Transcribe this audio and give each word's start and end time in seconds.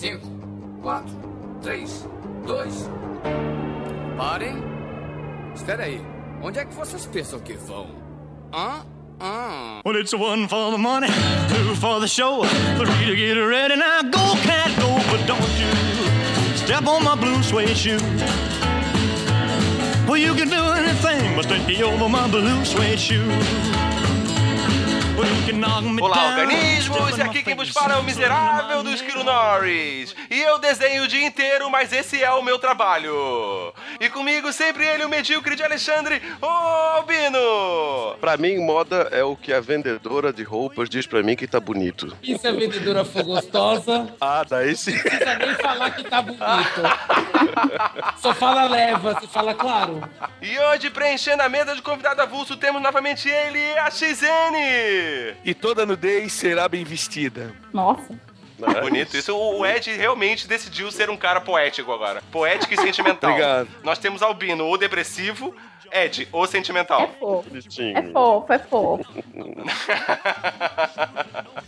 5, 0.00 0.20
4, 0.82 1.04
3, 1.62 2.08
2. 2.46 2.90
Parem. 4.16 4.56
Espera 5.54 5.84
aí. 5.84 6.00
Onde 6.42 6.58
é 6.58 6.64
que 6.64 6.74
vocês 6.74 7.06
pensam 7.06 7.38
que 7.38 7.52
vão? 7.52 7.88
Hã? 8.52 8.84
Hã? 9.20 9.82
Well, 9.84 10.00
it's 10.00 10.14
one 10.14 10.48
for 10.48 10.72
the 10.72 10.78
money, 10.78 11.08
two 11.48 11.76
for 11.76 12.00
the 12.00 12.08
show, 12.08 12.42
three 12.78 13.06
to 13.06 13.14
get 13.14 13.36
ready. 13.36 13.76
Now 13.76 14.02
go, 14.02 14.34
cat, 14.42 14.70
go, 14.80 14.96
but 15.10 15.24
don't 15.26 15.40
you 15.60 16.56
step 16.56 16.86
on 16.86 17.04
my 17.04 17.14
blue 17.14 17.42
suede 17.42 17.76
shoe. 17.76 17.98
Well, 20.08 20.16
you 20.16 20.34
can 20.34 20.48
do 20.48 20.62
anything 20.72 21.36
but 21.36 21.44
stay 21.44 21.82
over 21.82 22.08
my 22.08 22.26
blue 22.28 22.64
suede 22.64 22.98
shoe. 22.98 23.28
Olá, 26.00 26.28
organismos! 26.28 27.18
E 27.18 27.22
aqui 27.22 27.42
quem 27.42 27.54
vos 27.54 27.68
fala 27.68 27.94
é 27.94 27.96
o 27.96 28.00
and 28.00 28.04
miserável 28.04 28.82
do 28.82 28.90
Esquilo. 28.90 29.22
Norris. 29.22 30.16
E 30.30 30.40
eu 30.40 30.58
desenho 30.58 31.04
o 31.04 31.08
dia 31.08 31.26
inteiro, 31.26 31.70
mas 31.70 31.92
esse 31.92 32.22
é 32.22 32.30
o 32.32 32.42
meu 32.42 32.58
trabalho. 32.58 33.74
E 34.00 34.08
comigo 34.08 34.50
sempre 34.50 34.86
ele, 34.86 35.04
o 35.04 35.10
medíocre 35.10 35.54
de 35.54 35.62
Alexandre, 35.62 36.22
o 36.40 36.46
Albino. 36.46 37.38
Pra 38.22 38.36
mim, 38.36 38.56
moda 38.64 39.08
é 39.10 39.24
o 39.24 39.34
que 39.34 39.52
a 39.52 39.58
vendedora 39.60 40.32
de 40.32 40.44
roupas 40.44 40.88
diz 40.88 41.04
pra 41.08 41.24
mim 41.24 41.34
que 41.34 41.44
tá 41.44 41.58
bonito. 41.58 42.16
E 42.22 42.38
se 42.38 42.46
a 42.46 42.52
vendedora 42.52 43.04
for 43.04 43.24
gostosa, 43.24 44.14
Ah, 44.20 44.44
daí 44.48 44.76
sim. 44.76 44.92
não 44.92 45.00
precisa 45.02 45.34
nem 45.40 45.54
falar 45.56 45.90
que 45.90 46.04
tá 46.04 46.22
bonito. 46.22 46.40
Só 48.18 48.32
fala 48.32 48.68
leva, 48.68 49.18
se 49.20 49.26
fala 49.26 49.52
claro. 49.54 50.08
E 50.40 50.56
hoje, 50.56 50.88
preenchendo 50.88 51.42
a 51.42 51.48
mesa 51.48 51.74
de 51.74 51.82
convidado 51.82 52.22
avulso, 52.22 52.56
temos 52.56 52.80
novamente 52.80 53.28
ele, 53.28 53.76
a 53.80 53.90
XN. 53.90 55.34
E 55.44 55.52
toda 55.52 55.84
nudez 55.84 56.32
será 56.32 56.68
bem 56.68 56.84
vestida. 56.84 57.52
Nossa. 57.72 58.14
Bonito. 58.80 59.16
Isso 59.16 59.36
o 59.36 59.64
Ed 59.66 59.90
realmente 59.92 60.46
decidiu 60.46 60.90
ser 60.90 61.10
um 61.10 61.16
cara 61.16 61.40
poético 61.40 61.92
agora. 61.92 62.22
Poético 62.30 62.74
e 62.74 62.76
sentimental. 62.76 63.30
Obrigado. 63.30 63.68
Nós 63.82 63.98
temos 63.98 64.22
Albino, 64.22 64.68
o 64.68 64.76
depressivo, 64.76 65.54
Ed, 65.90 66.28
o 66.32 66.44
É 66.44 66.46
sentimental. 66.46 67.10
fofo. 67.18 67.48
Bonitinho. 67.48 67.98
É 67.98 68.02
fofo, 68.12 68.52
é 68.52 68.58
fofo. 68.58 69.04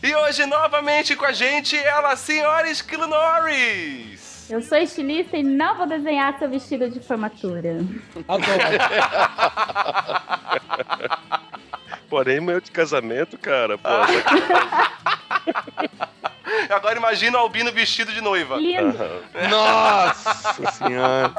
E 0.03 0.14
hoje, 0.14 0.45
novamente 0.45 1.17
com 1.17 1.25
a 1.25 1.33
gente, 1.33 1.78
ela, 1.78 2.14
senhora 2.14 2.69
Esquilo 2.69 3.06
Norris. 3.06 4.34
Eu 4.48 4.62
sou 4.62 4.78
estilista 4.78 5.37
e 5.37 5.42
não 5.42 5.77
vou 5.77 5.87
desenhar 5.87 6.39
seu 6.39 6.48
vestido 6.48 6.89
de 6.91 7.00
formatura. 7.00 7.78
Adoro. 8.28 8.53
Porém, 12.09 12.41
meu 12.41 12.61
de 12.61 12.70
casamento, 12.70 13.36
cara, 13.39 13.77
pô, 13.78 13.89
Agora 16.70 16.97
imagina 16.97 17.39
o 17.39 17.41
Albino 17.41 17.73
vestido 17.73 18.12
de 18.12 18.20
noiva. 18.20 18.56
Lindo. 18.56 18.97
Nossa 19.51 20.70
senhora. 20.73 21.33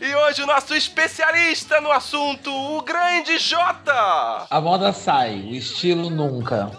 E 0.00 0.14
hoje 0.14 0.42
o 0.42 0.46
nosso 0.46 0.74
especialista 0.74 1.80
no 1.80 1.90
assunto, 1.90 2.50
o 2.50 2.82
grande 2.82 3.38
Jota. 3.38 4.46
A 4.50 4.60
moda 4.60 4.92
sai, 4.92 5.34
o 5.34 5.54
estilo 5.54 6.08
nunca. 6.10 6.70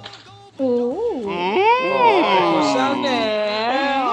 Uh, 0.60 1.24
Chanel! 2.74 4.10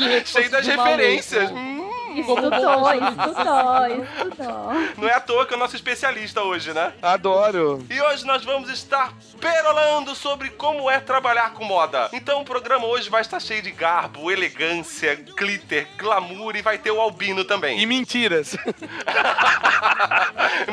Cheio 0.24 0.50
das 0.50 0.66
referências. 0.66 1.50
Hum, 1.50 1.86
estudou, 2.16 2.46
estudou, 2.46 3.86
estudou. 3.86 4.72
não 4.96 5.06
é 5.06 5.12
à 5.12 5.20
toa 5.20 5.44
que 5.44 5.52
é 5.52 5.56
o 5.56 5.60
nosso 5.60 5.76
especialista 5.76 6.42
hoje, 6.42 6.72
né? 6.72 6.94
Adoro. 7.02 7.84
E 7.90 8.00
hoje 8.00 8.24
nós 8.26 8.42
vamos 8.42 8.70
estar 8.70 9.12
perolando 9.38 10.14
sobre 10.14 10.48
como 10.48 10.90
é 10.90 10.98
trabalhar 10.98 11.52
com 11.52 11.64
moda. 11.64 12.08
Então 12.14 12.40
o 12.40 12.44
programa 12.44 12.86
hoje 12.86 13.10
vai 13.10 13.20
estar 13.20 13.38
cheio 13.38 13.60
de 13.60 13.70
garbo, 13.70 14.30
elegância, 14.30 15.14
glitter, 15.36 15.86
glamour 15.98 16.56
e 16.56 16.62
vai 16.62 16.78
ter 16.78 16.90
o 16.90 17.00
albino 17.00 17.44
também. 17.44 17.78
E 17.80 17.84
mentiras. 17.84 18.56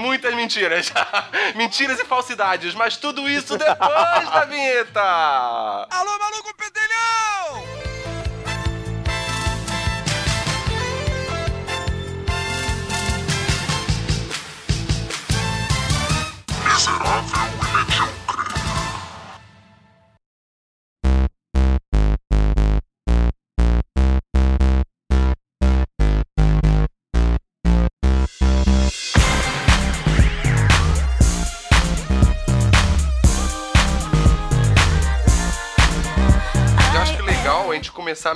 Muitas 0.08 0.34
mentiras. 0.34 0.92
mentiras 1.56 2.00
e 2.00 2.06
falsidades, 2.06 2.74
mas 2.74 2.96
tudo 2.96 3.30
isso 3.30 3.58
depois 3.58 4.30
da 4.30 4.46
vinheta. 4.46 5.02
Alô, 5.02 6.18
maluco 6.18 6.54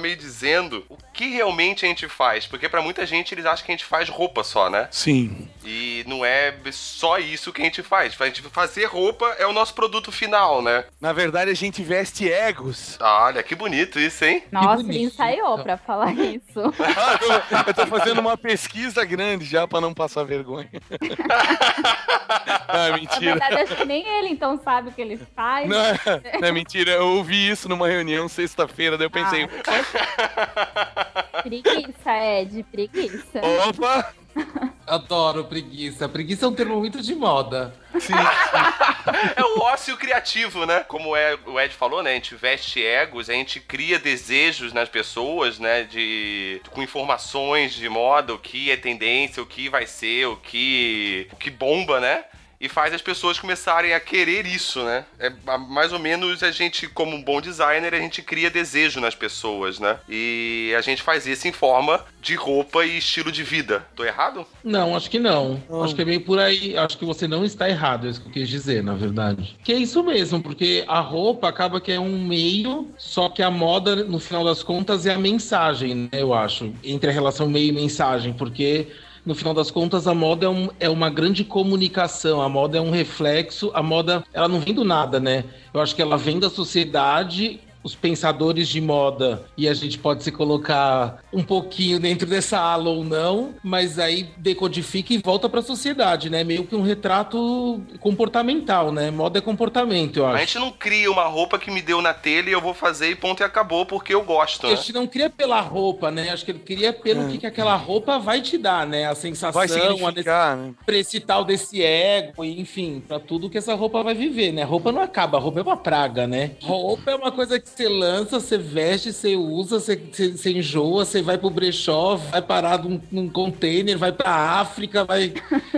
meio 0.01 0.15
dizendo 0.17 0.83
o 0.89 0.97
que 1.13 1.27
realmente 1.29 1.85
a 1.85 1.87
gente 1.87 2.07
faz, 2.07 2.45
porque 2.47 2.67
pra 2.67 2.81
muita 2.81 3.05
gente 3.05 3.33
eles 3.33 3.45
acham 3.45 3.65
que 3.65 3.71
a 3.71 3.75
gente 3.75 3.85
faz 3.85 4.09
roupa 4.09 4.43
só, 4.43 4.69
né? 4.69 4.87
Sim. 4.91 5.47
E 5.63 6.03
não 6.07 6.25
é 6.25 6.53
só 6.71 7.17
isso 7.19 7.53
que 7.53 7.61
a 7.61 7.65
gente 7.65 7.83
faz. 7.83 8.15
A 8.19 8.25
gente 8.25 8.41
fazer 8.43 8.85
roupa 8.85 9.25
é 9.37 9.45
o 9.45 9.53
nosso 9.53 9.73
produto 9.73 10.11
final, 10.11 10.61
né? 10.61 10.85
Na 10.99 11.13
verdade, 11.13 11.51
a 11.51 11.53
gente 11.55 11.83
veste 11.83 12.31
egos. 12.31 12.97
Olha, 12.99 13.43
que 13.43 13.53
bonito 13.55 13.99
isso, 13.99 14.25
hein? 14.25 14.43
Nossa, 14.51 14.81
ele 14.83 15.03
ensaiou 15.03 15.59
pra 15.63 15.77
falar 15.77 16.13
isso. 16.17 16.59
Ah, 16.79 17.19
eu, 17.21 17.63
eu 17.67 17.73
tô 17.73 17.85
fazendo 17.87 18.19
uma 18.19 18.35
pesquisa 18.37 19.05
grande 19.05 19.45
já 19.45 19.67
pra 19.67 19.79
não 19.79 19.93
passar 19.93 20.23
vergonha. 20.23 20.69
ah, 22.67 22.89
Na 22.89 22.97
mentira. 22.97 23.31
verdade, 23.35 23.55
acho 23.55 23.75
que 23.75 23.85
nem 23.85 24.05
ele 24.07 24.29
então 24.29 24.59
sabe 24.63 24.89
o 24.89 24.91
que 24.91 25.01
ele 25.01 25.17
faz. 25.35 25.69
Não, 25.69 25.77
é- 25.79 25.99
não 26.39 26.47
é 26.47 26.51
mentira, 26.51 26.91
eu 26.91 27.07
ouvi 27.17 27.49
isso 27.49 27.67
numa 27.69 27.87
reunião 27.87 28.27
sexta-feira, 28.27 28.97
daí 28.97 29.05
eu 29.07 29.11
pensei, 29.11 29.47
Preguiça, 31.43 32.17
Ed, 32.39 32.63
preguiça. 32.71 33.41
opa! 33.67 34.13
Adoro 34.87 35.45
preguiça. 35.45 36.07
Preguiça 36.07 36.45
é 36.45 36.47
um 36.47 36.53
termo 36.53 36.77
muito 36.77 37.01
de 37.01 37.15
moda. 37.15 37.73
Sim, 37.99 38.13
É 39.35 39.43
o 39.43 39.59
ócio 39.61 39.95
criativo, 39.97 40.65
né? 40.65 40.81
Como 40.87 41.15
é, 41.15 41.37
o 41.45 41.59
Ed 41.59 41.73
falou, 41.73 42.01
né? 42.03 42.11
A 42.11 42.13
gente 42.15 42.35
veste 42.35 42.83
egos, 42.83 43.29
a 43.29 43.33
gente 43.33 43.59
cria 43.59 43.99
desejos 43.99 44.73
nas 44.73 44.89
pessoas, 44.89 45.59
né? 45.59 45.83
De 45.83 46.61
com 46.71 46.81
informações 46.81 47.73
de 47.73 47.87
moda, 47.89 48.33
o 48.33 48.39
que 48.39 48.71
é 48.71 48.77
tendência, 48.77 49.41
o 49.41 49.45
que 49.45 49.69
vai 49.69 49.85
ser, 49.85 50.27
o 50.27 50.37
que 50.37 51.27
o 51.31 51.35
que 51.35 51.49
bomba, 51.49 51.99
né? 51.99 52.25
E 52.61 52.69
faz 52.69 52.93
as 52.93 53.01
pessoas 53.01 53.39
começarem 53.39 53.91
a 53.91 53.99
querer 53.99 54.45
isso, 54.45 54.83
né? 54.83 55.03
É 55.17 55.31
mais 55.57 55.91
ou 55.91 55.97
menos 55.97 56.43
a 56.43 56.51
gente, 56.51 56.87
como 56.87 57.15
um 57.15 57.23
bom 57.23 57.41
designer, 57.41 57.95
a 57.95 57.99
gente 57.99 58.21
cria 58.21 58.51
desejo 58.51 58.99
nas 59.01 59.15
pessoas, 59.15 59.79
né? 59.79 59.97
E 60.07 60.71
a 60.77 60.81
gente 60.81 61.01
faz 61.01 61.25
isso 61.25 61.47
em 61.47 61.51
forma 61.51 62.05
de 62.21 62.35
roupa 62.35 62.85
e 62.85 62.99
estilo 62.99 63.31
de 63.31 63.41
vida. 63.41 63.83
Tô 63.95 64.05
errado? 64.05 64.45
Não, 64.63 64.95
acho 64.95 65.09
que 65.09 65.17
não. 65.17 65.59
Acho 65.83 65.95
que 65.95 66.03
é 66.03 66.05
meio 66.05 66.21
por 66.21 66.37
aí. 66.37 66.77
Acho 66.77 66.99
que 66.99 67.05
você 67.05 67.27
não 67.27 67.43
está 67.43 67.67
errado, 67.67 68.05
é 68.05 68.11
isso 68.11 68.21
que 68.21 68.27
eu 68.27 68.33
quis 68.33 68.47
dizer, 68.47 68.83
na 68.83 68.93
verdade. 68.93 69.57
Que 69.63 69.73
é 69.73 69.77
isso 69.77 70.03
mesmo, 70.03 70.39
porque 70.39 70.83
a 70.87 70.99
roupa 70.99 71.49
acaba 71.49 71.81
que 71.81 71.91
é 71.91 71.99
um 71.99 72.23
meio, 72.23 72.91
só 72.95 73.27
que 73.27 73.41
a 73.41 73.49
moda, 73.49 73.95
no 73.95 74.19
final 74.19 74.45
das 74.45 74.61
contas, 74.61 75.07
é 75.07 75.15
a 75.15 75.19
mensagem, 75.19 75.95
né? 75.95 76.09
Eu 76.13 76.31
acho. 76.31 76.71
Entre 76.83 77.09
a 77.09 77.13
relação 77.13 77.49
meio 77.49 77.69
e 77.69 77.71
mensagem, 77.71 78.33
porque. 78.33 78.87
No 79.23 79.35
final 79.35 79.53
das 79.53 79.69
contas, 79.69 80.07
a 80.07 80.15
moda 80.15 80.47
é, 80.47 80.49
um- 80.49 80.69
é 80.79 80.89
uma 80.89 81.09
grande 81.09 81.43
comunicação, 81.43 82.41
a 82.41 82.49
moda 82.49 82.77
é 82.77 82.81
um 82.81 82.89
reflexo, 82.89 83.69
a 83.73 83.83
moda, 83.83 84.23
ela 84.33 84.47
não 84.47 84.59
vem 84.59 84.73
do 84.73 84.83
nada, 84.83 85.19
né? 85.19 85.45
Eu 85.73 85.79
acho 85.79 85.95
que 85.95 86.01
ela 86.01 86.17
vem 86.17 86.39
da 86.39 86.49
sociedade 86.49 87.59
os 87.83 87.95
pensadores 87.95 88.67
de 88.67 88.79
moda 88.81 89.43
e 89.57 89.67
a 89.67 89.73
gente 89.73 89.97
pode 89.97 90.23
se 90.23 90.31
colocar 90.31 91.23
um 91.33 91.43
pouquinho 91.43 91.99
dentro 91.99 92.27
dessa 92.27 92.59
ala 92.59 92.89
ou 92.89 93.03
não, 93.03 93.53
mas 93.63 93.97
aí 93.99 94.29
decodifica 94.37 95.13
e 95.13 95.17
volta 95.17 95.49
para 95.49 95.59
a 95.59 95.63
sociedade, 95.63 96.29
né? 96.29 96.43
Meio 96.43 96.65
que 96.65 96.75
um 96.75 96.81
retrato 96.81 97.81
comportamental, 97.99 98.91
né? 98.91 99.09
Moda 99.11 99.39
é 99.39 99.41
comportamento, 99.41 100.17
eu 100.17 100.25
A 100.25 100.31
acho. 100.31 100.39
gente 100.39 100.59
não 100.59 100.71
cria 100.71 101.11
uma 101.11 101.25
roupa 101.25 101.57
que 101.57 101.71
me 101.71 101.81
deu 101.81 102.01
na 102.01 102.13
telha 102.13 102.49
e 102.49 102.53
eu 102.53 102.61
vou 102.61 102.73
fazer 102.73 103.09
e 103.09 103.15
ponto 103.15 103.41
e 103.41 103.43
acabou 103.43 103.85
porque 103.85 104.13
eu 104.13 104.23
gosto, 104.23 104.67
A 104.67 104.69
né? 104.69 104.75
gente 104.75 104.93
não 104.93 105.07
cria 105.07 105.29
pela 105.29 105.59
roupa, 105.61 106.11
né? 106.11 106.29
Acho 106.29 106.45
que 106.45 106.51
ele 106.51 106.59
queria 106.59 106.93
pelo 106.93 107.27
que, 107.29 107.37
que 107.39 107.45
aquela 107.47 107.75
roupa 107.75 108.19
vai 108.19 108.41
te 108.41 108.57
dar, 108.57 108.85
né? 108.85 109.05
A 109.07 109.15
sensação, 109.15 109.59
vai 109.59 109.65
a 109.65 109.69
significar, 109.69 110.57
né? 110.57 110.73
pra 110.85 110.95
esse 110.97 111.19
tal 111.19 111.43
desse 111.43 111.81
ego, 111.81 112.43
e, 112.45 112.59
enfim, 112.59 113.01
pra 113.07 113.19
tudo 113.19 113.49
que 113.49 113.57
essa 113.57 113.73
roupa 113.73 114.03
vai 114.03 114.13
viver, 114.13 114.51
né? 114.51 114.63
Roupa 114.63 114.91
não 114.91 115.01
acaba, 115.01 115.39
roupa 115.39 115.59
é 115.59 115.63
uma 115.63 115.77
praga, 115.77 116.27
né? 116.27 116.51
Roupa 116.61 117.11
é 117.11 117.15
uma 117.15 117.31
coisa 117.31 117.59
que 117.59 117.69
você 117.75 117.87
lança, 117.87 118.39
você 118.39 118.57
veste, 118.57 119.13
você 119.13 119.35
usa, 119.35 119.79
você, 119.79 119.95
você, 119.95 120.31
você 120.31 120.51
enjoa, 120.51 121.05
você 121.05 121.21
vai 121.21 121.37
pro 121.37 121.49
brechó, 121.49 122.15
vai 122.15 122.41
parar 122.41 122.83
num, 122.83 123.01
num 123.11 123.29
container, 123.29 123.97
vai 123.97 124.11
pra 124.11 124.31
África, 124.59 125.03
vai. 125.05 125.33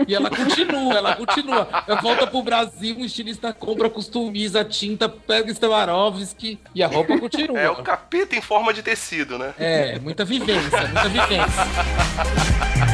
E 0.06 0.14
ela 0.14 0.30
continua, 0.30 0.94
ela 0.94 1.16
continua. 1.16 1.68
Ela 1.86 2.00
volta 2.00 2.26
pro 2.26 2.42
Brasil, 2.42 2.96
o 2.98 3.04
estilista 3.04 3.52
compra, 3.52 3.88
customiza, 3.88 4.64
tinta, 4.64 5.08
pega 5.08 5.54
Swarovski 5.54 6.58
e 6.74 6.82
a 6.82 6.86
roupa 6.86 7.18
continua. 7.18 7.58
É 7.58 7.70
o 7.70 7.76
capeta 7.76 8.36
em 8.36 8.42
forma 8.42 8.72
de 8.72 8.82
tecido, 8.82 9.38
né? 9.38 9.54
É, 9.58 9.98
muita 9.98 10.24
vivência, 10.24 10.80
muita 10.88 11.08
vivência. 11.08 11.64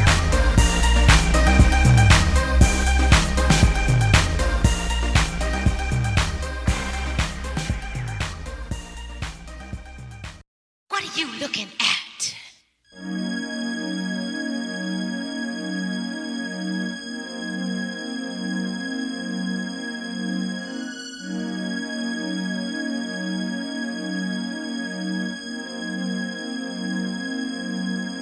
What 11.00 11.16
are 11.16 11.18
you 11.18 11.28
looking 11.40 11.66
at? 11.80 11.90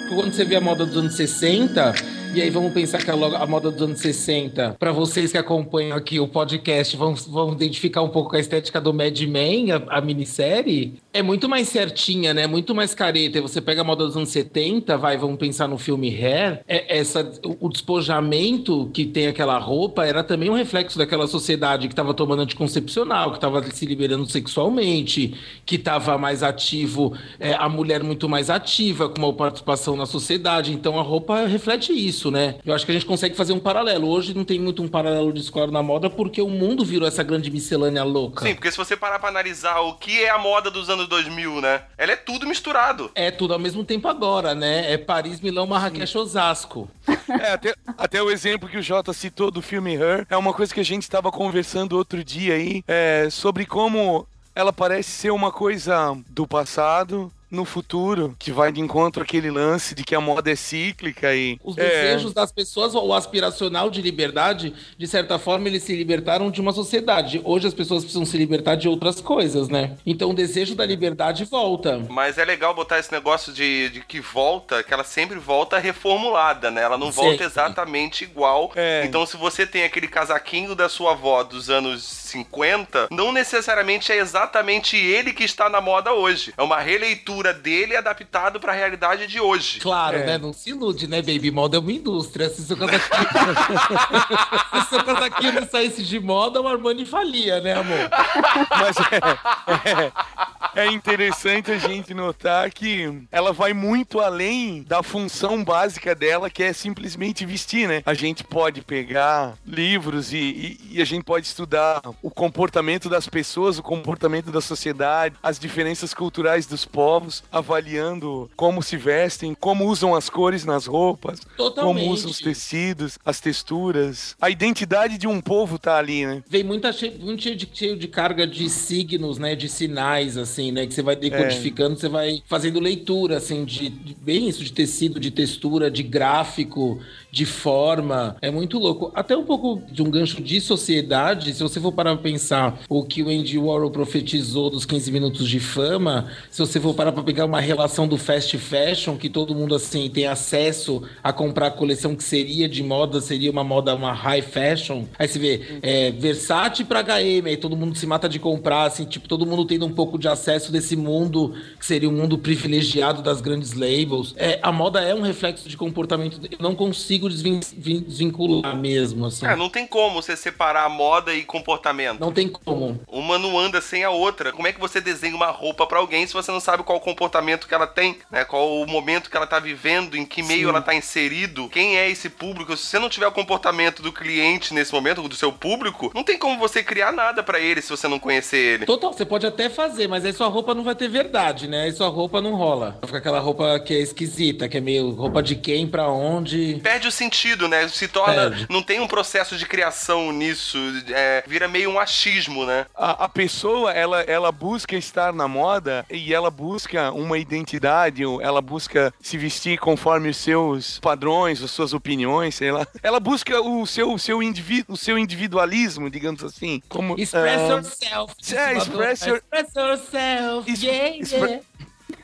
quando 0.08 0.32
você 0.34 0.44
vê 0.44 0.56
a 0.56 0.60
moda 0.60 0.86
dos 0.86 0.96
anos 0.96 1.14
60, 1.14 1.92
e 2.34 2.42
aí 2.42 2.50
vamos 2.50 2.72
pensar 2.72 2.98
que 3.02 3.10
a, 3.10 3.14
lo- 3.14 3.34
a 3.36 3.46
moda 3.46 3.70
dos 3.70 3.80
anos 3.82 4.00
60, 4.00 4.76
para 4.78 4.92
vocês 4.92 5.32
que 5.32 5.38
acompanham 5.38 5.96
aqui 5.96 6.20
o 6.20 6.28
podcast, 6.28 6.96
vão, 6.96 7.14
vão 7.14 7.52
identificar 7.52 8.02
um 8.02 8.08
pouco 8.08 8.30
com 8.30 8.36
a 8.36 8.40
estética 8.40 8.80
do 8.80 8.92
Mad 8.92 9.18
Men, 9.22 9.72
a, 9.72 9.82
a 9.88 10.00
minissérie, 10.00 10.94
é 11.12 11.22
muito 11.22 11.48
mais 11.48 11.68
certinha, 11.68 12.32
né? 12.34 12.46
Muito 12.46 12.74
mais 12.74 12.94
careta. 12.94 13.40
Você 13.40 13.60
pega 13.60 13.80
a 13.80 13.84
moda 13.84 14.04
dos 14.04 14.16
anos 14.16 14.28
70, 14.30 14.96
vai, 14.98 15.16
vamos 15.16 15.38
pensar 15.38 15.66
no 15.68 15.78
filme 15.78 16.08
Hair, 16.08 16.60
é, 16.68 16.98
essa, 16.98 17.30
o 17.60 17.68
despojamento 17.68 18.90
que 18.92 19.04
tem 19.04 19.26
aquela 19.26 19.58
roupa 19.58 20.04
era 20.04 20.22
também 20.22 20.50
um 20.50 20.54
reflexo 20.54 20.98
daquela 20.98 21.26
sociedade 21.26 21.88
que 21.88 21.92
estava 21.92 22.12
tomando 22.14 22.42
anticoncepcional, 22.42 23.30
que 23.30 23.36
estava 23.38 23.62
se 23.70 23.86
liberando 23.86 24.26
sexualmente, 24.30 25.34
que 25.64 25.76
estava 25.76 26.16
mais 26.18 26.42
ativo, 26.42 27.14
é, 27.38 27.54
a 27.54 27.68
mulher 27.68 28.02
muito 28.02 28.28
mais 28.28 28.50
ativa, 28.50 29.08
com 29.08 29.18
uma 29.20 29.32
participação 29.32 29.96
na 29.96 30.06
sociedade. 30.06 30.72
Então 30.72 30.98
a 30.98 31.02
roupa 31.02 31.46
reflete 31.46 31.92
isso, 31.92 32.17
né? 32.30 32.56
Eu 32.64 32.74
acho 32.74 32.84
que 32.84 32.90
a 32.90 32.94
gente 32.94 33.06
consegue 33.06 33.36
fazer 33.36 33.52
um 33.52 33.60
paralelo. 33.60 34.08
Hoje 34.08 34.34
não 34.34 34.44
tem 34.44 34.58
muito 34.58 34.82
um 34.82 34.88
paralelo 34.88 35.32
de 35.32 35.40
escola 35.40 35.70
na 35.70 35.82
moda 35.82 36.10
porque 36.10 36.42
o 36.42 36.48
mundo 36.48 36.84
virou 36.84 37.06
essa 37.06 37.22
grande 37.22 37.50
miscelânea 37.50 38.02
louca. 38.04 38.44
Sim, 38.44 38.54
porque 38.54 38.70
se 38.70 38.76
você 38.76 38.96
parar 38.96 39.18
pra 39.18 39.28
analisar 39.28 39.80
o 39.80 39.94
que 39.94 40.22
é 40.22 40.30
a 40.30 40.38
moda 40.38 40.70
dos 40.70 40.90
anos 40.90 41.08
2000, 41.08 41.60
né? 41.60 41.82
Ela 41.96 42.12
é 42.12 42.16
tudo 42.16 42.46
misturado. 42.46 43.10
É 43.14 43.30
tudo 43.30 43.54
ao 43.54 43.58
mesmo 43.58 43.84
tempo 43.84 44.08
agora, 44.08 44.54
né? 44.54 44.92
É 44.92 44.98
Paris, 44.98 45.40
Milão, 45.40 45.66
Marrakech, 45.66 46.18
Osasco. 46.18 46.88
É, 47.28 47.52
até, 47.52 47.74
até 47.98 48.22
o 48.22 48.30
exemplo 48.30 48.68
que 48.68 48.78
o 48.78 48.82
Jota 48.82 49.12
citou 49.12 49.50
do 49.50 49.60
filme 49.60 49.94
Her 49.94 50.26
é 50.30 50.36
uma 50.36 50.54
coisa 50.54 50.72
que 50.72 50.80
a 50.80 50.84
gente 50.84 51.02
estava 51.02 51.30
conversando 51.30 51.92
outro 51.92 52.24
dia 52.24 52.54
aí, 52.54 52.82
é, 52.88 53.28
sobre 53.30 53.66
como 53.66 54.26
ela 54.54 54.72
parece 54.72 55.10
ser 55.10 55.30
uma 55.30 55.52
coisa 55.52 56.16
do 56.30 56.46
passado. 56.46 57.30
No 57.50 57.64
futuro, 57.64 58.36
que 58.38 58.52
vai 58.52 58.70
de 58.70 58.80
encontro 58.80 59.22
àquele 59.22 59.50
lance 59.50 59.94
de 59.94 60.04
que 60.04 60.14
a 60.14 60.20
moda 60.20 60.50
é 60.50 60.56
cíclica 60.56 61.34
e. 61.34 61.58
Os 61.64 61.76
é, 61.78 61.88
desejos 61.88 62.32
das 62.32 62.52
pessoas, 62.52 62.94
o 62.94 63.14
aspiracional 63.14 63.90
de 63.90 64.02
liberdade, 64.02 64.74
de 64.96 65.06
certa 65.06 65.38
forma, 65.38 65.68
eles 65.68 65.82
se 65.82 65.96
libertaram 65.96 66.50
de 66.50 66.60
uma 66.60 66.72
sociedade. 66.72 67.40
Hoje 67.44 67.66
as 67.66 67.74
pessoas 67.74 68.02
precisam 68.04 68.26
se 68.26 68.36
libertar 68.36 68.74
de 68.74 68.88
outras 68.88 69.20
coisas, 69.20 69.68
né? 69.68 69.96
Então 70.04 70.30
o 70.30 70.34
desejo 70.34 70.74
da 70.74 70.84
liberdade 70.84 71.44
volta. 71.44 71.98
Mas 72.08 72.38
é 72.38 72.44
legal 72.44 72.74
botar 72.74 72.98
esse 72.98 73.10
negócio 73.12 73.52
de, 73.52 73.88
de 73.90 74.00
que 74.00 74.20
volta, 74.20 74.82
que 74.82 74.92
ela 74.92 75.04
sempre 75.04 75.38
volta 75.38 75.78
reformulada, 75.78 76.70
né? 76.70 76.82
Ela 76.82 76.98
não 76.98 77.10
volta 77.10 77.44
exatamente 77.44 78.24
igual. 78.24 78.72
É. 78.76 79.04
Então, 79.04 79.24
se 79.24 79.36
você 79.36 79.66
tem 79.66 79.84
aquele 79.84 80.08
casaquinho 80.08 80.74
da 80.74 80.88
sua 80.88 81.12
avó 81.12 81.42
dos 81.42 81.70
anos 81.70 82.02
50, 82.02 83.08
não 83.10 83.32
necessariamente 83.32 84.12
é 84.12 84.16
exatamente 84.16 84.96
ele 84.96 85.32
que 85.32 85.44
está 85.44 85.68
na 85.68 85.80
moda 85.80 86.12
hoje. 86.12 86.52
É 86.56 86.62
uma 86.62 86.80
releitura 86.80 87.37
dele 87.52 87.96
adaptado 87.96 88.58
para 88.60 88.72
a 88.72 88.74
realidade 88.76 89.26
de 89.26 89.40
hoje. 89.40 89.80
Claro, 89.80 90.18
É. 90.18 90.26
né? 90.26 90.38
Não 90.38 90.52
se 90.52 90.70
ilude, 90.70 91.06
né, 91.06 91.22
baby? 91.22 91.50
Moda 91.50 91.76
é 91.76 91.80
uma 91.80 91.92
indústria. 91.92 92.48
Se 92.50 92.62
seu 92.64 92.76
casaquinho, 92.76 93.28
se 94.82 94.88
seu 94.90 95.04
casaquinho 95.04 95.52
não 95.60 95.68
saísse 95.68 96.02
de 96.02 96.20
moda, 96.20 96.60
o 96.60 96.68
Armani 96.68 97.04
falia, 97.06 97.60
né, 97.60 97.74
amor? 97.74 98.10
Mas 98.70 98.96
é, 98.96 100.80
é, 100.80 100.84
é 100.84 100.92
interessante 100.92 101.70
a 101.70 101.78
gente 101.78 102.12
notar 102.14 102.70
que 102.70 103.22
ela 103.32 103.52
vai 103.52 103.72
muito 103.72 104.20
além 104.20 104.82
da 104.82 105.02
função 105.02 105.64
básica 105.64 106.14
dela, 106.14 106.50
que 106.50 106.62
é 106.62 106.72
simplesmente 106.72 107.44
vestir, 107.46 107.88
né? 107.88 108.02
A 108.04 108.14
gente 108.14 108.44
pode 108.44 108.82
pegar 108.82 109.54
livros 109.66 110.32
e, 110.32 110.36
e- 110.36 110.78
e 110.98 111.02
a 111.02 111.04
gente 111.04 111.24
pode 111.24 111.46
estudar 111.46 112.00
o 112.22 112.30
comportamento 112.30 113.08
das 113.08 113.28
pessoas, 113.28 113.78
o 113.78 113.82
comportamento 113.82 114.50
da 114.50 114.60
sociedade, 114.60 115.34
as 115.42 115.58
diferenças 115.58 116.12
culturais 116.14 116.66
dos 116.66 116.84
povos, 116.84 117.27
avaliando 117.50 118.50
como 118.56 118.82
se 118.82 118.96
vestem, 118.96 119.54
como 119.58 119.86
usam 119.86 120.14
as 120.14 120.28
cores 120.28 120.64
nas 120.64 120.86
roupas, 120.86 121.40
Totalmente. 121.56 122.00
como 122.02 122.12
usam 122.12 122.30
os 122.30 122.38
tecidos, 122.38 123.18
as 123.24 123.40
texturas. 123.40 124.34
A 124.40 124.50
identidade 124.50 125.18
de 125.18 125.26
um 125.26 125.40
povo 125.40 125.78
tá 125.78 125.96
ali, 125.98 126.26
né? 126.26 126.42
Vem 126.48 126.64
muita 126.64 126.92
che- 126.92 127.16
muito 127.20 127.42
cheio 127.42 127.56
de, 127.56 127.68
cheio 127.72 127.96
de 127.96 128.08
carga 128.08 128.46
de 128.46 128.68
signos, 128.68 129.38
né? 129.38 129.54
De 129.54 129.68
sinais, 129.68 130.36
assim, 130.36 130.72
né? 130.72 130.86
Que 130.86 130.94
você 130.94 131.02
vai 131.02 131.16
decodificando, 131.16 131.98
você 131.98 132.08
vai 132.08 132.42
fazendo 132.46 132.80
leitura, 132.80 133.36
assim, 133.36 133.64
de, 133.64 133.88
de- 133.88 134.14
bem 134.14 134.48
isso, 134.48 134.62
de 134.64 134.72
tecido, 134.72 135.20
de 135.20 135.30
textura, 135.30 135.90
de 135.90 136.02
gráfico, 136.02 137.00
de 137.30 137.44
forma. 137.44 138.36
É 138.40 138.50
muito 138.50 138.78
louco. 138.78 139.10
Até 139.14 139.36
um 139.36 139.44
pouco 139.44 139.82
de 139.90 140.02
um 140.02 140.10
gancho 140.10 140.42
de 140.42 140.60
sociedade, 140.60 141.52
se 141.54 141.62
você 141.62 141.80
for 141.80 141.92
parar 141.92 142.14
pra 142.14 142.22
pensar 142.22 142.80
o 142.88 143.04
que 143.04 143.22
o 143.22 143.28
Andy 143.28 143.58
Warhol 143.58 143.90
profetizou 143.90 144.70
dos 144.70 144.84
15 144.84 145.10
minutos 145.12 145.48
de 145.48 145.60
fama, 145.60 146.30
se 146.50 146.58
você 146.60 146.80
for 146.80 146.94
parar 146.94 147.12
pra 147.18 147.26
pegar 147.26 147.44
uma 147.44 147.60
relação 147.60 148.06
do 148.06 148.16
fast 148.16 148.56
fashion, 148.58 149.16
que 149.16 149.28
todo 149.28 149.54
mundo, 149.54 149.74
assim, 149.74 150.08
tem 150.08 150.26
acesso 150.26 151.02
a 151.22 151.32
comprar 151.32 151.66
a 151.68 151.70
coleção 151.70 152.14
que 152.16 152.22
seria 152.22 152.68
de 152.68 152.82
moda, 152.82 153.20
seria 153.20 153.50
uma 153.50 153.64
moda, 153.64 153.94
uma 153.94 154.12
high 154.12 154.42
fashion. 154.42 155.04
Aí 155.18 155.28
você 155.28 155.38
vê, 155.38 155.78
é, 155.82 156.10
Versace 156.12 156.84
pra 156.84 157.00
H&M, 157.00 157.48
aí 157.50 157.56
todo 157.56 157.76
mundo 157.76 157.96
se 157.96 158.06
mata 158.06 158.28
de 158.28 158.38
comprar, 158.38 158.84
assim, 158.84 159.04
tipo, 159.04 159.28
todo 159.28 159.46
mundo 159.46 159.64
tendo 159.64 159.86
um 159.86 159.92
pouco 159.92 160.18
de 160.18 160.28
acesso 160.28 160.70
desse 160.72 160.96
mundo, 160.96 161.54
que 161.78 161.84
seria 161.86 162.08
um 162.08 162.12
mundo 162.12 162.38
privilegiado 162.38 163.22
das 163.22 163.40
grandes 163.40 163.72
labels. 163.72 164.34
É, 164.36 164.58
a 164.62 164.70
moda 164.72 165.00
é 165.00 165.14
um 165.14 165.22
reflexo 165.22 165.68
de 165.68 165.76
comportamento, 165.76 166.40
eu 166.50 166.58
não 166.60 166.74
consigo 166.74 167.28
desvin- 167.28 167.60
vin- 167.76 168.00
desvincular 168.00 168.76
mesmo, 168.76 169.26
assim. 169.26 169.46
É, 169.46 169.56
não 169.56 169.68
tem 169.68 169.86
como 169.86 170.22
você 170.22 170.36
separar 170.36 170.88
moda 170.88 171.34
e 171.34 171.44
comportamento. 171.44 172.20
Não 172.20 172.32
tem 172.32 172.48
como. 172.48 173.00
Uma 173.08 173.38
não 173.38 173.58
anda 173.58 173.80
sem 173.80 174.04
a 174.04 174.10
outra. 174.10 174.52
Como 174.52 174.66
é 174.66 174.72
que 174.72 174.80
você 174.80 175.00
desenha 175.00 175.34
uma 175.34 175.50
roupa 175.50 175.86
pra 175.86 175.98
alguém 175.98 176.26
se 176.26 176.32
você 176.34 176.50
não 176.50 176.60
sabe 176.60 176.82
qual 176.82 176.98
o 176.98 177.00
comportamento 177.08 177.66
que 177.66 177.74
ela 177.74 177.86
tem, 177.86 178.18
né? 178.30 178.44
Qual 178.44 178.80
o 178.80 178.86
momento 178.86 179.30
que 179.30 179.36
ela 179.36 179.46
tá 179.46 179.58
vivendo, 179.58 180.16
em 180.16 180.24
que 180.24 180.42
meio 180.42 180.68
ela 180.68 180.82
tá 180.82 180.94
inserido, 180.94 181.68
quem 181.68 181.96
é 181.96 182.08
esse 182.08 182.28
público? 182.28 182.76
Se 182.76 182.86
você 182.86 182.98
não 182.98 183.08
tiver 183.08 183.26
o 183.26 183.32
comportamento 183.32 184.02
do 184.02 184.12
cliente 184.12 184.74
nesse 184.74 184.92
momento, 184.92 185.26
do 185.28 185.34
seu 185.34 185.52
público, 185.52 186.10
não 186.14 186.22
tem 186.22 186.38
como 186.38 186.58
você 186.58 186.82
criar 186.82 187.12
nada 187.12 187.42
pra 187.42 187.58
ele 187.58 187.80
se 187.80 187.90
você 187.90 188.06
não 188.06 188.18
conhecer 188.18 188.56
ele. 188.56 188.86
Total, 188.86 189.12
você 189.12 189.24
pode 189.24 189.46
até 189.46 189.68
fazer, 189.68 190.08
mas 190.08 190.24
aí 190.24 190.32
sua 190.32 190.48
roupa 190.48 190.74
não 190.74 190.84
vai 190.84 190.94
ter 190.94 191.08
verdade, 191.08 191.66
né? 191.66 191.84
Aí 191.84 191.92
sua 191.92 192.08
roupa 192.08 192.40
não 192.40 192.54
rola. 192.54 192.98
Vai 193.00 193.06
ficar 193.06 193.18
aquela 193.18 193.40
roupa 193.40 193.78
que 193.80 193.94
é 193.94 194.00
esquisita, 194.00 194.68
que 194.68 194.76
é 194.76 194.80
meio 194.80 195.10
roupa 195.10 195.42
de 195.42 195.56
quem, 195.56 195.86
pra 195.86 196.08
onde. 196.08 196.80
Perde 196.82 197.08
o 197.08 197.12
sentido, 197.12 197.68
né? 197.68 197.88
Se 197.88 198.08
torna. 198.08 198.50
Perde. 198.50 198.66
Não 198.68 198.82
tem 198.82 199.00
um 199.00 199.08
processo 199.08 199.56
de 199.56 199.66
criação 199.66 200.32
nisso. 200.32 200.78
é, 201.10 201.42
vira 201.46 201.68
meio 201.68 201.90
um 201.90 201.98
achismo, 201.98 202.64
né? 202.66 202.86
a, 202.94 203.24
a 203.24 203.28
pessoa 203.28 203.92
ela, 203.92 204.20
ela 204.22 204.52
busca 204.52 204.96
estar 204.96 205.32
na 205.32 205.46
moda 205.48 206.04
e 206.10 206.34
ela 206.34 206.50
busca 206.50 206.97
uma 207.12 207.38
identidade, 207.38 208.24
ou 208.24 208.40
ela 208.40 208.60
busca 208.60 209.12
se 209.20 209.36
vestir 209.38 209.78
conforme 209.78 210.28
os 210.28 210.36
seus 210.36 210.98
padrões, 211.00 211.62
as 211.62 211.70
suas 211.70 211.92
opiniões, 211.92 212.54
sei 212.54 212.70
lá. 212.72 212.86
Ela 213.02 213.20
busca 213.20 213.60
o 213.60 213.86
seu, 213.86 214.12
o 214.12 214.18
seu, 214.18 214.42
indiví 214.42 214.84
o 214.88 214.96
seu 214.96 215.18
individualismo, 215.18 216.10
digamos 216.10 216.42
assim. 216.44 216.82
Como, 216.88 217.14
Express 217.18 217.60
ah, 217.60 217.68
yourself. 217.74 218.34
É, 218.54 218.76
express 218.76 219.22
your- 219.26 219.36
Express 219.38 219.74
yourself. 219.74 220.70
Is- 220.70 220.82
yeah, 220.82 221.16
expre- 221.16 221.38
yeah. 221.48 221.62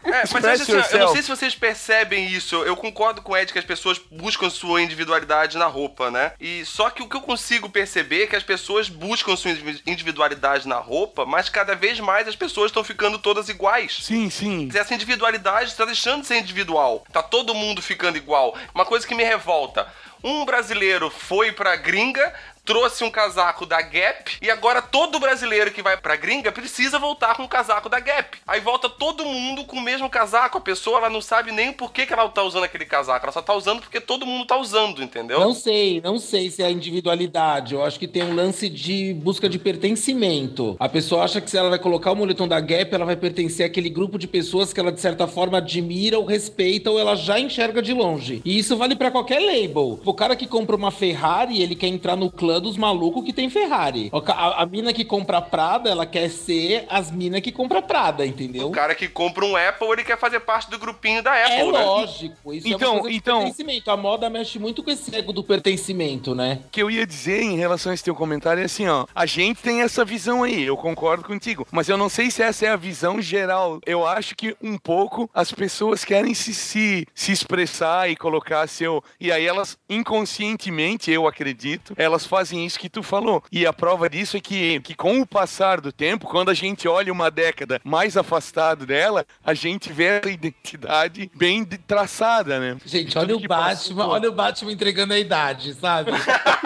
É, 0.05 0.23
mas 0.33 0.45
assim, 0.45 0.73
eu 0.93 0.99
não 0.99 1.09
sei 1.09 1.23
se 1.23 1.29
vocês 1.29 1.55
percebem 1.55 2.27
isso. 2.29 2.57
Eu 2.57 2.77
concordo 2.77 3.23
com 3.23 3.33
o 3.33 3.37
Ed 3.37 3.53
que 3.53 3.59
as 3.59 3.65
pessoas 3.65 3.99
buscam 4.11 4.51
sua 4.51 4.83
individualidade 4.83 5.57
na 5.57 5.67
roupa, 5.67 6.11
né? 6.11 6.33
E 6.39 6.65
só 6.65 6.91
que 6.91 7.03
o 7.03 7.09
que 7.09 7.17
eu 7.17 7.21
consigo 7.23 7.69
perceber 7.69 8.25
é 8.25 8.27
que 8.27 8.37
as 8.37 8.43
pessoas 8.43 8.89
buscam 8.89 9.35
sua 9.37 9.51
indivi- 9.51 9.83
individualidade 9.87 10.69
na 10.69 10.77
roupa, 10.77 11.25
mas 11.25 11.49
cada 11.49 11.75
vez 11.75 11.99
mais 12.01 12.29
as 12.29 12.37
pessoas 12.37 12.71
estão 12.71 12.85
ficando 12.85 13.19
todas 13.19 13.49
iguais. 13.49 13.99
Sim, 14.03 14.29
sim. 14.31 14.69
Essa 14.75 14.95
individualidade 14.95 15.71
está 15.71 15.85
deixando 15.85 16.21
de 16.23 16.27
ser 16.27 16.37
individual. 16.39 17.05
Tá 17.13 17.23
todo 17.23 17.55
mundo 17.55 17.81
ficando 17.81 18.19
igual. 18.19 18.57
Uma 18.75 18.85
coisa 18.85 19.07
que 19.07 19.15
me 19.15 19.25
revolta. 19.25 19.87
Um 20.23 20.45
brasileiro 20.47 21.11
foi 21.11 21.53
pra 21.53 21.77
gringa, 21.77 22.33
trouxe 22.65 23.05
um 23.05 23.11
casaco 23.11 23.67
da 23.67 23.81
Gap 23.83 24.33
e 24.41 24.51
agora 24.51 24.81
todo 24.81 25.21
brasileiro 25.21 25.71
que 25.71 25.83
vai 25.83 25.97
pra 25.97 26.17
gringa 26.17 26.51
precisa 26.51 26.99
voltar 26.99 27.37
com 27.37 27.45
o 27.45 27.49
casaco 27.49 27.89
da 27.89 28.01
Gap. 28.01 28.39
Aí 28.47 28.61
volta 28.61 28.89
todo 28.89 29.25
mundo 29.25 29.65
com 29.65 29.77
o 29.77 29.83
mesmo 29.83 30.09
casaco. 30.09 30.59
A 30.59 30.61
pessoa 30.61 30.99
ela 30.99 31.11
não 31.11 31.21
sabe 31.21 31.53
nem 31.53 31.73
por 31.73 31.93
que, 31.93 32.07
que 32.07 32.13
ela 32.13 32.29
tá 32.29 32.43
usando 32.43 32.65
aquele 32.65 32.87
casaco. 32.87 33.27
Ela 33.27 33.33
só 33.33 33.43
tá 33.43 33.55
usando 33.55 33.81
porque 33.81 34.01
todo 34.01 34.25
mundo 34.25 34.47
tá 34.47 34.57
usando, 34.57 35.03
entendeu? 35.03 35.39
Não 35.41 35.53
sei, 35.53 36.01
não 36.01 36.19
sei 36.19 36.51
se 36.51 36.63
é 36.63 36.67
a 36.67 36.71
individualidade. 36.71 37.75
Eu 37.75 37.85
acho 37.85 37.99
que 37.99 38.09
tem 38.09 38.23
um 38.23 38.35
lance 38.35 38.69
de 38.69 39.13
busca 39.15 39.49
de 39.49 39.59
pertencimento. 39.59 40.77
A 40.81 40.89
pessoa 40.89 41.25
acha 41.25 41.41
que 41.41 41.51
se 41.51 41.59
ela 41.59 41.69
vai 41.69 41.79
colocar 41.79 42.13
o 42.13 42.17
moletom 42.17 42.49
da 42.49 42.61
Gap, 42.61 42.95
ela 42.95 43.05
vai 43.05 43.17
pertencer 43.17 43.67
àquele 43.67 43.91
grupo 43.91 44.19
de 44.19 44.27
pessoas 44.27 44.73
que 44.73 44.81
ela, 44.81 44.91
de 44.93 45.01
certa 45.01 45.27
forma, 45.27 45.59
admira 45.59 46.19
ou 46.19 46.25
respeita 46.25 46.91
ou 46.91 46.99
ela 46.99 47.15
já 47.15 47.39
enxerga 47.39 47.83
de 47.83 47.93
longe. 47.93 48.41
E 48.45 48.59
isso 48.59 48.77
vale 48.77 48.97
pra 48.97 49.11
qualquer 49.11 49.41
label. 49.41 50.01
O 50.05 50.15
cara 50.15 50.35
que 50.35 50.47
compra 50.47 50.75
uma 50.77 50.91
Ferrari, 50.91 51.63
ele 51.63 51.75
quer 51.75 51.89
entrar 51.89 52.17
no 52.17 52.31
clã 52.31 52.54
dos 52.61 52.77
malucos 52.77 53.25
que 53.25 53.33
tem 53.33 53.49
Ferrari. 53.51 54.11
A, 54.29 54.63
a 54.63 54.67
mina 54.67 54.93
que 54.93 55.05
compra 55.05 55.41
Prada, 55.41 55.91
ela 55.91 56.07
quer 56.07 56.29
ser 56.31 56.87
as 56.89 57.11
minas 57.11 57.41
que 57.41 57.53
compra 57.53 57.81
Prada, 57.83 58.25
entendeu? 58.27 58.69
O 58.69 58.73
cara 58.73 58.95
que 58.95 59.09
compra 59.09 59.45
um 59.45 59.57
Apple, 59.57 59.89
ele 59.93 60.05
quer 60.05 60.19
fazer 60.19 60.41
parte 60.41 60.71
do 60.71 60.79
grupinho 60.79 61.23
da 61.23 61.33
Apple, 61.33 61.53
É 61.69 61.73
né? 61.73 61.85
lógico, 61.85 62.53
isso 62.55 62.67
é 62.67 62.71
Então, 62.71 62.93
uma 62.95 63.01
coisa 63.01 63.11
de 63.13 63.17
então- 63.19 63.39
pertencimento. 63.41 63.91
A 63.91 63.97
moda 63.97 64.29
mexe 64.31 64.59
muito 64.59 64.83
com 64.83 64.91
esse 64.91 65.15
ego 65.15 65.33
do 65.33 65.43
pertencimento, 65.45 66.35
né? 66.35 66.61
O 66.67 66.71
que 66.71 66.83
eu 66.83 66.91
ia 66.91 67.07
dizer 67.07 67.43
em 67.43 67.57
relação 67.57 67.91
a 67.91 67.95
esse 67.95 68.05
teu 68.05 68.15
comentário 68.15 68.61
é 68.63 68.65
assim, 68.67 68.87
ó. 68.89 69.07
A 69.15 69.27
gente 69.27 69.61
tem 69.63 69.83
essa 69.83 70.05
visão 70.05 70.43
aí, 70.43 70.63
eu 70.65 70.77
concordo 70.77 71.25
contigo. 71.25 71.67
Mas 71.71 71.89
eu 71.89 71.97
não 71.97 72.09
sei 72.09 72.31
se 72.31 72.43
essa 72.43 72.67
é 72.67 72.69
a 72.71 72.77
visão 72.77 73.21
geral. 73.21 73.79
Eu 73.87 74.07
acho 74.07 74.35
que 74.35 74.57
um 74.63 74.77
pouco 74.79 75.29
as 75.35 75.53
pessoas 75.53 76.05
querem 76.05 76.35
se, 76.35 76.53
se, 76.55 77.07
se 77.15 77.33
expressar 77.33 78.11
e 78.11 78.17
colocar 78.17 78.67
seu. 78.67 79.03
E 79.21 79.31
aí 79.33 79.47
elas, 79.47 79.77
inconscientemente, 79.89 81.11
eu 81.11 81.27
acredito, 81.27 81.93
elas 81.97 82.25
fazem 82.27 82.44
isso 82.53 82.79
que 82.79 82.89
tu 82.89 83.03
falou. 83.03 83.43
E 83.51 83.67
a 83.67 83.73
prova 83.73 84.09
disso 84.09 84.37
é 84.37 84.41
que, 84.41 84.81
que 84.81 84.95
com 84.95 85.21
o 85.21 85.27
passar 85.27 85.81
do 85.81 85.93
tempo, 85.93 86.27
quando 86.27 86.51
a 86.51 86.55
gente 86.55 86.87
olha 86.89 87.13
uma 87.13 87.31
década 87.31 87.81
mais 87.85 88.17
afastado 88.17 88.85
dela, 88.87 89.25
a 89.45 89.55
gente 89.55 89.93
vê 89.93 90.21
a 90.25 90.29
identidade 90.29 91.31
bem 91.35 91.65
de- 91.65 91.79
traçada, 91.79 92.59
né? 92.59 92.77
Gente, 92.85 93.11
De 93.11 93.19
olha 93.19 93.37
o 93.37 93.41
Batman, 93.41 93.97
passou. 93.97 94.09
olha 94.11 94.29
o 94.29 94.33
Batman 94.33 94.73
entregando 94.73 95.15
a 95.15 95.19
idade, 95.19 95.75
sabe? 95.75 96.11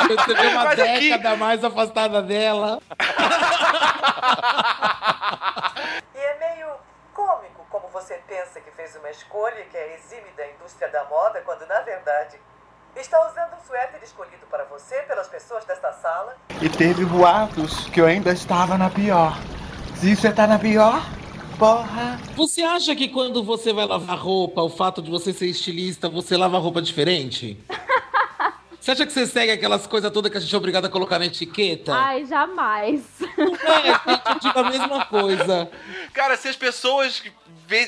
Você 0.08 0.34
vê 0.34 0.46
uma 0.48 0.64
Mas 0.64 0.78
aqui- 0.80 1.10
década 1.10 1.36
mais 1.36 1.62
afastada 1.64 2.22
dela. 2.22 2.80
E 6.14 6.18
é 6.18 6.38
meio 6.54 6.68
cômico 7.14 7.66
como 7.70 7.88
você 7.88 8.14
pensa 8.26 8.60
que 8.60 8.70
fez 8.72 8.96
uma 8.96 9.10
escolha 9.10 9.64
que 9.70 9.76
é 9.76 9.94
exime 9.96 10.30
da 10.36 10.46
indústria 10.48 10.88
da 10.88 11.04
moda, 11.04 11.40
quando 11.44 11.66
na 11.66 11.80
verdade 11.80 12.38
está 12.96 13.28
usando 13.28 13.60
um 13.60 13.66
suéter 13.66 14.00
escolhido 14.02 14.46
para 14.50 14.64
você 14.64 14.96
pelas 15.02 15.28
pessoas 15.28 15.64
desta 15.64 15.92
sala. 15.92 16.36
E 16.60 16.68
teve 16.68 17.04
boatos 17.04 17.86
que 17.90 18.00
eu 18.00 18.06
ainda 18.06 18.32
estava 18.32 18.76
na 18.76 18.90
pior. 18.90 19.38
Se 19.96 20.14
você 20.14 20.32
tá 20.32 20.46
na 20.46 20.58
pior, 20.58 21.02
porra. 21.58 22.18
Você 22.36 22.62
acha 22.62 22.94
que 22.94 23.08
quando 23.08 23.42
você 23.42 23.72
vai 23.72 23.86
lavar 23.86 24.18
roupa, 24.18 24.62
o 24.62 24.68
fato 24.68 25.02
de 25.02 25.10
você 25.10 25.32
ser 25.32 25.46
estilista, 25.46 26.08
você 26.08 26.36
lava 26.36 26.58
roupa 26.58 26.80
diferente? 26.80 27.58
Você 28.80 28.92
acha 28.92 29.06
que 29.06 29.12
você 29.12 29.26
segue 29.26 29.52
aquelas 29.52 29.86
coisas 29.86 30.10
todas 30.10 30.30
que 30.32 30.38
a 30.38 30.40
gente 30.40 30.54
é 30.54 30.56
obrigado 30.56 30.86
a 30.86 30.88
colocar 30.88 31.18
na 31.18 31.26
etiqueta? 31.26 31.92
Ai, 31.94 32.24
jamais. 32.24 33.02
É, 33.20 33.84
gente, 33.84 34.22
eu 34.24 34.38
digo 34.40 34.58
a 34.58 34.70
mesma 34.70 35.04
coisa. 35.04 35.70
Cara, 36.14 36.38
se 36.38 36.48
as 36.48 36.56
pessoas 36.56 37.22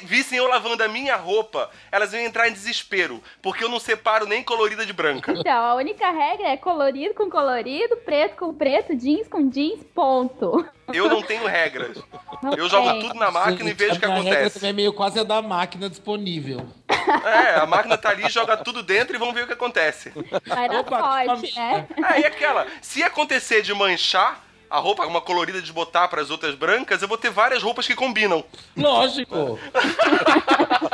vissem 0.04 0.38
eu 0.38 0.46
lavando 0.46 0.82
a 0.82 0.88
minha 0.88 1.16
roupa, 1.16 1.70
elas 1.90 2.12
iam 2.12 2.22
entrar 2.22 2.48
em 2.48 2.52
desespero, 2.52 3.22
porque 3.40 3.64
eu 3.64 3.68
não 3.68 3.80
separo 3.80 4.26
nem 4.26 4.42
colorida 4.42 4.84
de 4.84 4.92
branca. 4.92 5.32
Então, 5.32 5.64
a 5.64 5.74
única 5.74 6.10
regra 6.10 6.48
é 6.48 6.56
colorido 6.56 7.14
com 7.14 7.30
colorido, 7.30 7.96
preto 7.98 8.36
com 8.36 8.52
preto, 8.52 8.94
jeans 8.94 9.26
com 9.26 9.48
jeans, 9.48 9.82
ponto. 9.94 10.66
Eu 10.92 11.08
não 11.08 11.22
tenho 11.22 11.46
regras. 11.46 11.96
Não 12.42 12.52
Eu 12.54 12.68
jogo 12.68 13.00
tudo 13.00 13.14
na 13.14 13.30
máquina 13.30 13.62
e 13.62 13.68
Gente, 13.68 13.78
vejo 13.78 13.94
o 13.94 13.98
que 13.98 14.04
a 14.04 14.08
minha 14.08 14.22
regra 14.22 14.38
acontece. 14.38 14.54
também 14.54 14.70
é 14.70 14.72
meio 14.72 14.92
quase 14.92 15.18
a 15.20 15.22
da 15.22 15.40
máquina 15.40 15.88
disponível. 15.88 16.66
É, 16.88 17.56
a 17.60 17.66
máquina 17.66 17.96
tá 17.96 18.10
ali, 18.10 18.28
joga 18.28 18.56
tudo 18.56 18.82
dentro 18.82 19.14
e 19.14 19.18
vamos 19.18 19.34
ver 19.34 19.44
o 19.44 19.46
que 19.46 19.52
acontece. 19.52 20.12
Na 20.46 20.80
Opa, 20.80 21.24
sorte, 21.24 21.54
né? 21.54 21.86
Aí 22.02 22.24
aquela, 22.24 22.66
se 22.80 23.02
acontecer 23.02 23.62
de 23.62 23.72
manchar 23.72 24.44
a 24.70 24.78
roupa, 24.78 25.04
uma 25.06 25.20
colorida 25.20 25.60
de 25.60 25.72
botar 25.72 26.06
para 26.08 26.22
as 26.22 26.30
outras 26.30 26.54
brancas, 26.54 27.02
eu 27.02 27.08
vou 27.08 27.18
ter 27.18 27.30
várias 27.30 27.62
roupas 27.62 27.86
que 27.86 27.94
combinam. 27.94 28.44
Lógico. 28.76 29.58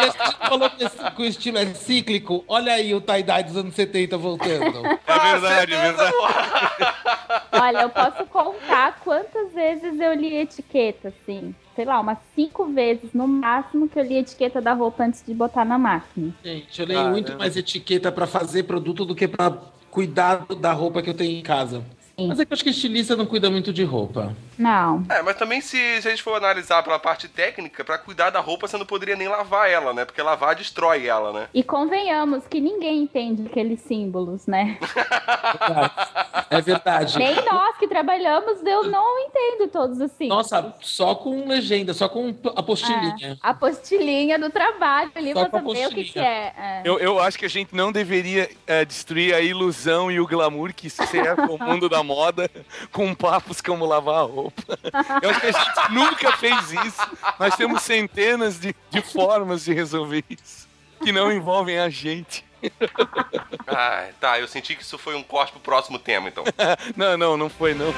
Gente 0.00 0.48
falou 0.48 0.70
que 0.70 0.84
esse- 0.84 1.10
que 1.10 1.22
o 1.22 1.24
estilo 1.24 1.58
é 1.58 1.66
cíclico. 1.74 2.44
Olha 2.48 2.72
aí 2.72 2.94
o 2.94 3.00
tie-dye 3.00 3.44
dos 3.44 3.56
anos 3.56 3.74
70 3.74 4.16
voltando. 4.16 4.82
É 5.06 5.18
verdade, 5.32 5.74
é 5.74 5.80
verdade. 5.82 6.12
Olha, 7.52 7.82
eu 7.82 7.88
posso 7.90 8.24
contar 8.26 9.00
quantas 9.02 9.52
vezes 9.52 9.98
eu 9.98 10.12
li 10.14 10.36
etiqueta, 10.36 11.08
assim. 11.08 11.54
Sei 11.74 11.84
lá, 11.84 12.00
umas 12.00 12.18
cinco 12.34 12.66
vezes 12.66 13.10
no 13.14 13.26
máximo 13.26 13.88
que 13.88 13.98
eu 13.98 14.02
li 14.04 14.16
a 14.16 14.20
etiqueta 14.20 14.60
da 14.60 14.72
roupa 14.72 15.04
antes 15.04 15.22
de 15.24 15.32
botar 15.34 15.64
na 15.64 15.78
máquina. 15.78 16.34
Gente, 16.44 16.80
eu 16.80 16.86
leio 16.86 16.98
Caramba. 17.00 17.12
muito 17.16 17.38
mais 17.38 17.56
etiqueta 17.56 18.10
pra 18.12 18.26
fazer 18.26 18.64
produto 18.64 19.04
do 19.04 19.14
que 19.14 19.26
pra 19.28 19.52
cuidar 19.90 20.44
da 20.60 20.72
roupa 20.72 21.00
que 21.02 21.10
eu 21.10 21.14
tenho 21.14 21.38
em 21.38 21.42
casa. 21.42 21.82
Sim. 22.18 22.28
Mas 22.28 22.40
é 22.40 22.46
que 22.46 22.52
eu 22.52 22.54
acho 22.54 22.64
que 22.64 22.70
estilista 22.70 23.14
não 23.14 23.26
cuida 23.26 23.50
muito 23.50 23.72
de 23.74 23.84
roupa. 23.84 24.34
Não. 24.58 25.04
É, 25.10 25.20
mas 25.20 25.36
também 25.36 25.60
se, 25.60 26.00
se 26.00 26.08
a 26.08 26.10
gente 26.10 26.22
for 26.22 26.34
analisar 26.34 26.82
pela 26.82 26.98
parte 26.98 27.28
técnica, 27.28 27.84
pra 27.84 27.98
cuidar 27.98 28.30
da 28.30 28.40
roupa 28.40 28.66
você 28.66 28.78
não 28.78 28.86
poderia 28.86 29.14
nem 29.14 29.28
lavar 29.28 29.68
ela, 29.68 29.92
né? 29.92 30.06
Porque 30.06 30.22
lavar 30.22 30.54
destrói 30.54 31.06
ela, 31.06 31.30
né? 31.30 31.48
E 31.52 31.62
convenhamos 31.62 32.46
que 32.46 32.58
ninguém 32.58 33.02
entende 33.02 33.46
aqueles 33.46 33.80
símbolos, 33.80 34.46
né? 34.46 34.78
É 36.48 36.60
verdade. 36.60 37.18
Nem 37.18 37.34
nós 37.44 37.76
que 37.76 37.88
trabalhamos, 37.88 38.64
eu 38.64 38.84
não 38.84 39.18
entendo 39.18 39.68
todos 39.68 39.98
os 39.98 40.12
símbolos. 40.12 40.50
Nossa, 40.50 40.74
só 40.80 41.14
com 41.14 41.48
legenda, 41.48 41.92
só 41.92 42.08
com 42.08 42.34
apostilinha. 42.54 43.32
É, 43.32 43.36
a 43.42 43.52
postilhinha 43.52 44.38
do 44.38 44.48
trabalho 44.48 45.10
ali 45.14 45.32
Só 45.32 45.48
pra 45.48 45.60
saber 45.60 45.86
o 45.86 45.90
que, 45.90 46.04
que 46.04 46.18
é. 46.18 46.54
é. 46.56 46.82
Eu, 46.84 46.98
eu 47.00 47.18
acho 47.18 47.36
que 47.36 47.44
a 47.44 47.48
gente 47.48 47.74
não 47.74 47.90
deveria 47.90 48.48
é, 48.66 48.84
destruir 48.84 49.34
a 49.34 49.40
ilusão 49.40 50.10
e 50.10 50.20
o 50.20 50.26
glamour 50.26 50.72
que 50.72 50.88
cerca 50.88 51.50
o 51.50 51.58
mundo 51.58 51.88
da 51.88 52.02
moda 52.06 52.48
com 52.92 53.14
papos 53.14 53.60
como 53.60 53.84
lavar 53.84 54.20
a 54.20 54.22
roupa. 54.22 54.78
Eu 55.20 55.30
acho 55.30 55.40
que 55.40 55.46
a 55.46 55.52
gente 55.52 55.92
nunca 55.92 56.32
fez 56.36 56.72
isso. 56.72 57.02
Nós 57.38 57.56
temos 57.56 57.82
centenas 57.82 58.60
de, 58.60 58.74
de 58.90 59.02
formas 59.02 59.64
de 59.64 59.74
resolver 59.74 60.24
isso 60.30 60.66
que 61.02 61.10
não 61.12 61.32
envolvem 61.32 61.78
a 61.78 61.88
gente. 61.88 62.44
Ah, 63.66 64.08
tá, 64.20 64.38
eu 64.40 64.48
senti 64.48 64.74
que 64.74 64.82
isso 64.82 64.98
foi 64.98 65.14
um 65.14 65.22
corte 65.22 65.52
pro 65.52 65.60
próximo 65.60 65.98
tema, 65.98 66.28
então. 66.28 66.44
Não, 66.96 67.16
não, 67.16 67.36
não 67.36 67.48
foi 67.48 67.74
não. 67.74 67.88
Ah, 67.88 67.92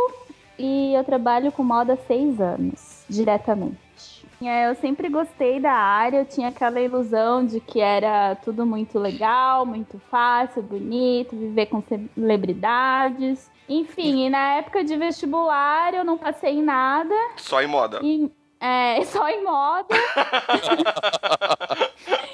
e 0.58 0.94
eu 0.94 1.04
trabalho 1.04 1.52
com 1.52 1.64
moda 1.64 1.94
há 1.94 1.98
seis 1.98 2.40
anos, 2.42 3.04
diretamente. 3.08 4.26
É, 4.44 4.70
Eu 4.70 4.76
sempre 4.76 5.08
gostei 5.08 5.60
da 5.60 5.72
área, 5.72 6.20
eu 6.20 6.26
tinha 6.26 6.50
aquela 6.50 6.80
ilusão 6.80 7.46
de 7.46 7.60
que 7.60 7.80
era 7.80 8.36
tudo 8.36 8.66
muito 8.66 9.00
legal, 9.00 9.66
muito 9.66 10.00
fácil, 10.10 10.62
bonito, 10.62 11.36
viver 11.36 11.68
com 11.68 11.82
celebridades. 11.82 13.50
Enfim, 13.68 14.26
e 14.26 14.30
na 14.30 14.56
época 14.56 14.84
de 14.84 14.96
vestibular 14.98 15.94
eu 15.94 16.04
não 16.04 16.18
passei 16.18 16.56
em 16.56 16.64
nada. 16.64 17.16
Só 17.38 17.62
em 17.62 17.68
moda. 17.68 18.00
E, 18.04 18.30
é, 18.60 19.04
só 19.06 19.28
em 19.28 19.44
moda. 19.44 19.96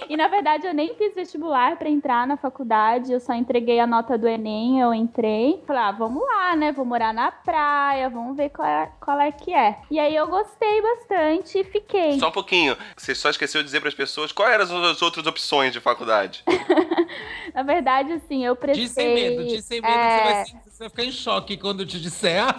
e 0.10 0.16
na 0.18 0.28
verdade 0.28 0.68
eu 0.68 0.74
nem 0.74 0.96
fiz 0.96 1.14
vestibular 1.14 1.78
pra 1.78 1.90
entrar 1.90 2.28
na 2.28 2.38
faculdade, 2.38 3.12
eu 3.12 3.20
só 3.20 3.34
entreguei 3.34 3.80
a 3.80 3.88
nota 3.88 4.18
do 4.18 4.28
Enem, 4.28 4.80
eu 4.80 4.94
entrei. 4.94 5.62
Falei, 5.66 5.82
ah, 5.82 5.92
vamos 5.92 6.22
lá, 6.24 6.56
né? 6.56 6.72
Vou 6.72 6.86
morar 6.86 7.14
na 7.14 7.32
praia, 7.32 8.10
vamos 8.10 8.36
ver 8.36 8.50
qual 8.50 8.68
é, 8.68 8.92
qual 9.00 9.20
é 9.20 9.32
que 9.32 9.54
é. 9.54 9.80
E 9.90 10.00
aí 10.00 10.16
eu 10.16 10.28
gostei 10.28 10.82
bastante 10.82 11.60
e 11.60 11.64
fiquei. 11.64 12.20
Só 12.20 12.30
um 12.30 12.32
pouquinho. 12.32 12.78
Você 12.96 13.16
só 13.16 13.30
esqueceu 13.30 13.62
de 13.62 13.66
dizer 13.66 13.82
pras 13.82 13.94
pessoas 13.94 14.32
quais 14.32 14.54
eram 14.54 14.84
as 14.86 15.02
outras 15.02 15.26
opções 15.28 15.74
de 15.74 15.80
faculdade. 15.80 16.44
Na 17.54 17.64
verdade, 17.64 18.14
assim, 18.14 18.46
eu 18.46 18.56
prestei... 18.56 18.86
Diz 18.86 18.94
sem 18.94 19.14
medo, 19.14 19.44
diz 19.44 19.66
sem 19.66 19.82
medo, 19.82 19.94
é, 19.94 19.98
que 19.98 20.12
você, 20.12 20.34
vai, 20.34 20.46
você 20.46 20.71
vai 20.82 20.90
ficar 20.90 21.04
em 21.04 21.12
choque 21.12 21.58
quando 21.58 21.82
eu 21.82 21.86
te 21.86 22.02
disser. 22.02 22.44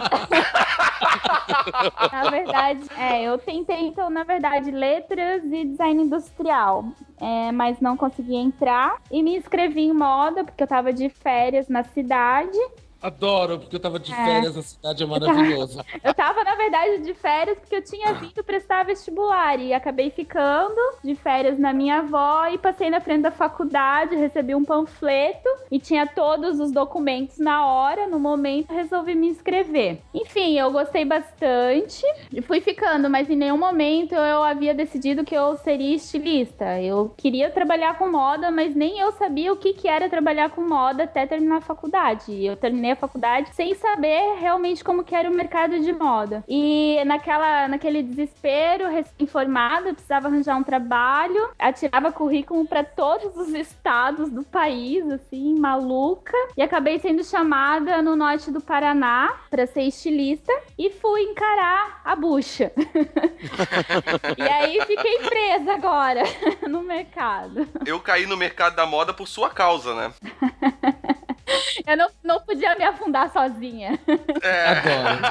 Na 2.11 2.29
verdade, 2.29 2.81
é, 2.97 3.23
eu 3.23 3.37
tentei, 3.37 3.81
então, 3.81 4.09
na 4.09 4.23
verdade, 4.23 4.71
letras 4.71 5.43
e 5.43 5.65
design 5.65 6.03
industrial. 6.03 6.85
É, 7.19 7.51
mas 7.51 7.81
não 7.81 7.97
consegui 7.97 8.35
entrar. 8.35 9.01
E 9.11 9.21
me 9.21 9.35
inscrevi 9.35 9.81
em 9.81 9.93
moda, 9.93 10.43
porque 10.43 10.63
eu 10.63 10.67
tava 10.67 10.93
de 10.93 11.09
férias 11.09 11.67
na 11.67 11.83
cidade. 11.83 12.57
Adoro, 13.03 13.59
porque 13.59 13.75
eu 13.75 13.79
tava 13.81 13.99
de 13.99 14.13
É. 14.13 14.15
férias, 14.15 14.57
a 14.57 14.61
cidade 14.61 15.03
é 15.03 15.05
maravilhosa. 15.05 15.83
Eu 16.01 16.13
tava, 16.13 16.41
na 16.43 16.55
verdade, 16.55 16.99
de 16.99 17.13
férias 17.13 17.59
porque 17.59 17.75
eu 17.75 17.83
tinha 17.83 18.13
vindo 18.13 18.43
prestar 18.43 18.83
vestibular 18.85 19.59
e 19.59 19.73
acabei 19.73 20.09
ficando 20.09 20.79
de 21.03 21.13
férias 21.15 21.59
na 21.59 21.73
minha 21.73 21.99
avó 21.99 22.47
e 22.47 22.57
passei 22.57 22.89
na 22.89 23.01
frente 23.01 23.23
da 23.23 23.31
faculdade, 23.31 24.15
recebi 24.15 24.55
um 24.55 24.63
panfleto 24.63 25.49
e 25.69 25.79
tinha 25.79 26.07
todos 26.07 26.59
os 26.61 26.71
documentos 26.71 27.37
na 27.39 27.65
hora, 27.65 28.07
no 28.07 28.19
momento, 28.19 28.71
resolvi 28.73 29.15
me 29.15 29.27
inscrever. 29.27 29.99
Enfim, 30.13 30.57
eu 30.57 30.71
gostei 30.71 31.03
bastante 31.05 32.05
e 32.31 32.41
fui 32.41 32.61
ficando, 32.61 33.09
mas 33.09 33.29
em 33.29 33.35
nenhum 33.35 33.57
momento 33.57 34.15
eu 34.15 34.43
havia 34.43 34.73
decidido 34.73 35.25
que 35.25 35.35
eu 35.35 35.55
seria 35.57 35.95
estilista. 35.95 36.81
Eu 36.81 37.13
queria 37.17 37.49
trabalhar 37.51 37.97
com 37.97 38.09
moda, 38.09 38.49
mas 38.49 38.73
nem 38.75 38.99
eu 38.99 39.11
sabia 39.13 39.51
o 39.51 39.57
que, 39.57 39.73
que 39.73 39.87
era 39.89 40.09
trabalhar 40.09 40.49
com 40.51 40.61
moda 40.61 41.03
até 41.03 41.25
terminar 41.27 41.57
a 41.57 41.61
faculdade. 41.61 42.43
Eu 42.45 42.55
terminei 42.55 42.92
a 42.93 42.95
faculdade 42.95 43.53
sem 43.53 43.75
saber 43.75 44.35
realmente 44.39 44.83
como 44.83 45.03
que 45.03 45.15
era 45.15 45.29
o 45.29 45.33
mercado 45.33 45.79
de 45.79 45.91
moda. 45.91 46.43
E 46.47 47.03
naquela, 47.05 47.67
naquele 47.67 48.01
desespero, 48.01 48.87
recém-formada, 48.89 49.89
eu 49.89 49.93
precisava 49.93 50.27
arranjar 50.27 50.57
um 50.57 50.63
trabalho, 50.63 51.49
atirava 51.59 52.11
currículo 52.11 52.65
para 52.65 52.83
todos 52.83 53.35
os 53.35 53.49
estados 53.49 54.29
do 54.29 54.43
país, 54.43 55.09
assim, 55.11 55.59
maluca, 55.59 56.37
e 56.55 56.61
acabei 56.61 56.99
sendo 56.99 57.23
chamada 57.23 58.01
no 58.01 58.15
norte 58.15 58.51
do 58.51 58.61
Paraná 58.61 59.33
para 59.49 59.65
ser 59.65 59.83
estilista 59.83 60.53
e 60.77 60.89
fui 60.89 61.21
encarar 61.23 62.01
a 62.03 62.15
bucha. 62.15 62.71
e 64.37 64.41
aí 64.41 64.79
fiquei 64.85 65.19
presa 65.19 65.73
agora 65.73 66.23
no 66.69 66.81
mercado. 66.81 67.67
Eu 67.85 67.99
caí 67.99 68.25
no 68.25 68.37
mercado 68.37 68.75
da 68.75 68.85
moda 68.85 69.13
por 69.13 69.27
sua 69.27 69.49
causa, 69.49 69.93
né? 69.93 70.13
Eu 71.85 71.97
não, 71.97 72.09
não 72.23 72.39
podia 72.41 72.75
me 72.75 72.83
afundar 72.83 73.31
sozinha. 73.31 73.99
É. 74.41 74.67
Adoro. 74.67 75.21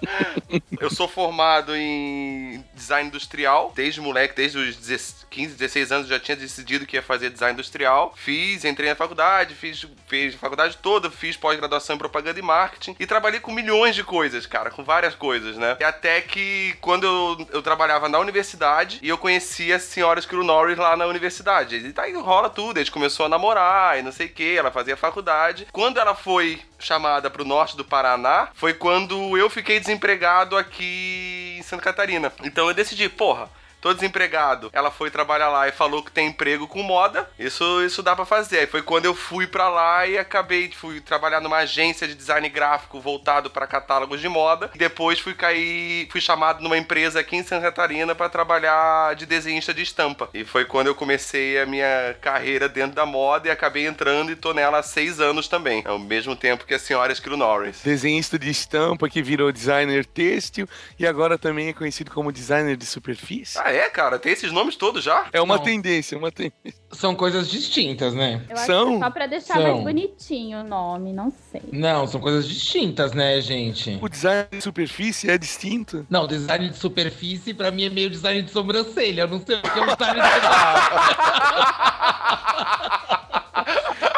Eu 0.80 0.90
sou 0.90 1.08
formado 1.08 1.74
em 1.74 2.64
design 2.74 3.08
industrial, 3.08 3.72
desde 3.74 4.00
moleque, 4.00 4.34
desde 4.34 4.58
os 4.58 4.76
10 4.76 5.24
15, 5.34 5.56
16 5.56 5.92
anos 5.92 6.08
já 6.08 6.20
tinha 6.20 6.36
decidido 6.36 6.86
que 6.86 6.96
ia 6.96 7.02
fazer 7.02 7.28
design 7.28 7.54
industrial. 7.54 8.14
Fiz, 8.16 8.64
entrei 8.64 8.88
na 8.88 8.94
faculdade, 8.94 9.54
fiz, 9.54 9.84
fiz 10.06 10.34
faculdade 10.36 10.78
toda, 10.80 11.10
fiz 11.10 11.36
pós-graduação 11.36 11.96
em 11.96 11.98
propaganda 11.98 12.38
e 12.38 12.42
marketing 12.42 12.94
e 13.00 13.06
trabalhei 13.06 13.40
com 13.40 13.50
milhões 13.50 13.96
de 13.96 14.04
coisas, 14.04 14.46
cara, 14.46 14.70
com 14.70 14.84
várias 14.84 15.14
coisas, 15.16 15.56
né? 15.56 15.76
E 15.80 15.84
até 15.84 16.20
que 16.20 16.76
quando 16.80 17.04
eu, 17.04 17.48
eu 17.52 17.62
trabalhava 17.62 18.08
na 18.08 18.18
universidade 18.20 19.00
e 19.02 19.08
eu 19.08 19.18
conheci 19.18 19.72
a 19.72 19.78
senhora 19.80 20.20
Screw 20.20 20.44
Norris 20.44 20.78
lá 20.78 20.96
na 20.96 21.06
universidade. 21.06 21.76
E 21.76 21.92
daí 21.92 22.12
rola 22.12 22.48
tudo, 22.48 22.76
a 22.76 22.80
gente 22.80 22.92
começou 22.92 23.26
a 23.26 23.28
namorar 23.28 23.98
e 23.98 24.02
não 24.02 24.12
sei 24.12 24.26
o 24.26 24.30
que, 24.30 24.56
ela 24.56 24.70
fazia 24.70 24.96
faculdade. 24.96 25.66
Quando 25.72 25.98
ela 25.98 26.14
foi 26.14 26.60
chamada 26.84 27.30
pro 27.30 27.44
norte 27.44 27.76
do 27.76 27.84
Paraná, 27.84 28.48
foi 28.54 28.74
quando 28.74 29.36
eu 29.36 29.48
fiquei 29.48 29.80
desempregado 29.80 30.56
aqui 30.56 31.56
em 31.58 31.62
Santa 31.62 31.82
Catarina. 31.82 32.32
Então 32.42 32.68
eu 32.68 32.74
decidi, 32.74 33.08
porra, 33.08 33.48
tô 33.84 33.92
desempregado. 33.92 34.70
Ela 34.72 34.90
foi 34.90 35.10
trabalhar 35.10 35.50
lá 35.50 35.68
e 35.68 35.72
falou 35.72 36.02
que 36.02 36.10
tem 36.10 36.28
emprego 36.28 36.66
com 36.66 36.82
moda. 36.82 37.28
Isso, 37.38 37.82
isso 37.84 38.02
dá 38.02 38.16
pra 38.16 38.24
fazer. 38.24 38.60
Aí 38.60 38.66
foi 38.66 38.80
quando 38.80 39.04
eu 39.04 39.14
fui 39.14 39.46
pra 39.46 39.68
lá 39.68 40.06
e 40.06 40.16
acabei, 40.16 40.70
fui 40.72 41.02
trabalhar 41.02 41.42
numa 41.42 41.58
agência 41.58 42.08
de 42.08 42.14
design 42.14 42.48
gráfico 42.48 42.98
voltado 42.98 43.50
pra 43.50 43.66
catálogos 43.66 44.22
de 44.22 44.28
moda. 44.28 44.70
E 44.74 44.78
depois 44.78 45.18
fui 45.18 45.34
cair, 45.34 46.08
fui 46.10 46.18
chamado 46.18 46.62
numa 46.62 46.78
empresa 46.78 47.20
aqui 47.20 47.36
em 47.36 47.42
Santa 47.42 47.66
Catarina 47.66 48.14
pra 48.14 48.30
trabalhar 48.30 49.14
de 49.16 49.26
desenhista 49.26 49.74
de 49.74 49.82
estampa. 49.82 50.30
E 50.32 50.46
foi 50.46 50.64
quando 50.64 50.86
eu 50.86 50.94
comecei 50.94 51.60
a 51.60 51.66
minha 51.66 52.16
carreira 52.22 52.70
dentro 52.70 52.96
da 52.96 53.04
moda 53.04 53.48
e 53.48 53.50
acabei 53.50 53.86
entrando 53.86 54.32
e 54.32 54.36
tô 54.36 54.54
nela 54.54 54.78
há 54.78 54.82
seis 54.82 55.20
anos 55.20 55.46
também. 55.46 55.82
Ao 55.84 55.98
mesmo 55.98 56.34
tempo 56.34 56.64
que 56.64 56.72
a 56.72 56.78
senhora 56.78 57.14
Screw 57.14 57.36
Norris. 57.36 57.82
Desenhista 57.84 58.38
de 58.38 58.48
estampa 58.48 59.10
que 59.10 59.22
virou 59.22 59.52
designer 59.52 60.06
têxtil 60.06 60.66
e 60.98 61.06
agora 61.06 61.36
também 61.36 61.68
é 61.68 61.74
conhecido 61.74 62.10
como 62.10 62.32
designer 62.32 62.78
de 62.78 62.86
superfície. 62.86 63.58
Ah, 63.58 63.73
é, 63.74 63.90
cara? 63.90 64.18
Tem 64.18 64.32
esses 64.32 64.52
nomes 64.52 64.76
todos 64.76 65.02
já? 65.04 65.26
É 65.32 65.40
uma 65.40 65.56
Não. 65.56 65.62
tendência, 65.62 66.16
uma 66.16 66.30
tendência. 66.30 66.74
São 66.92 67.14
coisas 67.14 67.50
distintas, 67.50 68.14
né? 68.14 68.42
Eu 68.48 68.56
acho 68.56 68.66
São? 68.66 68.90
que 68.90 68.96
é 68.96 68.98
só 69.00 69.10
pra 69.10 69.26
deixar 69.26 69.54
São. 69.54 69.62
mais 69.62 69.82
bonitinho 69.84 70.60
o 70.60 70.64
nome, 70.64 71.12
não 71.12 71.32
sei. 71.50 71.62
Não, 71.72 72.06
são 72.06 72.20
coisas 72.20 72.48
distintas, 72.48 73.12
né, 73.12 73.40
gente? 73.40 73.98
O 74.00 74.08
design 74.08 74.46
de 74.50 74.62
superfície 74.62 75.30
é 75.30 75.38
distinto. 75.38 76.06
Não, 76.08 76.26
design 76.26 76.68
de 76.70 76.76
superfície 76.76 77.52
pra 77.54 77.70
mim 77.70 77.84
é 77.84 77.90
meio 77.90 78.10
design 78.10 78.42
de 78.42 78.50
sobrancelha. 78.50 79.22
Eu 79.22 79.28
não 79.28 79.44
sei 79.44 79.56
o 79.56 79.62
que 79.62 79.78
é 79.78 79.82
um 79.82 79.86
design 79.86 80.20
de 80.20 80.24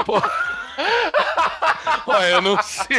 Olha, 2.07 2.29
eu 2.31 2.43
não 2.43 2.63
sei. 2.63 2.99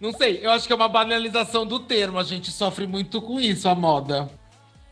Não 0.00 0.12
sei, 0.12 0.40
eu 0.42 0.50
acho 0.50 0.66
que 0.66 0.72
é 0.72 0.76
uma 0.76 0.88
banalização 0.88 1.66
do 1.66 1.80
termo. 1.80 2.18
A 2.18 2.22
gente 2.22 2.50
sofre 2.50 2.86
muito 2.86 3.20
com 3.20 3.40
isso, 3.40 3.68
a 3.68 3.74
moda. 3.74 4.30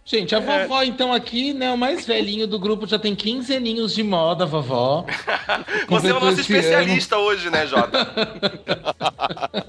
Gente, 0.06 0.34
a 0.34 0.40
vovó, 0.40 0.82
então, 0.82 1.14
aqui, 1.14 1.54
né, 1.54 1.73
o 1.73 1.78
mais 1.78 2.06
velhinho 2.06 2.46
do 2.46 2.58
grupo, 2.58 2.87
já 2.87 2.99
tem 2.99 3.14
15 3.14 3.57
aninhos 3.57 3.94
de 3.94 4.02
moda, 4.02 4.44
vovó. 4.44 5.07
Você 5.88 6.09
é 6.09 6.14
o 6.14 6.20
nosso 6.20 6.40
esse 6.40 6.52
ano. 6.52 6.61
especialista 6.61 7.16
hoje, 7.16 7.48
né, 7.48 7.66
Jota? 7.66 8.07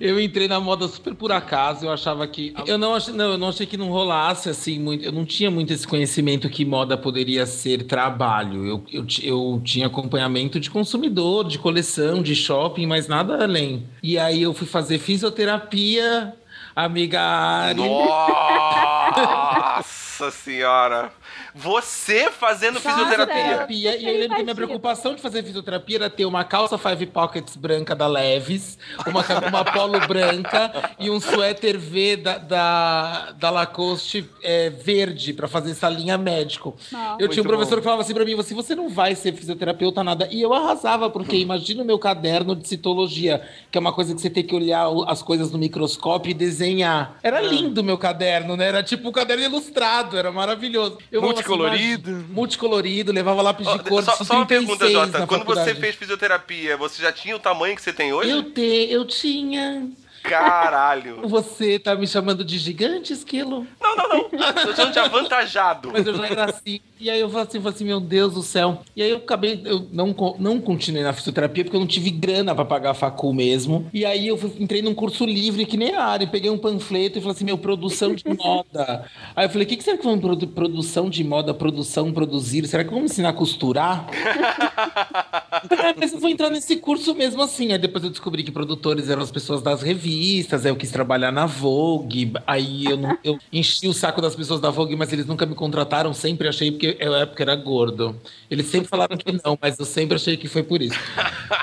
Eu 0.00 0.20
entrei 0.20 0.48
na 0.48 0.58
moda 0.58 0.88
super 0.88 1.14
por 1.14 1.30
acaso, 1.30 1.86
eu 1.86 1.92
achava 1.92 2.26
que. 2.26 2.52
Eu 2.66 2.76
não, 2.76 2.92
ach... 2.92 3.06
não, 3.08 3.32
eu 3.32 3.38
não 3.38 3.50
achei 3.50 3.64
que 3.64 3.76
não 3.76 3.88
rolasse 3.88 4.48
assim 4.48 4.76
muito. 4.76 5.04
Eu 5.04 5.12
não 5.12 5.24
tinha 5.24 5.48
muito 5.48 5.72
esse 5.72 5.86
conhecimento 5.86 6.48
que 6.48 6.64
moda 6.64 6.96
poderia 6.96 7.46
ser 7.46 7.84
trabalho. 7.84 8.66
Eu, 8.66 8.84
eu, 8.92 9.06
eu 9.22 9.62
tinha 9.64 9.86
acompanhamento 9.86 10.58
de 10.58 10.70
consumidor, 10.70 11.46
de 11.46 11.56
coleção, 11.56 12.20
de 12.20 12.34
shopping, 12.34 12.84
mas 12.84 13.06
nada 13.06 13.44
além. 13.44 13.86
E 14.02 14.18
aí 14.18 14.42
eu 14.42 14.52
fui 14.52 14.66
fazer 14.66 14.98
fisioterapia, 14.98 16.34
amiga 16.74 17.20
Ari. 17.20 17.80
Nossa 19.16 20.30
senhora! 20.30 21.12
Você 21.54 22.30
fazendo 22.30 22.80
fisioterapia. 22.80 23.66
Fisioterapia. 23.66 23.96
E 23.96 24.06
eu 24.06 24.20
lembro 24.20 24.36
que 24.36 24.40
a 24.40 24.44
minha 24.44 24.54
preocupação 24.54 25.14
de 25.14 25.20
fazer 25.20 25.42
fisioterapia 25.42 25.96
era 25.96 26.10
ter 26.10 26.24
uma 26.24 26.44
calça 26.44 26.78
Five 26.78 27.06
Pockets 27.06 27.56
branca 27.56 27.94
da 27.94 28.06
Leves, 28.06 28.78
uma, 29.06 29.22
uma 29.48 29.64
polo 29.64 30.00
branca 30.06 30.94
e 30.98 31.10
um 31.10 31.20
suéter 31.20 31.78
V 31.78 32.16
da, 32.16 32.38
da, 32.38 33.32
da 33.32 33.50
Lacoste 33.50 34.28
é, 34.42 34.70
verde 34.70 35.32
pra 35.34 35.46
fazer 35.46 35.72
essa 35.72 35.88
linha 35.88 36.16
médico. 36.16 36.74
Nossa. 36.90 37.16
Eu 37.20 37.28
tinha 37.28 37.42
um 37.42 37.44
Muito 37.44 37.56
professor 37.56 37.76
bom. 37.76 37.80
que 37.80 37.84
falava 37.84 38.02
assim 38.02 38.14
pra 38.14 38.24
mim, 38.24 38.34
você, 38.34 38.54
você 38.54 38.74
não 38.74 38.88
vai 38.88 39.14
ser 39.14 39.32
fisioterapeuta 39.34 40.02
nada. 40.02 40.28
E 40.30 40.40
eu 40.40 40.54
arrasava, 40.54 41.10
porque 41.10 41.36
imagina 41.36 41.82
o 41.82 41.86
meu 41.86 41.98
caderno 41.98 42.56
de 42.56 42.66
citologia, 42.66 43.42
que 43.70 43.76
é 43.76 43.80
uma 43.80 43.92
coisa 43.92 44.14
que 44.14 44.20
você 44.20 44.30
tem 44.30 44.42
que 44.42 44.54
olhar 44.54 44.86
as 45.06 45.22
coisas 45.22 45.50
no 45.50 45.58
microscópio 45.58 46.30
e 46.30 46.34
desenhar. 46.34 47.18
Era 47.22 47.40
lindo 47.40 47.82
o 47.82 47.84
meu 47.84 47.98
caderno, 47.98 48.56
né? 48.56 48.68
Era 48.68 48.82
tipo 48.82 49.08
um 49.08 49.12
caderno 49.12 49.44
ilustrado, 49.44 50.16
era 50.16 50.32
maravilhoso. 50.32 50.98
Eu 51.10 51.20
assim, 51.41 51.41
Multicolorido. 51.48 52.10
imagina- 52.10 52.34
multicolorido, 52.34 53.12
levava 53.12 53.42
lápis 53.42 53.66
de 53.70 53.78
cor. 53.80 54.02
só, 54.02 54.12
só 54.24 54.34
uma 54.34 54.46
36 54.46 54.78
pergunta, 54.78 54.90
Jota. 54.90 55.26
Quando 55.26 55.44
você 55.44 55.54
faculdade. 55.56 55.80
fez 55.80 55.94
fisioterapia, 55.96 56.76
você 56.76 57.02
já 57.02 57.12
tinha 57.12 57.36
o 57.36 57.38
tamanho 57.38 57.74
que 57.76 57.82
você 57.82 57.92
tem 57.92 58.12
hoje? 58.12 58.30
Eu, 58.30 58.42
te, 58.42 58.60
eu 58.90 59.04
tinha. 59.06 59.88
Caralho. 60.22 61.20
Você 61.28 61.78
tá 61.78 61.94
me 61.94 62.06
chamando 62.06 62.44
de 62.44 62.58
gigante, 62.58 63.12
esquilo? 63.12 63.66
Não, 63.80 63.96
não, 63.96 64.08
não. 64.08 64.30
Tô 64.30 64.74
chamando 64.74 64.92
de 64.92 64.98
avantajado. 64.98 65.90
Mas 65.92 66.06
eu 66.06 66.14
já 66.14 66.26
era 66.26 66.44
assim. 66.46 66.80
E 67.00 67.10
aí 67.10 67.20
eu 67.20 67.28
falei 67.28 67.46
assim, 67.48 67.58
falei 67.60 67.74
assim, 67.74 67.84
meu 67.84 68.00
Deus 68.00 68.34
do 68.34 68.42
céu. 68.42 68.82
E 68.94 69.02
aí 69.02 69.10
eu 69.10 69.16
acabei, 69.16 69.60
eu 69.64 69.88
não, 69.92 70.14
não 70.38 70.60
continuei 70.60 71.02
na 71.02 71.12
fisioterapia 71.12 71.64
porque 71.64 71.76
eu 71.76 71.80
não 71.80 71.86
tive 71.86 72.10
grana 72.10 72.54
pra 72.54 72.64
pagar 72.64 72.90
a 72.90 72.94
facul 72.94 73.32
mesmo. 73.34 73.88
E 73.92 74.04
aí 74.04 74.28
eu 74.28 74.36
fui- 74.38 74.52
entrei 74.58 74.80
num 74.82 74.94
curso 74.94 75.24
livre 75.24 75.66
que 75.66 75.76
nem 75.76 75.94
a 75.94 76.04
área, 76.04 76.26
peguei 76.26 76.50
um 76.50 76.58
panfleto 76.58 77.18
e 77.18 77.20
falei 77.20 77.34
assim, 77.34 77.44
meu, 77.44 77.58
produção 77.58 78.14
de 78.14 78.22
moda. 78.28 79.04
Aí 79.34 79.46
eu 79.46 79.50
falei, 79.50 79.64
o 79.66 79.68
que, 79.68 79.76
que 79.76 79.82
será 79.84 79.98
que 79.98 80.04
vão 80.04 80.18
produ 80.18 80.46
produção 80.46 81.10
de 81.10 81.24
moda, 81.24 81.52
produção, 81.52 82.12
produzir? 82.12 82.66
Será 82.68 82.84
que 82.84 82.90
vão 82.90 83.00
me 83.00 83.06
ensinar 83.06 83.30
a 83.30 83.32
costurar? 83.34 84.06
É, 85.70 85.94
mas 85.96 86.12
eu 86.12 86.18
vou 86.18 86.28
entrar 86.30 86.50
nesse 86.50 86.76
curso 86.76 87.14
mesmo 87.14 87.40
assim. 87.42 87.72
Aí 87.72 87.78
depois 87.78 88.02
eu 88.04 88.10
descobri 88.10 88.42
que 88.42 88.50
produtores 88.50 89.08
eram 89.08 89.22
as 89.22 89.30
pessoas 89.30 89.62
das 89.62 89.80
revistas, 89.82 90.11
aí 90.16 90.70
eu 90.70 90.76
quis 90.76 90.90
trabalhar 90.90 91.30
na 91.32 91.46
Vogue. 91.46 92.32
Aí 92.46 92.84
eu, 92.86 92.96
não- 92.96 93.16
eu 93.24 93.38
enchi 93.52 93.86
o 93.88 93.92
saco 93.92 94.20
das 94.20 94.34
pessoas 94.36 94.60
da 94.60 94.70
Vogue, 94.70 94.94
mas 94.96 95.12
eles 95.12 95.26
nunca 95.26 95.46
me 95.46 95.54
contrataram, 95.54 96.12
sempre 96.12 96.48
achei 96.48 96.70
porque 96.70 96.96
eu, 96.98 97.10
na 97.12 97.18
época 97.20 97.42
era 97.42 97.54
gordo. 97.56 98.20
Eles 98.50 98.66
sempre 98.66 98.88
falaram 98.88 99.16
que 99.16 99.32
não, 99.44 99.58
mas 99.60 99.78
eu 99.78 99.84
sempre 99.84 100.16
achei 100.16 100.36
que 100.36 100.48
foi 100.48 100.62
por 100.62 100.82
isso. 100.82 100.98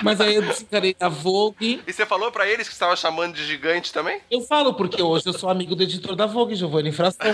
Mas 0.04 0.20
aí 0.22 0.36
eu 0.36 0.42
desencarei 0.42 0.96
da 0.98 1.10
Vogue. 1.10 1.82
E 1.88 1.94
você 1.94 2.06
falou 2.06 2.32
pra 2.32 2.48
eles 2.48 2.68
que 2.68 2.74
estava 2.74 2.96
chamando 2.96 3.36
de 3.36 3.46
gigante 3.46 3.92
também? 3.94 4.20
Eu 4.30 4.42
falo 4.42 4.74
porque 4.74 5.02
hoje 5.02 5.26
eu 5.28 5.34
sou 5.34 5.50
amigo 5.50 5.76
do 5.76 5.84
editor 5.84 6.16
da 6.16 6.26
Vogue, 6.26 6.56
Giovanni 6.56 6.92
Fração. 6.92 7.28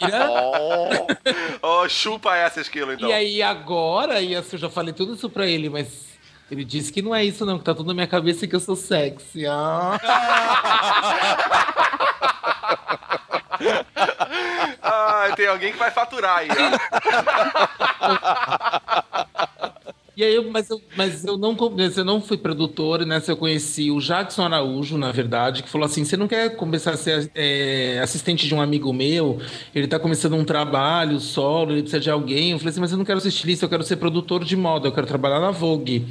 Vira. 0.00 0.28
Oh, 1.62 1.88
chupa 1.88 2.36
essa 2.36 2.60
esquilo, 2.60 2.92
então. 2.92 3.08
E 3.08 3.12
aí 3.12 3.42
agora, 3.42 4.20
e 4.20 4.34
assim, 4.34 4.56
eu 4.56 4.58
já 4.60 4.70
falei 4.70 4.92
tudo 4.92 5.14
isso 5.14 5.28
pra 5.30 5.46
ele, 5.46 5.68
mas 5.68 6.11
ele 6.52 6.64
disse 6.66 6.92
que 6.92 7.00
não 7.00 7.14
é 7.14 7.24
isso 7.24 7.46
não, 7.46 7.58
que 7.58 7.64
tá 7.64 7.74
tudo 7.74 7.86
na 7.86 7.94
minha 7.94 8.06
cabeça 8.06 8.44
e 8.44 8.48
que 8.48 8.54
eu 8.54 8.60
sou 8.60 8.76
sexy. 8.76 9.46
Ah. 9.46 9.98
Ah, 14.84 15.32
tem 15.36 15.46
alguém 15.46 15.72
que 15.72 15.78
vai 15.78 15.90
faturar 15.90 16.38
aí, 16.38 16.48
ó. 16.50 16.54
E 20.14 20.22
aí, 20.22 20.34
eu, 20.34 20.50
mas, 20.50 20.68
eu, 20.68 20.78
mas 20.94 21.24
eu 21.24 21.38
não 21.38 21.56
eu 21.96 22.04
não 22.04 22.20
fui 22.20 22.36
produtor, 22.36 23.06
né? 23.06 23.22
Eu 23.26 23.36
conheci 23.36 23.90
o 23.90 23.98
Jackson 23.98 24.44
Araújo, 24.44 24.98
na 24.98 25.10
verdade, 25.10 25.62
que 25.62 25.70
falou 25.70 25.86
assim: 25.86 26.04
você 26.04 26.18
não 26.18 26.28
quer 26.28 26.54
começar 26.54 26.90
a 26.90 26.96
ser 26.98 27.30
é, 27.34 27.98
assistente 28.02 28.46
de 28.46 28.54
um 28.54 28.60
amigo 28.60 28.92
meu? 28.92 29.40
Ele 29.74 29.88
tá 29.88 29.98
começando 29.98 30.34
um 30.34 30.44
trabalho 30.44 31.18
solo, 31.18 31.72
ele 31.72 31.80
precisa 31.80 31.98
de 31.98 32.10
alguém. 32.10 32.50
Eu 32.50 32.58
falei 32.58 32.70
assim, 32.70 32.80
mas 32.80 32.92
eu 32.92 32.98
não 32.98 33.06
quero 33.06 33.20
ser 33.20 33.28
estilista, 33.28 33.64
eu 33.64 33.70
quero 33.70 33.82
ser 33.82 33.96
produtor 33.96 34.44
de 34.44 34.54
moda, 34.54 34.86
eu 34.86 34.92
quero 34.92 35.06
trabalhar 35.06 35.40
na 35.40 35.50
Vogue. 35.50 36.06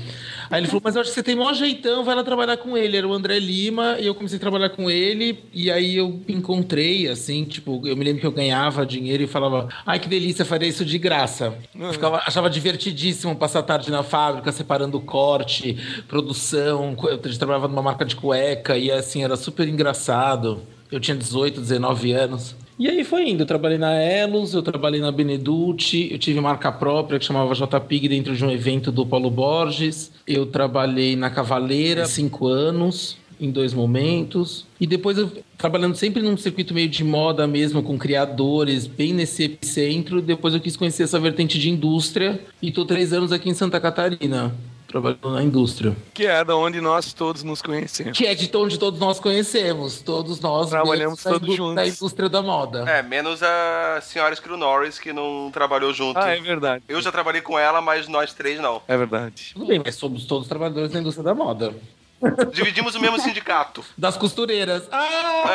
Aí 0.51 0.59
ele 0.59 0.67
falou, 0.67 0.81
mas 0.83 0.95
eu 0.95 1.01
acho 1.01 1.09
que 1.11 1.15
você 1.15 1.23
tem 1.23 1.33
maior 1.33 1.53
jeitão, 1.53 2.03
vai 2.03 2.13
lá 2.13 2.23
trabalhar 2.23 2.57
com 2.57 2.77
ele. 2.77 2.97
Era 2.97 3.07
o 3.07 3.13
André 3.13 3.39
Lima, 3.39 3.97
e 3.97 4.05
eu 4.05 4.13
comecei 4.13 4.37
a 4.37 4.39
trabalhar 4.39 4.69
com 4.69 4.91
ele, 4.91 5.39
e 5.53 5.71
aí 5.71 5.95
eu 5.95 6.21
encontrei, 6.27 7.07
assim, 7.07 7.45
tipo, 7.45 7.81
eu 7.87 7.95
me 7.95 8.03
lembro 8.03 8.19
que 8.19 8.27
eu 8.27 8.31
ganhava 8.31 8.85
dinheiro 8.85 9.23
e 9.23 9.27
falava, 9.27 9.69
ai 9.85 9.97
que 9.97 10.09
delícia, 10.09 10.43
faria 10.43 10.67
isso 10.67 10.83
de 10.83 10.97
graça. 10.97 11.55
Eu 11.73 11.93
ficava, 11.93 12.17
achava 12.17 12.49
divertidíssimo 12.49 13.33
passar 13.33 13.59
a 13.59 13.63
tarde 13.63 13.89
na 13.89 14.03
fábrica, 14.03 14.51
separando 14.51 14.99
corte, 14.99 15.77
produção. 16.07 16.97
Eu 17.03 17.17
trabalhava 17.17 17.69
numa 17.69 17.81
marca 17.81 18.03
de 18.03 18.17
cueca, 18.17 18.77
e 18.77 18.91
assim, 18.91 19.23
era 19.23 19.37
super 19.37 19.67
engraçado. 19.67 20.61
Eu 20.91 20.99
tinha 20.99 21.15
18, 21.15 21.61
19 21.61 22.11
anos. 22.11 22.55
E 22.81 22.89
aí 22.89 23.03
foi 23.03 23.29
indo. 23.29 23.43
Eu 23.43 23.45
trabalhei 23.45 23.77
na 23.77 23.93
Elos, 23.93 24.55
eu 24.55 24.63
trabalhei 24.63 24.99
na 24.99 25.11
Beneducci, 25.11 26.09
eu 26.11 26.17
tive 26.17 26.41
marca 26.41 26.71
própria 26.71 27.19
que 27.19 27.25
chamava 27.25 27.53
JPig 27.53 28.07
dentro 28.07 28.35
de 28.35 28.43
um 28.43 28.49
evento 28.49 28.91
do 28.91 29.05
Paulo 29.05 29.29
Borges. 29.29 30.11
Eu 30.25 30.47
trabalhei 30.47 31.15
na 31.15 31.29
Cavaleira 31.29 32.07
cinco 32.07 32.47
anos, 32.47 33.19
em 33.39 33.51
dois 33.51 33.71
momentos. 33.71 34.65
E 34.79 34.87
depois 34.87 35.15
eu 35.19 35.31
trabalhando 35.59 35.93
sempre 35.93 36.23
num 36.23 36.35
circuito 36.35 36.73
meio 36.73 36.89
de 36.89 37.03
moda 37.03 37.45
mesmo, 37.45 37.83
com 37.83 37.99
criadores, 37.99 38.87
bem 38.87 39.13
nesse 39.13 39.43
epicentro. 39.43 40.19
Depois 40.19 40.55
eu 40.55 40.59
quis 40.59 40.75
conhecer 40.75 41.03
essa 41.03 41.19
vertente 41.19 41.59
de 41.59 41.69
indústria 41.69 42.39
e 42.63 42.71
tô 42.71 42.83
três 42.83 43.13
anos 43.13 43.31
aqui 43.31 43.47
em 43.47 43.53
Santa 43.53 43.79
Catarina 43.79 44.55
trabalhando 44.91 45.31
na 45.31 45.41
indústria. 45.41 45.95
Que 46.13 46.25
é 46.27 46.43
da 46.43 46.55
onde 46.55 46.81
nós 46.81 47.13
todos 47.13 47.43
nos 47.43 47.61
conhecemos. 47.61 48.17
Que 48.17 48.25
é 48.27 48.35
de 48.35 48.49
onde 48.55 48.77
todos 48.77 48.99
nós 48.99 49.19
conhecemos. 49.19 50.01
Todos 50.01 50.39
nós 50.39 50.69
trabalhamos 50.69 51.23
todos 51.23 51.47
da, 51.49 51.55
juntos. 51.55 51.75
Da 51.75 51.87
indústria 51.87 52.29
da 52.29 52.41
moda. 52.41 52.89
É, 52.89 53.01
menos 53.01 53.41
a 53.41 53.99
senhora 54.01 54.35
Screw 54.35 54.57
Norris, 54.57 54.99
que 54.99 55.13
não 55.13 55.49
trabalhou 55.51 55.93
junto. 55.93 56.19
Ah, 56.19 56.35
é 56.35 56.39
verdade. 56.39 56.83
Eu 56.87 57.01
já 57.01 57.11
trabalhei 57.11 57.41
com 57.41 57.57
ela, 57.57 57.81
mas 57.81 58.07
nós 58.07 58.33
três 58.33 58.59
não. 58.59 58.81
É 58.87 58.97
verdade. 58.97 59.51
Tudo 59.53 59.65
bem, 59.65 59.81
mas 59.83 59.95
somos 59.95 60.25
todos 60.25 60.47
trabalhadores 60.47 60.91
da 60.91 60.99
indústria 60.99 61.23
da 61.23 61.33
moda. 61.33 61.73
Dividimos 62.53 62.93
o 62.93 62.99
mesmo 62.99 63.19
sindicato. 63.19 63.83
Das 63.97 64.17
costureiras. 64.17 64.87
Ah! 64.91 65.47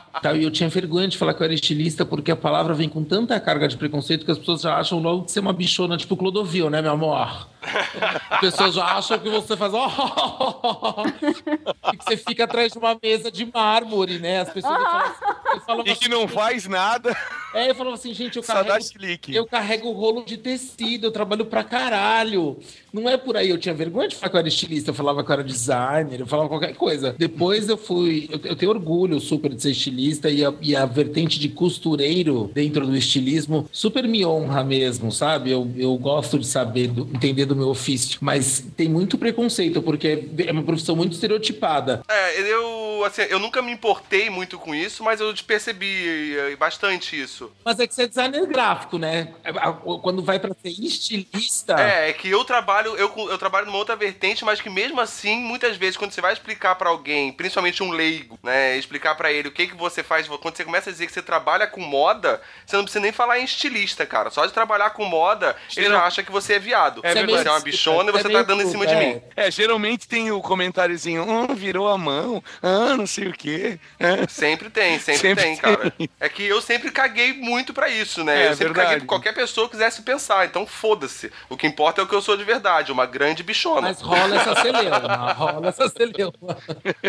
Tá, 0.22 0.34
e 0.34 0.44
eu 0.44 0.50
tinha 0.50 0.68
vergonha 0.68 1.08
de 1.08 1.16
falar 1.16 1.32
que 1.32 1.40
eu 1.40 1.44
era 1.44 1.54
estilista 1.54 2.04
porque 2.04 2.30
a 2.30 2.36
palavra 2.36 2.74
vem 2.74 2.88
com 2.88 3.02
tanta 3.02 3.38
carga 3.40 3.66
de 3.66 3.76
preconceito 3.76 4.24
que 4.24 4.30
as 4.30 4.38
pessoas 4.38 4.60
já 4.60 4.76
acham 4.76 4.98
logo 4.98 5.24
de 5.24 5.32
ser 5.32 5.40
uma 5.40 5.52
bichona 5.52 5.96
tipo 5.96 6.16
Clodovil, 6.16 6.68
né, 6.68 6.82
meu 6.82 6.92
amor? 6.92 7.48
As 8.30 8.40
pessoas 8.40 8.74
já 8.74 8.84
acham 8.84 9.18
que 9.18 9.28
você 9.28 9.56
faz. 9.56 9.72
e 11.92 11.96
que 11.96 12.04
você 12.04 12.16
fica 12.16 12.44
atrás 12.44 12.72
de 12.72 12.78
uma 12.78 12.98
mesa 13.02 13.30
de 13.30 13.50
mármore, 13.52 14.18
né? 14.18 14.40
As 14.40 14.50
pessoas 14.50 14.82
falam, 14.82 15.60
falam 15.66 15.84
E 15.86 15.94
que 15.94 16.08
não 16.08 16.26
faz 16.28 16.66
nada. 16.66 17.16
É, 17.52 17.70
eu 17.70 17.74
falava 17.74 17.96
assim, 17.96 18.14
gente, 18.14 18.36
eu 18.36 18.42
carrego, 18.42 18.84
eu 19.28 19.46
carrego 19.46 19.88
o 19.88 19.92
rolo 19.92 20.24
de 20.24 20.36
tecido, 20.36 21.06
eu 21.06 21.10
trabalho 21.10 21.44
pra 21.44 21.64
caralho. 21.64 22.58
Não 22.92 23.08
é 23.08 23.16
por 23.16 23.36
aí, 23.36 23.50
eu 23.50 23.58
tinha 23.58 23.74
vergonha 23.74 24.08
de 24.08 24.16
falar 24.16 24.30
que 24.30 24.36
eu 24.36 24.40
era 24.40 24.48
estilista, 24.48 24.90
eu 24.90 24.94
falava 24.94 25.24
que 25.24 25.30
eu 25.30 25.32
era 25.32 25.44
designer, 25.44 26.20
eu 26.20 26.26
falava 26.26 26.48
qualquer 26.48 26.74
coisa. 26.74 27.14
Depois 27.18 27.68
eu 27.68 27.76
fui, 27.76 28.28
eu, 28.30 28.40
eu 28.44 28.56
tenho 28.56 28.70
orgulho 28.70 29.18
super 29.20 29.52
de 29.52 29.60
ser 29.60 29.70
estilista 29.72 30.09
e 30.30 30.44
a, 30.44 30.52
e 30.60 30.76
a 30.76 30.86
vertente 30.86 31.38
de 31.38 31.48
costureiro 31.48 32.50
dentro 32.54 32.86
do 32.86 32.96
estilismo 32.96 33.68
super 33.72 34.06
me 34.06 34.24
honra 34.24 34.62
mesmo, 34.64 35.10
sabe? 35.12 35.50
Eu, 35.50 35.70
eu 35.76 35.96
gosto 35.96 36.38
de 36.38 36.46
saber, 36.46 36.88
do- 36.88 37.08
entender 37.14 37.44
do 37.46 37.56
meu 37.56 37.68
ofício, 37.68 38.18
mas 38.20 38.64
tem 38.76 38.88
muito 38.88 39.16
preconceito, 39.18 39.82
porque 39.82 40.28
é 40.46 40.52
uma 40.52 40.62
profissão 40.62 40.94
muito 40.96 41.12
estereotipada. 41.12 42.02
É, 42.08 42.40
eu, 42.52 43.04
assim, 43.04 43.22
eu 43.22 43.38
nunca 43.38 43.62
me 43.62 43.72
importei 43.72 44.28
muito 44.30 44.58
com 44.58 44.74
isso, 44.74 45.02
mas 45.02 45.20
eu 45.20 45.32
percebi 45.46 46.36
eh, 46.36 46.56
bastante 46.56 47.20
isso. 47.20 47.50
Mas 47.64 47.78
é 47.80 47.86
que 47.86 47.94
você 47.94 48.02
é 48.02 48.06
designer 48.08 48.46
gráfico, 48.46 48.98
né? 48.98 49.28
Quando 50.02 50.22
vai 50.22 50.38
pra 50.38 50.54
ser 50.62 50.68
estilista. 50.70 51.74
É, 51.80 52.10
é 52.10 52.12
que 52.12 52.28
eu 52.28 52.44
trabalho, 52.44 52.96
eu, 52.96 53.10
eu 53.28 53.38
trabalho 53.38 53.66
numa 53.66 53.78
outra 53.78 53.96
vertente, 53.96 54.44
mas 54.44 54.60
que 54.60 54.70
mesmo 54.70 55.00
assim, 55.00 55.38
muitas 55.40 55.76
vezes, 55.76 55.96
quando 55.96 56.12
você 56.12 56.20
vai 56.20 56.32
explicar 56.32 56.74
pra 56.76 56.90
alguém, 56.90 57.32
principalmente 57.32 57.82
um 57.82 57.90
leigo, 57.90 58.38
né, 58.42 58.76
explicar 58.76 59.14
pra 59.14 59.32
ele 59.32 59.48
o 59.48 59.52
que 59.52 59.66
que 59.66 59.76
você 59.76 59.99
faz, 60.02 60.26
quando 60.28 60.56
você 60.56 60.64
começa 60.64 60.90
a 60.90 60.92
dizer 60.92 61.06
que 61.06 61.12
você 61.12 61.22
trabalha 61.22 61.66
com 61.66 61.80
moda, 61.80 62.40
você 62.66 62.76
não 62.76 62.84
precisa 62.84 63.02
nem 63.02 63.12
falar 63.12 63.38
em 63.38 63.44
estilista, 63.44 64.06
cara. 64.06 64.30
Só 64.30 64.46
de 64.46 64.52
trabalhar 64.52 64.90
com 64.90 65.04
moda, 65.04 65.56
ele 65.76 65.88
já 65.88 66.04
acha 66.04 66.22
que 66.22 66.30
você 66.30 66.54
é 66.54 66.58
viado. 66.58 67.00
É 67.02 67.12
você 67.12 67.26
verdade. 67.26 67.48
é 67.48 67.50
uma 67.50 67.60
bichona 67.60 68.10
e 68.10 68.12
você 68.12 68.28
tá 68.28 68.42
dando 68.42 68.62
em 68.62 68.70
cima 68.70 68.86
de 68.86 68.94
mim. 68.96 69.20
É, 69.36 69.50
geralmente 69.50 70.06
tem 70.06 70.30
o 70.30 70.40
comentáriozinho, 70.40 71.22
hum, 71.22 71.54
virou 71.54 71.88
a 71.88 71.98
mão, 71.98 72.42
ah, 72.62 72.96
não 72.96 73.06
sei 73.06 73.28
o 73.28 73.32
quê. 73.32 73.78
É. 73.98 74.26
Sempre 74.28 74.70
tem, 74.70 74.98
sempre, 74.98 75.20
Sempre 75.20 75.44
tem, 75.44 75.56
tem. 75.56 75.76
cara. 75.76 75.92
É 76.18 76.28
que 76.28 76.44
eu 76.44 76.60
sempre 76.60 76.90
caguei 76.90 77.32
muito 77.32 77.72
pra 77.72 77.88
isso, 77.88 78.22
né? 78.24 78.42
É, 78.42 78.46
eu 78.46 78.50
sempre 78.50 78.66
verdade. 78.66 78.86
caguei 78.86 78.98
pra 79.00 79.08
qualquer 79.08 79.34
pessoa 79.34 79.66
que 79.66 79.72
quisesse 79.72 80.02
pensar, 80.02 80.44
então 80.46 80.66
foda-se. 80.66 81.32
O 81.48 81.56
que 81.56 81.66
importa 81.66 82.00
é 82.00 82.04
o 82.04 82.06
que 82.06 82.14
eu 82.14 82.22
sou 82.22 82.36
de 82.36 82.44
verdade, 82.44 82.92
uma 82.92 83.06
grande 83.06 83.42
bichona. 83.42 83.82
Mas 83.82 84.00
rola 84.00 84.36
essa 84.36 84.54
celeuma, 84.62 85.32
rola 85.32 85.68
essa 85.68 85.88
celeuma. 85.88 86.58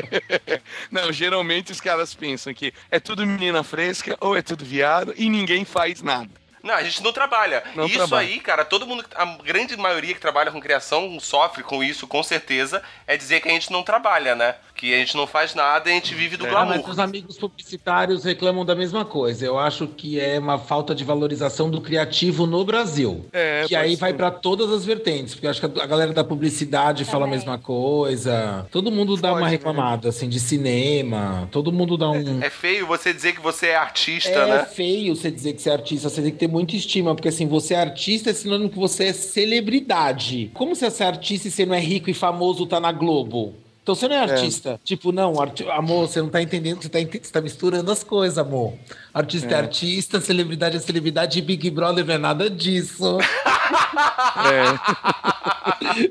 Não, 0.91 1.12
geralmente 1.12 1.71
os 1.71 1.82
caras 1.82 2.13
pensam 2.13 2.54
que 2.54 2.73
é 2.89 3.00
tudo 3.00 3.26
menina 3.26 3.63
fresca 3.63 4.17
ou 4.20 4.36
é 4.36 4.41
tudo 4.41 4.65
viado 4.65 5.13
e 5.17 5.30
ninguém 5.30 5.65
faz 5.65 6.02
nada. 6.02 6.41
Não, 6.63 6.76
a 6.76 6.84
gente 6.84 7.02
não 7.02 7.12
trabalha. 7.12 7.63
Não 7.76 7.86
isso 7.86 7.98
trabalha. 7.98 8.28
aí, 8.28 8.39
cara, 8.39 8.63
todo 8.63 8.86
mundo, 8.86 9.04
a 9.15 9.26
grande 9.44 9.76
maioria 9.76 10.13
que 10.13 10.20
trabalha 10.20 10.52
com 10.52 10.62
criação 10.62 11.20
sofre 11.20 11.63
com 11.63 11.84
isso, 11.84 12.08
com 12.08 12.22
certeza, 12.22 12.84
é 13.08 13.17
dizer 13.17 13.41
que 13.41 13.50
a 13.50 13.52
gente 13.52 13.72
não 13.72 13.82
trabalha, 13.82 14.36
né? 14.36 14.56
Que 14.82 14.96
a 14.96 14.98
gente 14.98 15.15
não 15.15 15.28
faz 15.28 15.54
nada 15.54 15.89
e 15.89 15.91
a 15.91 15.96
gente 15.96 16.15
vive 16.15 16.38
do 16.38 16.44
mas 16.46 16.52
glamour. 16.52 16.89
os 16.89 16.98
amigos 16.98 17.38
publicitários 17.38 18.24
reclamam 18.24 18.65
da 18.65 18.74
mesma 18.74 19.06
coisa. 19.06 19.46
Eu 19.46 19.60
acho 19.60 19.86
que 19.86 20.20
é 20.20 20.39
uma 20.39 20.58
falta 20.58 20.96
de 20.96 21.04
valorização 21.04 21.70
do 21.70 21.80
criativo 21.80 22.48
no 22.48 22.65
Brasil. 22.65 23.28
É, 23.32 23.62
que 23.67 23.76
pode 23.76 23.76
aí 23.76 23.91
ser. 23.91 23.98
vai 24.00 24.12
pra 24.12 24.32
todas 24.32 24.72
as 24.72 24.84
vertentes, 24.84 25.36
porque 25.36 25.46
eu 25.46 25.52
acho 25.52 25.60
que 25.62 25.80
a 25.80 25.86
galera 25.86 26.13
da 26.13 26.24
publicidade 26.24 27.06
fala 27.06 27.28
a 27.28 27.30
mesma 27.30 27.60
coisa. 27.60 28.65
Todo 28.72 28.91
mundo 28.91 29.15
dá 29.17 29.34
uma 29.34 29.48
reclamada, 29.48 30.10
assim, 30.10 30.28
de 30.28 30.39
cinema. 30.39 31.48
Todo 31.52 31.72
mundo 31.72 31.96
dá 31.96 32.10
um. 32.10 32.41
É 32.41 32.50
feio 32.50 32.88
você 32.88 33.13
dizer 33.13 33.34
que 33.34 33.39
você 33.39 33.67
é 33.67 33.76
artista, 33.76 34.32
É 34.32 34.46
né? 34.48 34.65
feio 34.65 35.15
você 35.15 35.30
dizer 35.30 35.54
que 35.54 35.62
você 35.62 35.70
é 35.70 35.74
artista, 35.74 36.10
você 36.10 36.24
tem 36.24 36.32
que 36.32 36.38
ter 36.39 36.48
muita 36.48 36.76
estima, 36.76 37.13
porque 37.13 37.30
assim, 37.30 37.48
você 37.48 37.76
é 37.76 37.80
artista 37.80 38.32
é 38.32 38.34
sinônimo 38.34 38.72
que 38.72 38.80
você 38.80 39.04
é 39.06 39.13
celebridade. 39.13 40.50
Como 40.56 40.76
você 40.76 41.04
é 41.04 41.06
artista 41.08 41.48
e 41.48 41.52
você 41.52 41.67
não 41.67 41.76
é 41.76 41.80
rico 41.80 42.10
e 42.10 42.15
famoso, 42.15 42.65
tá 42.65 42.80
na 42.80 42.91
Globo? 42.91 43.54
Então 43.84 43.96
você 43.96 44.08
não 44.08 44.15
é 44.15 44.20
artista. 44.20 44.80
Tipo, 44.84 45.12
não, 45.12 45.41
arti- 45.41 45.67
amor, 45.70 46.08
você 46.08 46.22
não 46.22 46.30
tá 46.30 46.41
entendendo, 46.41 46.82
você 46.84 46.89
tá, 46.89 47.00
ente- 47.00 47.20
você 47.24 47.32
tá 47.32 47.41
misturando 47.41 47.91
as 47.91 48.04
coisas, 48.04 48.38
amor. 48.38 48.74
Artista 49.13 49.50
é. 49.50 49.54
É. 49.54 49.58
artista, 49.58 50.22
celebridade 50.22 50.78
é 50.78 50.80
celebridade 50.80 51.39
e 51.39 51.41
Big 51.41 51.70
Brother 51.72 52.06
não 52.06 52.13
é 52.13 52.17
nada 52.17 52.50
disso. 52.50 53.17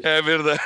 É, 0.02 0.16
é 0.18 0.22
verdade. 0.22 0.60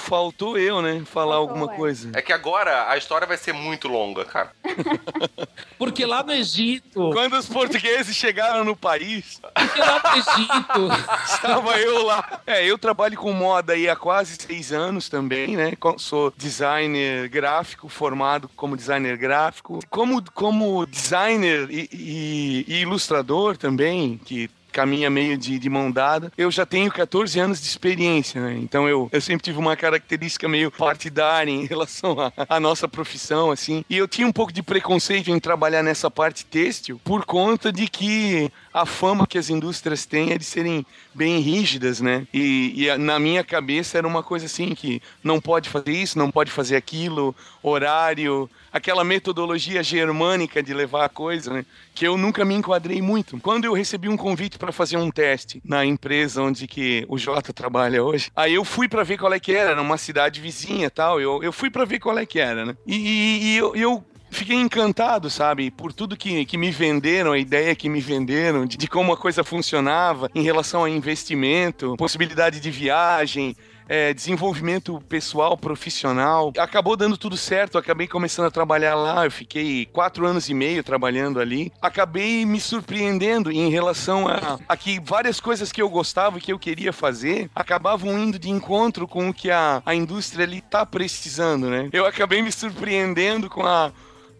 Faltou 0.00 0.58
eu, 0.58 0.80
né? 0.82 1.02
Falar 1.04 1.36
alguma 1.36 1.68
coisa. 1.68 2.10
É 2.14 2.22
que 2.22 2.32
agora 2.32 2.88
a 2.90 2.96
história 2.96 3.26
vai 3.26 3.36
ser 3.36 3.52
muito 3.52 3.86
longa, 3.86 4.24
cara. 4.24 4.50
Porque 5.78 6.04
lá 6.04 6.22
no 6.22 6.32
Egito. 6.32 7.10
Quando 7.12 7.34
os 7.36 7.46
portugueses 7.46 8.14
chegaram 8.16 8.64
no 8.64 8.74
país. 8.76 9.40
Porque 9.54 9.78
lá 9.78 10.02
no 10.02 10.10
Egito. 10.18 11.02
Estava 11.32 11.78
eu 11.78 12.04
lá. 12.04 12.40
É, 12.46 12.64
eu 12.64 12.76
trabalho 12.78 13.16
com 13.16 13.32
moda 13.32 13.72
aí 13.74 13.88
há 13.88 13.96
quase 13.96 14.36
seis 14.36 14.72
anos 14.72 15.08
também, 15.08 15.56
né? 15.56 15.72
Sou 15.98 16.32
designer 16.36 17.28
gráfico, 17.28 17.88
formado 17.88 18.48
como 18.56 18.76
designer 18.76 19.16
gráfico. 19.16 19.78
Como, 19.88 20.22
como 20.32 20.86
designer 20.86 21.68
e, 21.70 21.88
e- 21.92 22.64
e 22.68 22.80
ilustrador 22.82 23.56
também, 23.56 24.18
que 24.18 24.50
caminha 24.70 25.10
meio 25.10 25.36
de, 25.36 25.58
de 25.58 25.70
mão 25.70 25.90
dada. 25.90 26.32
Eu 26.36 26.50
já 26.50 26.64
tenho 26.64 26.90
14 26.90 27.38
anos 27.38 27.60
de 27.60 27.66
experiência, 27.66 28.40
né? 28.40 28.58
Então 28.60 28.88
eu, 28.88 29.08
eu 29.12 29.20
sempre 29.20 29.44
tive 29.44 29.58
uma 29.58 29.76
característica 29.76 30.48
meio 30.48 30.70
partidária 30.70 31.50
em 31.50 31.66
relação 31.66 32.16
à 32.48 32.60
nossa 32.60 32.88
profissão, 32.88 33.50
assim. 33.50 33.84
E 33.88 33.96
eu 33.96 34.08
tinha 34.08 34.26
um 34.26 34.32
pouco 34.32 34.52
de 34.52 34.62
preconceito 34.62 35.30
em 35.30 35.38
trabalhar 35.38 35.82
nessa 35.82 36.10
parte 36.10 36.44
têxtil 36.44 37.00
por 37.04 37.24
conta 37.24 37.72
de 37.72 37.88
que 37.88 38.50
a 38.72 38.86
fama 38.86 39.26
que 39.26 39.36
as 39.38 39.50
indústrias 39.50 40.06
têm 40.06 40.32
é 40.32 40.38
de 40.38 40.44
serem 40.44 40.86
bem 41.14 41.40
rígidas, 41.40 42.00
né? 42.00 42.26
E, 42.32 42.84
e 42.86 42.96
na 42.98 43.18
minha 43.18 43.42
cabeça 43.42 43.98
era 43.98 44.06
uma 44.06 44.22
coisa 44.22 44.46
assim 44.46 44.74
que 44.74 45.02
não 45.22 45.40
pode 45.40 45.68
fazer 45.68 45.92
isso, 45.92 46.18
não 46.18 46.30
pode 46.30 46.50
fazer 46.50 46.76
aquilo, 46.76 47.34
horário, 47.62 48.48
aquela 48.72 49.02
metodologia 49.04 49.82
germânica 49.82 50.62
de 50.62 50.72
levar 50.72 51.04
a 51.04 51.08
coisa, 51.08 51.52
né? 51.52 51.66
Que 51.94 52.06
eu 52.06 52.16
nunca 52.16 52.44
me 52.44 52.54
enquadrei 52.54 53.02
muito. 53.02 53.38
Quando 53.40 53.64
eu 53.64 53.72
recebi 53.72 54.08
um 54.08 54.16
convite 54.16 54.58
para 54.58 54.72
fazer 54.72 54.96
um 54.96 55.10
teste 55.10 55.60
na 55.64 55.84
empresa 55.84 56.42
onde 56.42 56.66
que 56.66 57.04
o 57.08 57.18
Jota 57.18 57.52
trabalha 57.52 58.02
hoje, 58.04 58.30
aí 58.36 58.54
eu 58.54 58.64
fui 58.64 58.88
para 58.88 59.02
ver 59.02 59.18
qual 59.18 59.32
é 59.32 59.40
que 59.40 59.52
era, 59.52 59.74
numa 59.74 59.98
cidade 59.98 60.40
vizinha, 60.40 60.90
tal. 60.90 61.20
Eu, 61.20 61.42
eu 61.42 61.52
fui 61.52 61.70
para 61.70 61.84
ver 61.84 61.98
qual 61.98 62.18
é 62.18 62.24
que 62.24 62.38
era, 62.38 62.64
né? 62.64 62.76
E, 62.86 62.94
e- 62.96 63.44
e 63.54 63.56
eu, 63.56 63.74
eu 63.76 64.04
fiquei 64.30 64.56
encantado, 64.56 65.28
sabe, 65.28 65.70
por 65.70 65.92
tudo 65.92 66.16
que, 66.16 66.44
que 66.44 66.56
me 66.56 66.70
venderam, 66.70 67.32
a 67.32 67.38
ideia 67.38 67.74
que 67.74 67.88
me 67.88 68.00
venderam, 68.00 68.64
de, 68.64 68.76
de 68.76 68.88
como 68.88 69.12
a 69.12 69.16
coisa 69.16 69.44
funcionava 69.44 70.30
em 70.34 70.42
relação 70.42 70.84
a 70.84 70.90
investimento, 70.90 71.96
possibilidade 71.96 72.60
de 72.60 72.70
viagem, 72.70 73.56
é, 73.90 74.14
desenvolvimento 74.14 75.02
pessoal, 75.08 75.56
profissional. 75.56 76.52
Acabou 76.56 76.96
dando 76.96 77.18
tudo 77.18 77.36
certo, 77.36 77.76
acabei 77.76 78.06
começando 78.06 78.46
a 78.46 78.50
trabalhar 78.50 78.94
lá, 78.94 79.24
eu 79.24 79.32
fiquei 79.32 79.84
quatro 79.86 80.24
anos 80.24 80.48
e 80.48 80.54
meio 80.54 80.84
trabalhando 80.84 81.40
ali. 81.40 81.72
Acabei 81.82 82.46
me 82.46 82.60
surpreendendo 82.60 83.50
em 83.50 83.68
relação 83.68 84.28
a, 84.28 84.60
a 84.68 84.76
que 84.76 85.00
várias 85.00 85.40
coisas 85.40 85.72
que 85.72 85.82
eu 85.82 85.88
gostava 85.88 86.38
e 86.38 86.40
que 86.40 86.52
eu 86.52 86.58
queria 86.58 86.92
fazer 86.92 87.50
acabavam 87.52 88.16
indo 88.16 88.38
de 88.38 88.48
encontro 88.48 89.08
com 89.08 89.28
o 89.28 89.34
que 89.34 89.50
a, 89.50 89.82
a 89.84 89.92
indústria 89.92 90.44
ali 90.44 90.60
tá 90.60 90.86
precisando, 90.86 91.68
né? 91.68 91.88
Eu 91.92 92.06
acabei 92.06 92.40
me 92.42 92.52
surpreendendo 92.52 93.50
com 93.50 93.66
a 93.66 93.90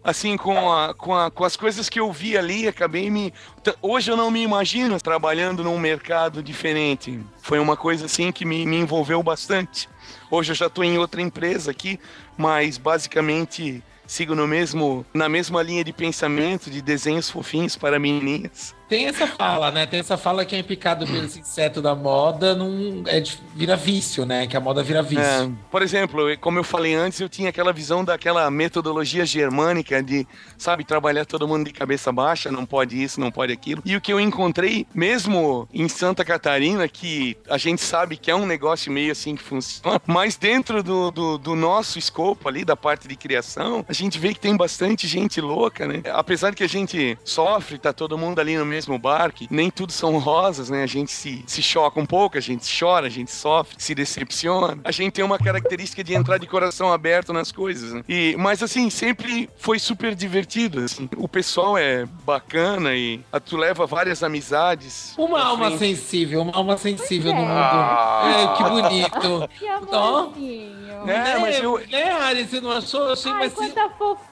assim, 0.03 0.35
com, 0.37 0.71
a, 0.71 0.93
com, 0.93 1.15
a, 1.15 1.29
com 1.29 1.43
as 1.43 1.55
coisas 1.55 1.89
que 1.89 1.99
eu 1.99 2.11
vi 2.11 2.37
ali, 2.37 2.67
acabei 2.67 3.09
me. 3.09 3.33
Hoje 3.81 4.11
eu 4.11 4.17
não 4.17 4.31
me 4.31 4.41
imagino 4.41 4.99
trabalhando 4.99 5.63
num 5.63 5.77
mercado 5.77 6.41
diferente. 6.41 7.19
Foi 7.41 7.59
uma 7.59 7.77
coisa 7.77 8.05
assim 8.05 8.31
que 8.31 8.45
me, 8.45 8.65
me 8.65 8.77
envolveu 8.77 9.21
bastante. 9.21 9.87
Hoje 10.29 10.51
eu 10.51 10.55
já 10.55 10.67
estou 10.67 10.83
em 10.83 10.97
outra 10.97 11.21
empresa 11.21 11.71
aqui, 11.71 11.99
mas 12.37 12.77
basicamente 12.77 13.83
sigo 14.07 14.35
no 14.35 14.47
mesmo, 14.47 15.05
na 15.13 15.29
mesma 15.29 15.61
linha 15.61 15.83
de 15.83 15.93
pensamento 15.93 16.69
de 16.69 16.81
desenhos 16.81 17.29
fofinhos 17.29 17.77
para 17.77 17.99
menininhas. 17.99 18.75
Tem 18.91 19.05
essa 19.05 19.25
fala, 19.25 19.71
né? 19.71 19.85
Tem 19.85 20.01
essa 20.01 20.17
fala 20.17 20.43
que 20.43 20.53
é 20.53 20.61
picado 20.61 21.05
pelo 21.05 21.23
inseto 21.23 21.81
da 21.81 21.95
moda, 21.95 22.53
não 22.53 23.03
é 23.07 23.23
vira 23.55 23.77
vício, 23.77 24.25
né? 24.25 24.47
Que 24.47 24.57
a 24.57 24.59
moda 24.59 24.83
vira 24.83 25.01
vício. 25.01 25.23
É, 25.23 25.49
por 25.71 25.81
exemplo, 25.81 26.37
como 26.41 26.59
eu 26.59 26.63
falei 26.63 26.93
antes, 26.93 27.21
eu 27.21 27.29
tinha 27.29 27.47
aquela 27.47 27.71
visão 27.71 28.03
daquela 28.03 28.51
metodologia 28.51 29.25
germânica 29.25 30.03
de, 30.03 30.27
sabe, 30.57 30.83
trabalhar 30.83 31.23
todo 31.23 31.47
mundo 31.47 31.67
de 31.67 31.71
cabeça 31.71 32.11
baixa, 32.11 32.51
não 32.51 32.65
pode 32.65 33.01
isso, 33.01 33.17
não 33.17 33.31
pode 33.31 33.53
aquilo. 33.53 33.81
E 33.85 33.95
o 33.95 34.01
que 34.01 34.11
eu 34.11 34.19
encontrei, 34.19 34.85
mesmo 34.93 35.69
em 35.73 35.87
Santa 35.87 36.25
Catarina, 36.25 36.85
que 36.89 37.37
a 37.49 37.57
gente 37.57 37.81
sabe 37.81 38.17
que 38.17 38.29
é 38.29 38.35
um 38.35 38.45
negócio 38.45 38.91
meio 38.91 39.13
assim 39.13 39.37
que 39.37 39.41
funciona, 39.41 40.01
mas 40.05 40.35
dentro 40.35 40.83
do, 40.83 41.11
do, 41.11 41.37
do 41.37 41.55
nosso 41.55 41.97
escopo 41.97 42.49
ali, 42.49 42.65
da 42.65 42.75
parte 42.75 43.07
de 43.07 43.15
criação, 43.15 43.85
a 43.87 43.93
gente 43.93 44.19
vê 44.19 44.33
que 44.33 44.39
tem 44.41 44.57
bastante 44.57 45.07
gente 45.07 45.39
louca, 45.39 45.87
né? 45.87 46.01
Apesar 46.11 46.49
de 46.49 46.57
que 46.57 46.63
a 46.65 46.69
gente 46.69 47.17
sofre, 47.23 47.77
tá 47.77 47.93
todo 47.93 48.17
mundo 48.17 48.39
ali 48.39 48.57
no 48.57 48.65
mesmo 48.65 48.80
mesmo 48.81 48.97
barco, 48.97 49.45
nem 49.49 49.69
tudo 49.69 49.91
são 49.91 50.17
rosas, 50.17 50.69
né? 50.69 50.83
A 50.83 50.87
gente 50.87 51.11
se, 51.11 51.43
se 51.45 51.61
choca 51.61 51.99
um 51.99 52.05
pouco, 52.05 52.37
a 52.37 52.41
gente 52.41 52.67
chora, 52.79 53.07
a 53.07 53.09
gente 53.09 53.31
sofre, 53.31 53.75
se 53.77 53.93
decepciona. 53.93 54.79
A 54.83 54.91
gente 54.91 55.13
tem 55.13 55.23
uma 55.23 55.37
característica 55.37 56.03
de 56.03 56.13
entrar 56.13 56.37
de 56.37 56.47
coração 56.47 56.91
aberto 56.91 57.31
nas 57.31 57.51
coisas, 57.51 57.93
né? 57.93 58.03
E, 58.09 58.35
mas 58.37 58.63
assim, 58.63 58.89
sempre 58.89 59.49
foi 59.57 59.77
super 59.77 60.15
divertido, 60.15 60.79
assim. 60.79 61.07
O 61.15 61.27
pessoal 61.27 61.77
é 61.77 62.05
bacana 62.25 62.95
e 62.95 63.21
a, 63.31 63.39
tu 63.39 63.55
leva 63.55 63.85
várias 63.85 64.23
amizades. 64.23 65.13
Uma 65.17 65.43
alma 65.43 65.71
frente. 65.71 65.97
sensível, 65.97 66.41
uma 66.41 66.55
alma 66.55 66.77
sensível 66.77 67.31
é. 67.31 67.35
no 67.35 67.41
mundo. 67.41 67.51
Ah. 67.51 68.23
É, 68.25 68.57
que 68.57 68.63
bonito. 68.63 69.49
Que 69.61 69.67
amorzinho. 69.67 71.09
É, 71.09 71.37
mas 71.37 71.59
eu... 71.59 71.79
É, 71.91 72.11
Ari, 72.11 72.45
você 72.45 72.61
não 72.61 72.71
achou? 72.71 73.11
Achei 73.11 73.31
Ai, 73.31 73.39
mais... 73.39 73.53
quanta 73.53 73.89
fofura. 73.89 74.30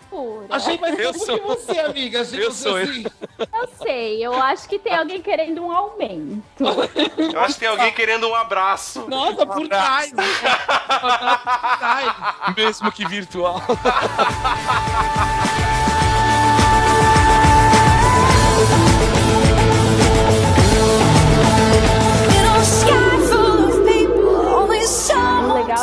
Achei 0.49 0.77
mais 0.77 0.99
eu 0.99 1.13
fofo 1.13 1.25
sou... 1.25 1.39
que 1.39 1.45
você, 1.45 1.79
amiga. 1.79 2.21
Achei 2.21 2.45
eu 2.45 2.51
sou 2.51 2.75
assim. 2.75 3.05
Eu 3.39 3.69
sei, 3.81 4.25
eu 4.25 4.33
acho 4.33 4.67
que 4.67 4.79
tem 4.79 4.95
alguém 4.95 5.21
querendo 5.21 5.63
um 5.63 5.71
aumento. 5.71 6.43
Eu 7.33 7.39
acho 7.41 7.55
que 7.55 7.61
tem 7.61 7.69
alguém 7.69 7.91
querendo 7.91 8.27
um 8.27 8.35
abraço. 8.35 9.05
Nossa, 9.07 9.45
trás. 9.45 9.47
por 9.47 9.67
trás. 9.67 10.11
Mesmo 12.55 12.91
que 12.91 13.07
virtual. 13.07 13.61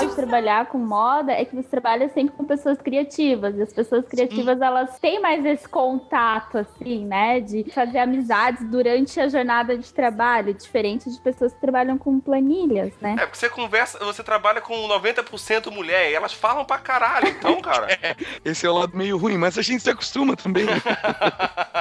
legal 0.07 0.09
de 0.09 0.14
trabalhar 0.14 0.66
com 0.66 0.79
moda 0.79 1.33
é 1.33 1.45
que 1.45 1.55
você 1.55 1.69
trabalha 1.69 2.09
sempre 2.09 2.35
com 2.37 2.45
pessoas 2.45 2.79
criativas. 2.79 3.57
E 3.57 3.62
as 3.62 3.73
pessoas 3.73 4.07
criativas, 4.07 4.59
Sim. 4.59 4.64
elas 4.64 4.99
têm 4.99 5.21
mais 5.21 5.45
esse 5.45 5.69
contato, 5.69 6.59
assim, 6.59 7.05
né? 7.05 7.40
De 7.40 7.64
fazer 7.73 7.99
amizades 7.99 8.64
durante 8.69 9.21
a 9.21 9.29
jornada 9.29 9.77
de 9.77 9.92
trabalho, 9.92 10.55
diferente 10.55 11.11
de 11.11 11.21
pessoas 11.21 11.53
que 11.53 11.61
trabalham 11.61 11.99
com 11.99 12.21
planilhas, 12.21 12.92
né? 13.01 13.16
É, 13.19 13.27
porque 13.27 13.38
você 13.38 13.49
conversa, 13.49 13.99
você 13.99 14.23
trabalha 14.23 14.61
com 14.61 14.75
90% 14.88 15.71
mulher 15.71 16.11
e 16.11 16.14
elas 16.14 16.33
falam 16.33 16.64
pra 16.64 16.79
caralho, 16.79 17.29
então, 17.29 17.61
cara. 17.61 17.87
É, 17.90 18.16
esse 18.45 18.66
é 18.66 18.71
o 18.71 18.75
lado 18.75 18.97
meio 18.97 19.16
ruim, 19.16 19.37
mas 19.37 19.59
a 19.59 19.62
gente 19.62 19.83
se 19.83 19.90
acostuma 19.90 20.37
também. 20.37 20.66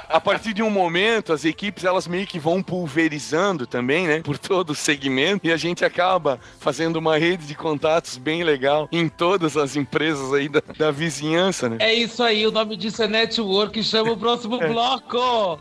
a 0.09 0.19
partir 0.19 0.53
de 0.53 0.63
um 0.63 0.69
momento, 0.69 1.33
as 1.33 1.45
equipes, 1.45 1.83
elas 1.83 2.07
meio 2.07 2.25
que 2.25 2.39
vão 2.39 2.61
pulverizando 2.63 3.67
também, 3.67 4.07
né? 4.07 4.21
Por 4.21 4.37
todo 4.37 4.71
o 4.71 4.75
segmento 4.75 5.47
e 5.47 5.51
a 5.51 5.57
gente 5.57 5.83
acaba 5.83 6.39
fazendo 6.59 6.97
uma 6.97 7.17
rede 7.17 7.45
de 7.45 7.55
contatos 7.55 8.14
bem 8.17 8.43
legal 8.43 8.87
em 8.91 9.07
todas 9.07 9.57
as 9.57 9.75
empresas 9.75 10.33
aí 10.33 10.49
da, 10.49 10.61
da 10.77 10.91
vizinhança, 10.91 11.69
né? 11.69 11.77
É 11.79 11.93
isso 11.93 12.23
aí, 12.23 12.45
o 12.45 12.51
nome 12.51 12.75
disso 12.75 13.03
é 13.03 13.07
network, 13.07 13.83
chama 13.83 14.11
o 14.11 14.17
próximo 14.17 14.55
é. 14.63 14.67
bloco! 14.67 15.59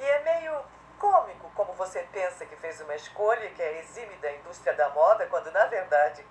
e 0.00 0.04
é 0.04 0.24
meio 0.24 0.52
cômico 0.98 1.50
como 1.54 1.72
você 1.74 2.04
pensa 2.12 2.44
que 2.44 2.56
fez 2.56 2.80
uma 2.80 2.94
escolha 2.94 3.48
que 3.56 3.62
é 3.62 3.80
exime 3.80 4.14
da 4.20 4.32
indústria 4.32 4.74
da 4.74 4.88
moda, 4.90 5.26
quando 5.30 5.50
na 5.52 5.66
verdade 5.66 6.22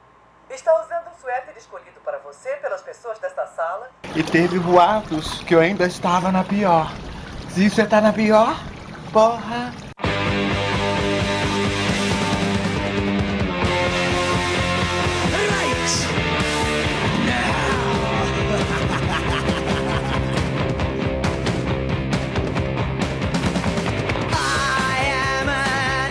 está 0.53 0.73
usando 0.81 1.13
um 1.13 1.21
suéter 1.21 1.55
escolhido 1.57 1.99
para 2.03 2.19
você 2.19 2.55
pelas 2.57 2.81
pessoas 2.81 3.19
desta 3.19 3.45
sala. 3.47 3.89
E 4.15 4.23
teve 4.23 4.59
boatos 4.59 5.39
que 5.43 5.53
eu 5.53 5.59
ainda 5.59 5.85
estava 5.85 6.31
na 6.31 6.43
pior. 6.43 6.91
Se 7.49 7.69
você 7.69 7.85
tá 7.85 7.99
na 7.99 8.13
pior, 8.13 8.55
porra. 9.11 9.73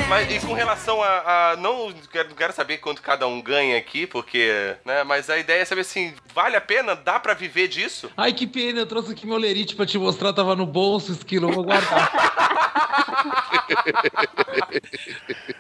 Mas 0.09 0.31
e 0.31 0.47
com 0.47 0.53
relação 0.53 1.03
a. 1.03 1.53
a 1.53 1.57
não 1.57 1.93
quero, 2.13 2.33
quero 2.35 2.53
saber 2.53 2.79
quanto 2.79 3.03
cada 3.03 3.27
um 3.27 3.43
ganha 3.43 3.77
aqui, 3.77 4.07
porque. 4.07 4.77
né? 4.85 5.03
Mas 5.03 5.29
a 5.29 5.37
ideia 5.37 5.63
é 5.63 5.65
saber 5.65 5.81
assim: 5.81 6.15
vale 6.33 6.55
a 6.55 6.61
pena? 6.61 6.95
Dá 6.95 7.19
pra 7.19 7.35
viver 7.35 7.67
disso? 7.67 8.09
Ai, 8.17 8.33
que 8.33 8.47
pena, 8.47 8.79
eu 8.79 8.87
trouxe 8.87 9.13
aqui 9.13 9.27
meu 9.27 9.37
lerite 9.37 9.75
pra 9.75 9.85
te 9.85 9.99
mostrar, 9.99 10.33
tava 10.33 10.55
no 10.55 10.65
bolso, 10.65 11.11
esquilo, 11.11 11.51
vou 11.51 11.65
guardar. 11.65 12.13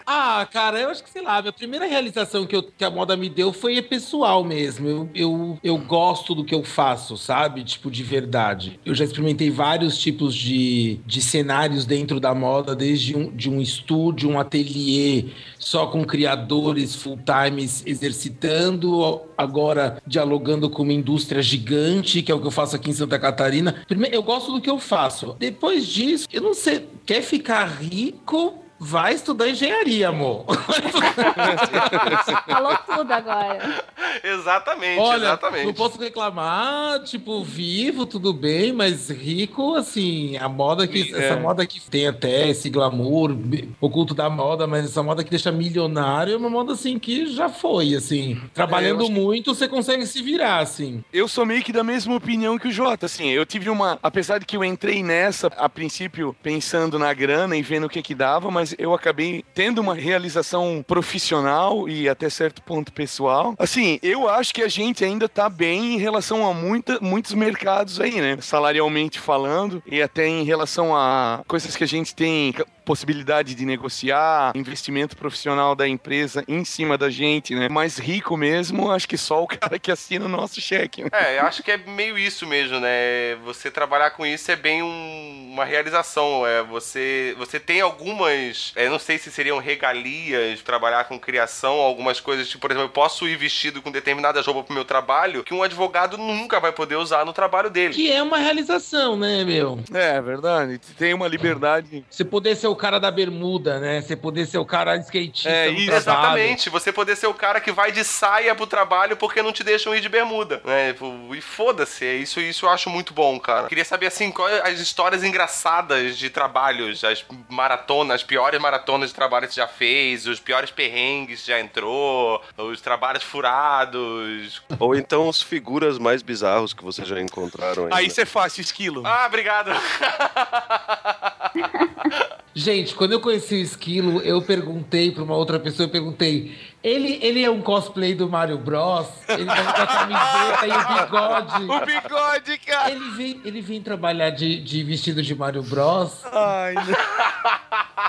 ah, 0.06 0.46
cara, 0.52 0.80
eu 0.80 0.90
acho 0.90 1.02
que 1.02 1.10
sei 1.10 1.22
lá, 1.22 1.38
a 1.38 1.42
minha 1.42 1.52
primeira 1.52 1.86
realização 1.86 2.46
que, 2.46 2.54
eu, 2.54 2.62
que 2.62 2.84
a 2.84 2.90
moda 2.90 3.16
me 3.16 3.28
deu 3.28 3.52
foi 3.52 3.80
pessoal 3.82 4.44
mesmo. 4.44 4.88
Eu, 4.88 5.10
eu, 5.14 5.58
eu 5.62 5.78
gosto 5.78 6.34
do 6.34 6.44
que 6.44 6.54
eu 6.54 6.62
faço, 6.62 7.16
sabe? 7.16 7.64
Tipo, 7.64 7.90
de 7.90 8.02
verdade. 8.02 8.78
Eu 8.84 8.94
já 8.94 9.04
experimentei 9.04 9.50
vários 9.50 9.98
tipos 9.98 10.34
de, 10.34 11.00
de 11.04 11.20
cenários 11.20 11.84
dentro 11.84 12.20
da 12.20 12.34
moda, 12.34 12.74
desde 12.74 13.16
um, 13.16 13.34
de 13.34 13.50
um 13.50 13.60
estúdio, 13.60 14.30
um 14.30 14.35
ateliê 14.38 15.26
só 15.58 15.86
com 15.86 16.04
criadores 16.04 16.94
full-times 16.94 17.82
exercitando, 17.86 19.20
agora 19.36 20.00
dialogando 20.06 20.70
com 20.70 20.82
uma 20.82 20.92
indústria 20.92 21.42
gigante, 21.42 22.22
que 22.22 22.30
é 22.30 22.34
o 22.34 22.40
que 22.40 22.46
eu 22.46 22.50
faço 22.50 22.76
aqui 22.76 22.90
em 22.90 22.94
Santa 22.94 23.18
Catarina. 23.18 23.82
Primeiro, 23.86 24.16
eu 24.16 24.22
gosto 24.22 24.52
do 24.52 24.60
que 24.60 24.70
eu 24.70 24.78
faço. 24.78 25.36
Depois 25.38 25.86
disso, 25.86 26.26
eu 26.32 26.42
não 26.42 26.54
sei, 26.54 26.88
quer 27.04 27.22
ficar 27.22 27.66
rico? 27.66 28.65
Vai 28.78 29.14
estudar 29.14 29.48
engenharia, 29.48 30.08
amor. 30.08 30.44
Falou 32.46 32.76
tudo 32.86 33.10
agora. 33.10 33.84
Exatamente, 34.22 35.00
Olha, 35.00 35.24
exatamente. 35.24 35.66
Não 35.66 35.74
posso 35.74 35.98
reclamar, 35.98 37.02
tipo, 37.04 37.42
vivo, 37.42 38.04
tudo 38.04 38.32
bem, 38.32 38.72
mas 38.72 39.08
rico, 39.08 39.74
assim, 39.74 40.36
a 40.36 40.48
moda 40.48 40.86
que. 40.86 41.14
É. 41.14 41.26
Essa 41.26 41.40
moda 41.40 41.66
que 41.66 41.80
tem 41.80 42.06
até 42.06 42.48
esse 42.48 42.68
glamour, 42.68 43.36
oculto 43.80 44.14
da 44.14 44.28
moda, 44.28 44.66
mas 44.66 44.84
essa 44.84 45.02
moda 45.02 45.24
que 45.24 45.30
deixa 45.30 45.50
milionário 45.50 46.34
é 46.34 46.36
uma 46.36 46.50
moda 46.50 46.72
assim 46.72 46.98
que 46.98 47.26
já 47.26 47.48
foi, 47.48 47.94
assim. 47.94 48.40
Trabalhando 48.52 49.06
é, 49.06 49.10
muito, 49.10 49.52
que... 49.52 49.56
você 49.56 49.68
consegue 49.68 50.06
se 50.06 50.22
virar, 50.22 50.58
assim. 50.58 51.02
Eu 51.12 51.28
sou 51.28 51.46
meio 51.46 51.62
que 51.62 51.72
da 51.72 51.84
mesma 51.84 52.14
opinião 52.14 52.58
que 52.58 52.68
o 52.68 52.72
Jota, 52.72 53.06
assim. 53.06 53.28
Eu 53.28 53.46
tive 53.46 53.70
uma. 53.70 53.98
Apesar 54.02 54.38
de 54.38 54.44
que 54.46 54.56
eu 54.56 54.64
entrei 54.64 55.02
nessa, 55.02 55.48
a 55.56 55.68
princípio, 55.68 56.36
pensando 56.42 56.98
na 56.98 57.12
grana 57.14 57.56
e 57.56 57.62
vendo 57.62 57.86
o 57.86 57.88
que 57.88 58.02
que 58.02 58.14
dava, 58.14 58.50
mas 58.50 58.65
mas 58.66 58.74
eu 58.78 58.92
acabei 58.92 59.44
tendo 59.54 59.80
uma 59.80 59.94
realização 59.94 60.84
profissional 60.86 61.88
e 61.88 62.08
até 62.08 62.28
certo 62.28 62.60
ponto 62.62 62.92
pessoal. 62.92 63.54
Assim, 63.58 64.00
eu 64.02 64.28
acho 64.28 64.52
que 64.52 64.62
a 64.62 64.68
gente 64.68 65.04
ainda 65.04 65.28
tá 65.28 65.48
bem 65.48 65.94
em 65.94 65.98
relação 65.98 66.48
a 66.48 66.52
muita, 66.52 66.98
muitos 67.00 67.32
mercados 67.34 68.00
aí, 68.00 68.20
né? 68.20 68.36
Salarialmente 68.40 69.20
falando, 69.20 69.82
e 69.86 70.02
até 70.02 70.26
em 70.26 70.42
relação 70.42 70.96
a 70.96 71.42
coisas 71.46 71.76
que 71.76 71.84
a 71.84 71.86
gente 71.86 72.14
tem 72.14 72.52
possibilidade 72.86 73.54
de 73.56 73.66
negociar, 73.66 74.52
investimento 74.54 75.16
profissional 75.16 75.74
da 75.74 75.86
empresa 75.88 76.44
em 76.46 76.64
cima 76.64 76.96
da 76.96 77.10
gente, 77.10 77.52
né? 77.54 77.68
Mais 77.68 77.98
rico 77.98 78.36
mesmo, 78.36 78.90
acho 78.92 79.08
que 79.08 79.18
só 79.18 79.42
o 79.42 79.46
cara 79.48 79.76
que 79.78 79.90
assina 79.90 80.24
o 80.24 80.28
nosso 80.28 80.60
cheque. 80.60 81.02
né? 81.02 81.10
É, 81.12 81.38
eu 81.40 81.42
acho 81.42 81.62
que 81.64 81.72
é 81.72 81.76
meio 81.76 82.16
isso 82.16 82.46
mesmo, 82.46 82.78
né? 82.78 83.34
Você 83.44 83.70
trabalhar 83.72 84.10
com 84.12 84.24
isso 84.24 84.50
é 84.52 84.56
bem 84.56 84.82
um- 84.84 85.50
uma 85.52 85.64
realização. 85.64 86.46
É, 86.46 86.62
você, 86.62 87.34
você 87.36 87.58
tem 87.58 87.80
algumas, 87.80 88.72
é, 88.76 88.88
não 88.88 88.98
sei 89.00 89.18
se 89.18 89.32
seriam 89.32 89.58
regalias, 89.58 90.62
trabalhar 90.62 91.04
com 91.04 91.18
criação, 91.18 91.74
algumas 91.80 92.20
coisas, 92.20 92.46
tipo, 92.48 92.60
por 92.60 92.70
exemplo, 92.70 92.86
eu 92.86 92.92
posso 92.92 93.26
ir 93.26 93.36
vestido 93.36 93.82
com 93.82 93.90
determinadas 93.90 94.46
roupas 94.46 94.64
pro 94.66 94.74
meu 94.74 94.84
trabalho 94.84 95.42
que 95.42 95.52
um 95.52 95.62
advogado 95.62 96.16
nunca 96.16 96.60
vai 96.60 96.70
poder 96.70 96.94
usar 96.96 97.24
no 97.24 97.32
trabalho 97.32 97.68
dele. 97.68 97.94
Que 97.94 98.12
é 98.12 98.22
uma 98.22 98.38
realização, 98.38 99.16
né, 99.16 99.42
meu? 99.44 99.80
É, 99.92 100.20
verdade. 100.20 100.78
Tem 100.96 101.12
uma 101.12 101.26
liberdade. 101.26 102.04
Você 102.08 102.24
poder 102.24 102.54
ser 102.54 102.68
o 102.68 102.75
cara 102.76 102.98
da 103.00 103.10
bermuda, 103.10 103.78
né? 103.80 104.00
Você 104.02 104.16
poder 104.16 104.46
ser 104.46 104.58
o 104.58 104.64
cara 104.64 104.96
skatista 104.96 105.48
É, 105.48 105.68
isso. 105.68 105.86
trabalho. 105.86 105.96
Exatamente, 105.98 106.70
você 106.70 106.92
poder 106.92 107.16
ser 107.16 107.26
o 107.26 107.34
cara 107.34 107.60
que 107.60 107.72
vai 107.72 107.90
de 107.92 108.04
saia 108.04 108.54
pro 108.54 108.66
trabalho 108.66 109.16
porque 109.16 109.42
não 109.42 109.52
te 109.52 109.64
deixam 109.64 109.94
ir 109.94 110.00
de 110.00 110.08
bermuda, 110.08 110.60
né? 110.64 110.92
Tipo, 110.92 111.34
E 111.34 111.40
foda-se, 111.40 112.04
é 112.04 112.14
isso, 112.14 112.40
isso 112.40 112.66
eu 112.66 112.70
acho 112.70 112.90
muito 112.90 113.12
bom, 113.14 113.38
cara. 113.40 113.68
Queria 113.68 113.84
saber, 113.84 114.06
assim, 114.06 114.30
quais 114.30 114.60
as 114.62 114.80
histórias 114.80 115.24
engraçadas 115.24 116.16
de 116.18 116.30
trabalhos, 116.30 117.02
as 117.04 117.24
maratonas, 117.48 118.16
as 118.16 118.22
piores 118.22 118.60
maratonas 118.60 119.10
de 119.10 119.14
trabalho 119.14 119.46
que 119.48 119.54
você 119.54 119.60
já 119.60 119.68
fez, 119.68 120.26
os 120.26 120.40
piores 120.40 120.70
perrengues 120.70 121.42
que 121.42 121.48
já 121.48 121.60
entrou, 121.60 122.42
os 122.56 122.80
trabalhos 122.80 123.22
furados. 123.22 124.62
Ou 124.78 124.94
então 124.94 125.28
os 125.28 125.42
figuras 125.42 125.98
mais 125.98 126.22
bizarros 126.22 126.72
que 126.72 126.82
vocês 126.84 127.06
já 127.06 127.20
encontraram 127.20 127.86
aí. 127.86 127.90
Aí 127.92 128.06
isso 128.06 128.20
é 128.20 128.24
fácil, 128.24 128.60
esquilo. 128.60 129.02
Ah, 129.04 129.24
obrigado. 129.26 129.70
Gente, 132.58 132.94
quando 132.94 133.12
eu 133.12 133.20
conheci 133.20 133.54
o 133.54 133.58
Esquilo, 133.58 134.22
eu 134.22 134.40
perguntei 134.40 135.10
pra 135.10 135.22
uma 135.22 135.36
outra 135.36 135.60
pessoa, 135.60 135.84
eu 135.84 135.90
perguntei, 135.90 136.56
ele, 136.82 137.18
ele 137.20 137.44
é 137.44 137.50
um 137.50 137.60
cosplay 137.60 138.14
do 138.14 138.30
Mario 138.30 138.56
Bros? 138.56 139.08
Ele 139.28 139.44
tá 139.44 139.74
com 139.74 139.82
a 139.82 139.86
camiseta 139.86 140.66
e 140.66 140.70
o 140.70 141.04
bigode. 141.04 141.66
O 141.76 141.84
bigode, 141.84 142.58
cara. 142.64 142.90
Ele 142.92 143.10
vem, 143.10 143.40
ele 143.44 143.60
vem 143.60 143.82
trabalhar 143.82 144.30
de, 144.30 144.58
de 144.58 144.82
vestido 144.82 145.22
de 145.22 145.34
Mario 145.34 145.62
Bros? 145.64 146.24
Ai. 146.32 146.74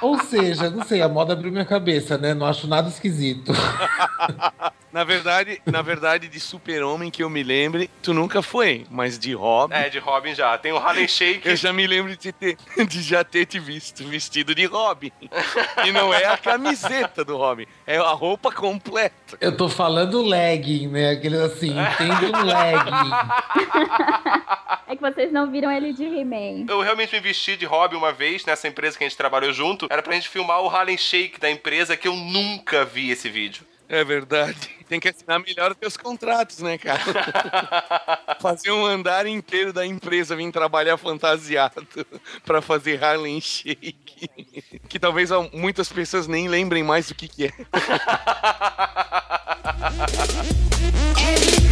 Ou 0.02 0.18
seja, 0.20 0.70
não 0.70 0.86
sei, 0.86 1.02
a 1.02 1.10
moda 1.10 1.34
abriu 1.34 1.52
minha 1.52 1.66
cabeça, 1.66 2.18
né? 2.18 2.34
Não 2.34 2.46
acho 2.46 2.68
nada 2.68 2.88
esquisito. 2.88 3.52
Na 4.98 5.04
verdade, 5.04 5.62
na 5.64 5.84
verdade, 5.84 6.28
de 6.28 6.40
super-homem 6.40 7.12
que 7.12 7.22
eu 7.22 7.30
me 7.30 7.44
lembre, 7.44 7.88
tu 8.02 8.16
nunca 8.16 8.42
foi, 8.42 8.84
mas 8.90 9.20
de 9.20 9.32
Robin. 9.32 9.76
É, 9.76 9.90
de 9.90 10.00
Robin 10.00 10.34
já. 10.34 10.58
Tem 10.58 10.72
o 10.72 10.78
Harlem 10.78 11.08
Shake. 11.08 11.48
Eu 11.48 11.56
já 11.56 11.72
me 11.72 11.86
lembro 11.86 12.18
de, 12.18 12.32
ter, 12.32 12.58
de 12.90 13.04
já 13.04 13.24
ter 13.24 13.46
te 13.46 13.60
visto 13.60 14.04
vestido 14.08 14.56
de 14.56 14.66
Robin. 14.66 15.12
E 15.86 15.92
não 15.92 16.12
é 16.12 16.26
a 16.26 16.36
camiseta 16.36 17.24
do 17.24 17.38
Robin, 17.38 17.68
é 17.86 17.98
a 17.98 18.10
roupa 18.10 18.52
completa. 18.52 19.38
Eu 19.40 19.56
tô 19.56 19.70
falando 19.70 20.20
legging, 20.24 20.88
né? 20.88 21.12
Aquele 21.12 21.38
assim, 21.44 21.76
entende 21.80 22.26
um 22.36 22.44
legging. 22.44 23.12
É 24.88 24.96
que 24.96 25.02
vocês 25.02 25.32
não 25.32 25.52
viram 25.52 25.72
ele 25.72 25.94
de 25.94 26.06
He-Man. 26.06 26.66
Eu 26.68 26.82
realmente 26.82 27.14
me 27.14 27.20
vesti 27.20 27.56
de 27.56 27.68
Robin 27.68 27.98
uma 27.98 28.12
vez 28.12 28.44
nessa 28.46 28.68
empresa 28.68 28.98
que 28.98 29.04
a 29.04 29.08
gente 29.08 29.16
trabalhou 29.16 29.54
junto. 29.54 29.86
Era 29.92 30.02
pra 30.02 30.16
gente 30.16 30.28
filmar 30.28 30.60
o 30.62 30.68
Harlem 30.68 30.98
Shake 30.98 31.40
da 31.40 31.52
empresa 31.52 31.96
que 31.96 32.08
eu 32.08 32.16
nunca 32.16 32.84
vi 32.84 33.12
esse 33.12 33.30
vídeo. 33.30 33.64
É 33.90 34.04
verdade. 34.04 34.76
Tem 34.88 35.00
que 35.00 35.08
assinar 35.10 35.40
melhor 35.40 35.72
os 35.72 35.78
teus 35.78 35.98
contratos, 35.98 36.60
né, 36.60 36.78
cara? 36.78 37.02
fazer 38.40 38.72
um 38.72 38.86
andar 38.86 39.26
inteiro 39.26 39.74
da 39.74 39.86
empresa 39.86 40.36
vir 40.36 40.52
trabalhar 40.52 40.98
fantasiado 40.98 41.88
pra 42.46 42.62
fazer 42.62 43.04
Harlem 43.04 43.40
Shake. 43.40 44.30
Que 44.88 45.00
talvez 45.00 45.30
muitas 45.54 45.90
pessoas 45.90 46.28
nem 46.28 46.48
lembrem 46.48 46.84
mais 46.84 47.08
do 47.08 47.16
que, 47.16 47.28
que 47.28 47.46
é. 47.46 47.52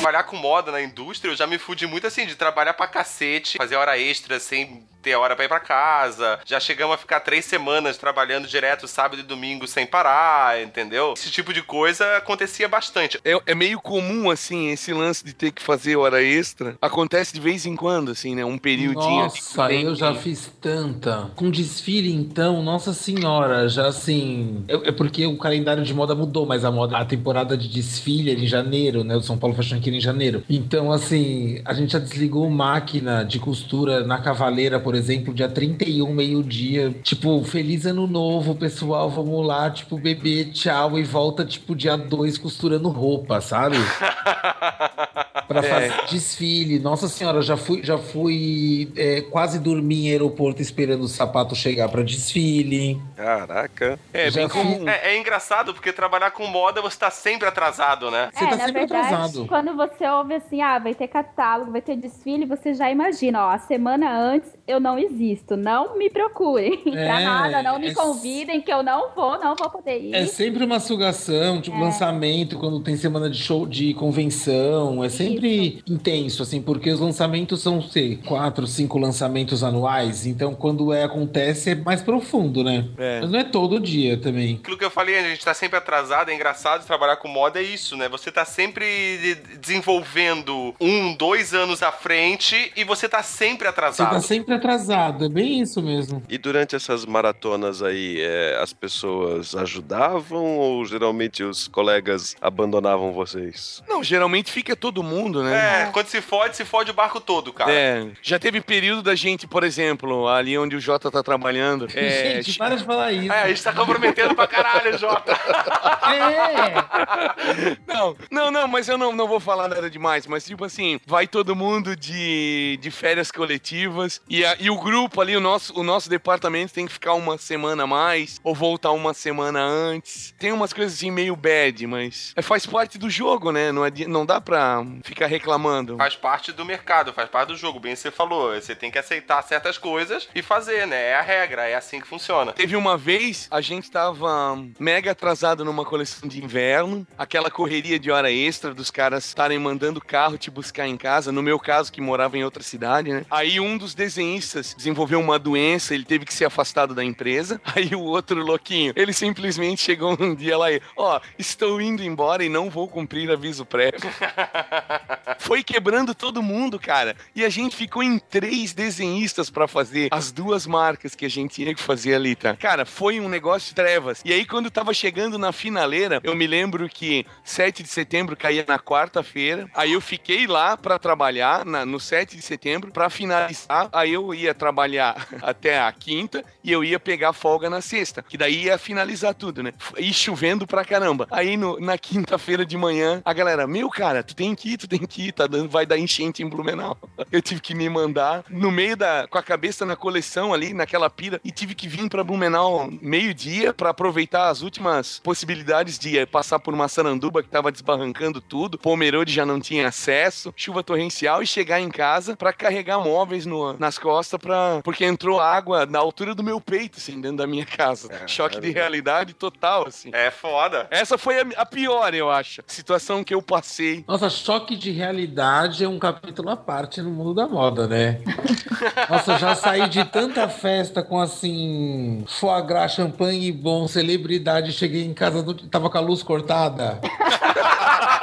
Trabalhar 0.00 0.22
com 0.22 0.36
moda 0.36 0.72
na 0.72 0.80
indústria, 0.80 1.30
eu 1.30 1.36
já 1.36 1.46
me 1.46 1.58
fudi 1.58 1.86
muito 1.86 2.06
assim, 2.06 2.24
de 2.24 2.34
trabalhar 2.34 2.72
pra 2.72 2.86
cacete, 2.86 3.58
fazer 3.58 3.76
hora 3.76 3.98
extra 3.98 4.40
sem 4.40 4.82
ter 5.02 5.14
hora 5.14 5.34
pra 5.34 5.44
ir 5.44 5.48
pra 5.48 5.60
casa. 5.60 6.38
Já 6.44 6.60
chegamos 6.60 6.94
a 6.94 6.98
ficar 6.98 7.20
três 7.20 7.44
semanas 7.44 7.96
trabalhando 7.96 8.46
direto 8.46 8.86
sábado 8.86 9.20
e 9.20 9.24
domingo 9.24 9.66
sem 9.66 9.86
parar, 9.86 10.62
entendeu? 10.62 11.14
Esse 11.16 11.30
tipo 11.30 11.52
de 11.52 11.62
coisa 11.62 12.16
acontecia 12.16 12.68
bastante. 12.68 13.20
É, 13.24 13.38
é 13.46 13.54
meio 13.54 13.80
comum, 13.80 14.30
assim, 14.30 14.70
esse 14.70 14.92
lance 14.92 15.24
de 15.24 15.32
ter 15.32 15.50
que 15.50 15.62
fazer 15.62 15.96
hora 15.96 16.22
extra. 16.22 16.76
Acontece 16.80 17.34
de 17.34 17.40
vez 17.40 17.66
em 17.66 17.76
quando, 17.76 18.12
assim, 18.12 18.34
né? 18.34 18.44
Um 18.44 18.58
periodinho. 18.58 19.22
Nossa, 19.22 19.64
assim, 19.64 19.84
eu 19.84 19.94
já 19.94 20.14
fiz 20.14 20.50
tanta. 20.60 21.30
Com 21.36 21.50
desfile, 21.50 22.12
então, 22.12 22.62
nossa 22.62 22.92
senhora, 22.92 23.68
já 23.68 23.86
assim. 23.86 24.64
É, 24.68 24.88
é 24.88 24.92
porque 24.92 25.26
o 25.26 25.38
calendário 25.38 25.82
de 25.82 25.94
moda 25.94 26.14
mudou, 26.14 26.46
mas 26.46 26.64
a 26.64 26.70
moda, 26.70 26.96
a 26.96 27.04
temporada 27.04 27.56
de 27.56 27.68
desfile 27.68 28.30
era 28.30 28.40
em 28.40 28.46
janeiro, 28.46 29.04
né? 29.04 29.16
O 29.16 29.22
São 29.22 29.38
Paulo 29.38 29.54
Fashion 29.54 29.76
Week 29.76 29.90
em 29.90 30.00
janeiro. 30.00 30.42
Então, 30.48 30.92
assim, 30.92 31.60
a 31.64 31.72
gente 31.72 31.92
já 31.92 31.98
desligou 31.98 32.48
máquina 32.50 33.24
de 33.24 33.38
costura 33.38 34.04
na 34.04 34.18
Cavaleira, 34.18 34.78
por 34.78 34.89
exemplo, 34.94 35.32
dia 35.32 35.48
31, 35.48 36.12
meio-dia. 36.12 36.94
Tipo, 37.02 37.42
feliz 37.44 37.86
ano 37.86 38.06
novo, 38.06 38.54
pessoal. 38.54 39.10
Vamos 39.10 39.46
lá, 39.46 39.70
tipo, 39.70 39.98
beber, 39.98 40.50
tchau, 40.52 40.98
e 40.98 41.02
volta, 41.02 41.44
tipo, 41.44 41.74
dia 41.74 41.96
2 41.96 42.38
costurando 42.38 42.88
roupa, 42.88 43.40
sabe? 43.40 43.76
Pra 45.50 45.64
fazer 45.64 45.92
desfile. 46.08 46.78
Nossa 46.78 47.08
senhora, 47.08 47.42
já 47.42 47.56
fui, 47.56 47.82
já 47.82 47.98
fui 47.98 48.88
é, 48.96 49.20
quase 49.22 49.58
dormir 49.58 50.06
em 50.06 50.10
aeroporto 50.12 50.62
esperando 50.62 51.02
o 51.02 51.08
sapato 51.08 51.56
chegar 51.56 51.88
pra 51.88 52.02
desfile. 52.02 53.00
Caraca. 53.16 53.98
É, 54.14 54.30
Já 54.30 54.40
bem 54.42 54.48
fui- 54.48 54.62
comum. 54.62 54.88
É, 54.88 55.14
é 55.14 55.18
engraçado 55.18 55.74
porque 55.74 55.92
trabalhar 55.92 56.30
com 56.30 56.46
moda 56.46 56.80
você 56.80 56.96
tá 56.96 57.10
sempre 57.10 57.48
atrasado, 57.48 58.12
né? 58.12 58.30
Você 58.32 58.44
é, 58.44 58.46
tá 58.48 58.56
na 58.56 58.64
sempre 58.66 58.80
verdade, 58.80 59.06
atrasado. 59.14 59.46
quando 59.48 59.74
você 59.76 60.08
ouve 60.08 60.34
assim, 60.34 60.62
ah, 60.62 60.78
vai 60.78 60.94
ter 60.94 61.08
catálogo, 61.08 61.72
vai 61.72 61.82
ter 61.82 61.96
desfile, 61.96 62.46
você 62.46 62.72
já 62.72 62.88
imagina, 62.88 63.46
ó, 63.46 63.50
a 63.50 63.58
semana 63.58 64.16
antes 64.16 64.50
eu 64.68 64.78
não 64.78 64.96
existo, 64.98 65.56
não 65.56 65.98
me 65.98 66.08
procurem 66.08 66.78
pra 66.92 67.20
É, 67.20 67.24
nada, 67.24 67.62
não 67.62 67.80
me 67.80 67.88
é- 67.88 67.94
convidem 67.94 68.60
que 68.60 68.72
eu 68.72 68.84
não 68.84 69.10
vou, 69.16 69.36
não 69.40 69.56
vou 69.56 69.68
poder 69.68 70.00
ir. 70.00 70.14
É 70.14 70.26
sempre 70.26 70.64
uma 70.64 70.78
sugação, 70.78 71.60
tipo, 71.60 71.76
É. 71.76 71.80
lançamento, 71.80 72.56
quando 72.56 72.78
tem 72.80 72.96
semana 72.96 73.28
de 73.28 73.36
show 73.38 73.66
de 73.66 73.92
convenção. 73.94 75.02
É 75.02 75.08
sempre 75.08 75.39
intenso, 75.46 76.42
assim, 76.42 76.60
porque 76.62 76.90
os 76.90 77.00
lançamentos 77.00 77.60
são, 77.62 77.80
sei, 77.82 78.16
quatro, 78.16 78.66
cinco 78.66 78.98
lançamentos 78.98 79.62
anuais. 79.62 80.26
Então, 80.26 80.54
quando 80.54 80.92
é, 80.92 81.04
acontece, 81.04 81.70
é 81.70 81.74
mais 81.74 82.02
profundo, 82.02 82.62
né? 82.64 82.88
É. 82.98 83.20
Mas 83.20 83.30
não 83.30 83.38
é 83.38 83.44
todo 83.44 83.80
dia 83.80 84.16
também. 84.16 84.56
Aquilo 84.62 84.76
que 84.78 84.84
eu 84.84 84.90
falei, 84.90 85.18
a 85.18 85.22
gente 85.28 85.44
tá 85.44 85.54
sempre 85.54 85.78
atrasado, 85.78 86.30
é 86.30 86.34
engraçado 86.34 86.86
trabalhar 86.86 87.16
com 87.16 87.28
moda, 87.28 87.58
é 87.60 87.62
isso, 87.62 87.96
né? 87.96 88.08
Você 88.08 88.30
tá 88.30 88.44
sempre 88.44 88.84
de- 89.18 89.56
desenvolvendo 89.58 90.74
um, 90.80 91.14
dois 91.14 91.52
anos 91.54 91.82
à 91.82 91.92
frente 91.92 92.72
e 92.76 92.84
você 92.84 93.08
tá 93.08 93.22
sempre 93.22 93.64
Você 93.66 93.68
atrasado. 93.70 94.10
tá 94.10 94.20
sempre 94.20 94.54
atrasado, 94.54 95.24
é 95.26 95.28
bem 95.28 95.60
isso 95.60 95.82
mesmo. 95.82 96.22
E 96.28 96.38
durante 96.38 96.74
essas 96.76 97.04
maratonas 97.04 97.82
aí, 97.82 98.20
é, 98.20 98.58
as 98.62 98.72
pessoas 98.72 99.54
ajudavam 99.54 100.58
ou 100.58 100.84
geralmente 100.84 101.42
os 101.42 101.68
colegas 101.68 102.36
abandonavam 102.40 103.12
vocês? 103.12 103.82
Não, 103.88 104.02
geralmente 104.02 104.50
fica 104.50 104.74
todo 104.74 105.02
mundo, 105.02 105.29
né? 105.42 105.82
É, 105.82 105.90
quando 105.92 106.06
se 106.08 106.20
fode, 106.20 106.56
se 106.56 106.64
fode 106.64 106.90
o 106.90 106.94
barco 106.94 107.20
todo, 107.20 107.52
cara. 107.52 107.70
É, 107.72 108.06
já 108.22 108.38
teve 108.38 108.60
período 108.60 109.02
da 109.02 109.14
gente, 109.14 109.46
por 109.46 109.62
exemplo, 109.62 110.26
ali 110.28 110.58
onde 110.58 110.74
o 110.76 110.80
Jota 110.80 111.10
tá 111.10 111.22
trabalhando. 111.22 111.86
É, 111.94 112.42
Gente, 112.42 112.58
para 112.58 112.76
de 112.76 112.84
falar 112.84 113.12
isso. 113.12 113.32
É, 113.32 113.42
a 113.42 113.48
gente 113.48 113.62
tá 113.62 113.72
comprometendo 113.72 114.34
pra 114.34 114.46
caralho, 114.46 114.96
Jota. 114.98 115.32
É! 116.10 117.80
Não, 117.86 118.16
não, 118.30 118.50
não, 118.50 118.66
mas 118.68 118.88
eu 118.88 118.98
não, 118.98 119.12
não 119.12 119.28
vou 119.28 119.38
falar 119.40 119.68
nada 119.68 119.88
demais. 119.88 120.26
Mas, 120.26 120.44
tipo 120.44 120.64
assim, 120.64 120.98
vai 121.06 121.26
todo 121.26 121.54
mundo 121.54 121.94
de, 121.94 122.78
de 122.80 122.90
férias 122.90 123.30
coletivas 123.30 124.20
e, 124.28 124.44
a- 124.44 124.56
e 124.58 124.70
o 124.70 124.76
grupo 124.78 125.20
ali, 125.20 125.36
o 125.36 125.40
nosso, 125.40 125.78
o 125.78 125.82
nosso 125.82 126.08
departamento 126.08 126.72
tem 126.72 126.86
que 126.86 126.92
ficar 126.92 127.14
uma 127.14 127.38
semana 127.38 127.84
a 127.84 127.86
mais 127.86 128.40
ou 128.42 128.54
voltar 128.54 128.90
uma 128.92 129.14
semana 129.14 129.60
antes. 129.60 130.34
Tem 130.38 130.52
umas 130.52 130.72
coisas 130.72 130.94
assim 130.94 131.10
meio 131.10 131.36
bad, 131.36 131.86
mas 131.86 132.32
é, 132.36 132.42
faz 132.42 132.66
parte 132.66 132.98
do 132.98 133.08
jogo, 133.10 133.52
né? 133.52 133.70
Não, 133.72 133.84
adi- 133.84 134.06
não 134.06 134.24
dá 134.26 134.40
pra 134.40 134.84
ficar 135.04 135.19
ficar 135.20 135.26
reclamando. 135.26 135.96
Faz 135.96 136.16
parte 136.16 136.52
do 136.52 136.64
mercado, 136.64 137.12
faz 137.12 137.28
parte 137.28 137.48
do 137.48 137.56
jogo, 137.56 137.78
bem 137.78 137.94
você 137.94 138.10
falou. 138.10 138.54
Você 138.54 138.74
tem 138.74 138.90
que 138.90 138.98
aceitar 138.98 139.42
certas 139.42 139.76
coisas 139.76 140.28
e 140.34 140.40
fazer, 140.40 140.86
né? 140.86 141.10
É 141.10 141.14
a 141.16 141.20
regra, 141.20 141.68
é 141.68 141.74
assim 141.74 142.00
que 142.00 142.06
funciona. 142.06 142.52
Teve 142.52 142.76
uma 142.76 142.96
vez, 142.96 143.46
a 143.50 143.60
gente 143.60 143.90
tava 143.90 144.56
mega 144.78 145.10
atrasado 145.10 145.64
numa 145.64 145.84
coleção 145.84 146.28
de 146.28 146.42
inverno, 146.42 147.06
aquela 147.18 147.50
correria 147.50 147.98
de 147.98 148.10
hora 148.10 148.30
extra 148.30 148.72
dos 148.72 148.90
caras 148.90 149.26
estarem 149.26 149.58
mandando 149.58 150.00
carro 150.00 150.38
te 150.38 150.50
buscar 150.50 150.86
em 150.86 150.96
casa, 150.96 151.30
no 151.30 151.42
meu 151.42 151.58
caso, 151.58 151.92
que 151.92 152.00
morava 152.00 152.38
em 152.38 152.44
outra 152.44 152.62
cidade, 152.62 153.12
né? 153.12 153.24
Aí 153.30 153.60
um 153.60 153.76
dos 153.76 153.94
desenhistas 153.94 154.74
desenvolveu 154.74 155.20
uma 155.20 155.38
doença, 155.38 155.94
ele 155.94 156.04
teve 156.04 156.24
que 156.24 156.32
ser 156.32 156.46
afastado 156.46 156.94
da 156.94 157.04
empresa. 157.04 157.60
Aí 157.76 157.94
o 157.94 158.00
outro 158.00 158.42
louquinho, 158.42 158.92
ele 158.96 159.12
simplesmente 159.12 159.82
chegou 159.82 160.16
um 160.18 160.34
dia 160.34 160.56
lá 160.56 160.72
e, 160.72 160.80
ó, 160.96 161.20
estou 161.38 161.80
indo 161.80 162.02
embora 162.02 162.44
e 162.44 162.48
não 162.48 162.70
vou 162.70 162.88
cumprir 162.88 163.30
aviso 163.30 163.66
prévio. 163.66 164.00
Foi 165.38 165.62
quebrando 165.62 166.14
todo 166.14 166.42
mundo, 166.42 166.78
cara. 166.78 167.16
E 167.34 167.44
a 167.44 167.48
gente 167.48 167.74
ficou 167.76 168.02
em 168.02 168.18
três 168.18 168.72
desenhistas 168.72 169.50
pra 169.50 169.66
fazer 169.68 170.08
as 170.10 170.30
duas 170.32 170.66
marcas 170.66 171.14
que 171.14 171.24
a 171.24 171.28
gente 171.30 171.54
tinha 171.56 171.74
que 171.74 171.80
fazer 171.82 172.14
ali, 172.14 172.34
tá? 172.34 172.56
Cara, 172.56 172.84
foi 172.84 173.20
um 173.20 173.28
negócio 173.28 173.68
de 173.68 173.74
trevas. 173.74 174.22
E 174.24 174.32
aí, 174.32 174.44
quando 174.46 174.70
tava 174.70 174.92
chegando 174.94 175.38
na 175.38 175.52
finaleira, 175.52 176.20
eu 176.22 176.34
me 176.36 176.46
lembro 176.46 176.88
que 176.88 177.26
7 177.44 177.82
de 177.82 177.88
setembro 177.88 178.36
caía 178.36 178.64
na 178.66 178.78
quarta-feira. 178.78 179.68
Aí 179.74 179.92
eu 179.92 180.00
fiquei 180.00 180.46
lá 180.46 180.76
pra 180.76 180.98
trabalhar 180.98 181.64
na- 181.64 181.84
no 181.86 181.98
7 181.98 182.36
de 182.36 182.42
setembro 182.42 182.90
pra 182.92 183.08
finalizar. 183.10 183.88
Aí 183.92 184.12
eu 184.12 184.34
ia 184.34 184.54
trabalhar 184.54 185.14
até 185.42 185.80
a 185.80 185.90
quinta 185.92 186.44
e 186.62 186.70
eu 186.70 186.84
ia 186.84 187.00
pegar 187.00 187.32
folga 187.32 187.68
na 187.70 187.80
sexta. 187.80 188.22
Que 188.28 188.36
daí 188.36 188.64
ia 188.64 188.78
finalizar 188.78 189.34
tudo, 189.34 189.62
né? 189.62 189.72
E 189.96 190.12
chovendo 190.12 190.66
pra 190.66 190.84
caramba. 190.84 191.26
Aí 191.30 191.56
no- 191.56 191.78
na 191.80 191.96
quinta-feira 191.98 192.64
de 192.64 192.76
manhã, 192.76 193.22
a 193.24 193.32
galera, 193.32 193.66
meu 193.66 193.88
cara, 193.88 194.22
tu 194.22 194.34
tem 194.34 194.54
que 194.54 194.72
ir, 194.72 194.76
tu 194.76 194.86
tem 194.90 195.06
que 195.06 195.28
ir, 195.28 195.32
tá 195.32 195.46
dando, 195.46 195.68
vai 195.68 195.86
dar 195.86 195.98
enchente 195.98 196.42
em 196.42 196.48
Blumenau. 196.48 196.98
Eu 197.30 197.40
tive 197.40 197.60
que 197.60 197.74
me 197.74 197.88
mandar 197.88 198.44
no 198.50 198.70
meio 198.70 198.96
da. 198.96 199.26
com 199.28 199.38
a 199.38 199.42
cabeça 199.42 199.86
na 199.86 199.94
coleção 199.96 200.52
ali, 200.52 200.74
naquela 200.74 201.08
pira, 201.08 201.40
e 201.44 201.50
tive 201.52 201.74
que 201.74 201.86
vir 201.88 202.08
pra 202.08 202.24
Blumenau 202.24 202.88
meio-dia 203.00 203.72
pra 203.72 203.90
aproveitar 203.90 204.48
as 204.48 204.62
últimas 204.62 205.20
possibilidades 205.20 205.98
de 205.98 206.18
eh, 206.18 206.26
passar 206.26 206.58
por 206.58 206.74
uma 206.74 206.88
saranduba 206.88 207.42
que 207.42 207.48
tava 207.48 207.70
desbarrancando 207.70 208.40
tudo. 208.40 208.78
Pomerode 208.78 209.32
já 209.32 209.44
não 209.46 209.60
tinha 209.60 209.86
acesso, 209.88 210.52
chuva 210.56 210.82
torrencial 210.82 211.42
e 211.42 211.46
chegar 211.46 211.80
em 211.80 211.88
casa 211.90 212.36
pra 212.36 212.52
carregar 212.52 212.98
móveis 213.00 213.46
no- 213.46 213.74
nas 213.78 213.98
costas 213.98 214.40
pra, 214.40 214.80
porque 214.82 215.04
entrou 215.04 215.40
água 215.40 215.86
na 215.86 215.98
altura 215.98 216.34
do 216.34 216.42
meu 216.42 216.60
peito, 216.60 216.98
assim, 216.98 217.20
dentro 217.20 217.36
da 217.38 217.46
minha 217.46 217.66
casa. 217.66 218.08
Choque 218.26 218.60
de 218.60 218.70
realidade 218.70 219.34
total, 219.34 219.86
assim. 219.86 220.10
É 220.12 220.30
foda. 220.30 220.86
Essa 220.90 221.16
foi 221.18 221.40
a, 221.40 221.46
a 221.58 221.66
pior, 221.66 222.12
eu 222.14 222.30
acho. 222.30 222.62
Situação 222.66 223.22
que 223.22 223.34
eu 223.34 223.42
passei. 223.42 224.04
Nossa, 224.08 224.28
choque 224.30 224.76
de 224.80 224.90
realidade 224.90 225.84
é 225.84 225.88
um 225.88 225.98
capítulo 225.98 226.48
à 226.48 226.56
parte 226.56 227.02
no 227.02 227.10
mundo 227.10 227.34
da 227.34 227.46
moda, 227.46 227.86
né? 227.86 228.20
Nossa, 229.10 229.38
já 229.38 229.54
saí 229.54 229.86
de 229.90 230.02
tanta 230.06 230.48
festa 230.48 231.02
com 231.02 231.20
assim, 231.20 232.24
foie 232.26 232.62
gras, 232.62 232.92
champanhe 232.92 233.52
bom, 233.52 233.86
celebridade, 233.86 234.72
cheguei 234.72 235.04
em 235.04 235.12
casa, 235.12 235.44
tava 235.70 235.90
com 235.90 235.98
a 235.98 236.00
luz 236.00 236.22
cortada. 236.22 236.98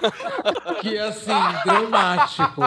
que 0.80 0.98
assim, 0.98 1.32
dramático. 1.64 2.62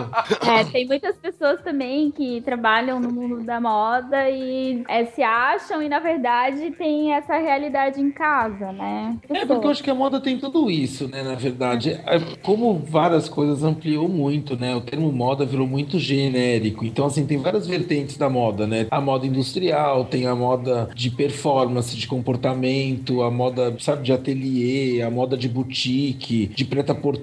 É, 0.48 0.64
tem 0.66 0.86
muitas 0.86 1.16
pessoas 1.18 1.62
também 1.62 2.12
que 2.12 2.42
trabalham 2.42 3.00
no 3.00 3.12
mundo 3.12 3.44
da 3.44 3.60
moda 3.60 4.30
e 4.30 4.84
é, 4.88 5.06
se 5.06 5.22
acham 5.24 5.82
e, 5.82 5.90
na 5.90 6.00
verdade, 6.00 6.72
tem 6.72 7.14
essa 7.14 7.38
realidade 7.38 8.00
em 8.00 8.12
casa, 8.12 8.72
né? 8.72 9.18
É 9.30 9.46
porque 9.46 9.68
eu 9.68 9.72
acho 9.72 9.84
que 9.84 9.90
a 9.90 9.96
moda 9.96 10.20
tem 10.20 10.38
tudo 10.38 10.70
isso, 10.70 11.08
né? 11.08 11.24
Na 11.24 11.36
verdade, 11.36 11.92
É, 12.06 12.20
como 12.42 12.80
várias 12.80 13.30
coisas 13.30 13.64
ampliou 13.64 14.08
muito, 14.08 14.56
né? 14.56 14.76
O 14.76 14.82
termo 14.82 15.12
moda 15.12 15.46
virou 15.46 15.68
muito 15.68 15.98
genérico. 16.00 16.86
Então, 16.86 17.06
assim, 17.06 17.26
tem 17.26 17.38
várias 17.38 17.68
vertentes 17.68 18.18
da 18.18 18.30
moda, 18.30 18.68
né? 18.68 18.88
A 18.92 19.02
moda 19.02 19.26
industrial, 19.26 20.06
tem 20.06 20.28
a 20.28 20.36
moda 20.36 20.90
de 20.96 21.10
performance, 21.10 21.96
de 21.96 22.08
comportamento, 22.08 23.22
a 23.22 23.32
moda, 23.32 23.76
sabe, 23.80 24.04
de 24.04 24.14
ateliê, 24.14 25.02
a 25.02 25.10
moda 25.10 25.38
de 25.38 25.48
boutique, 25.48 26.48
de 26.48 26.66
preta-porter. 26.66 27.23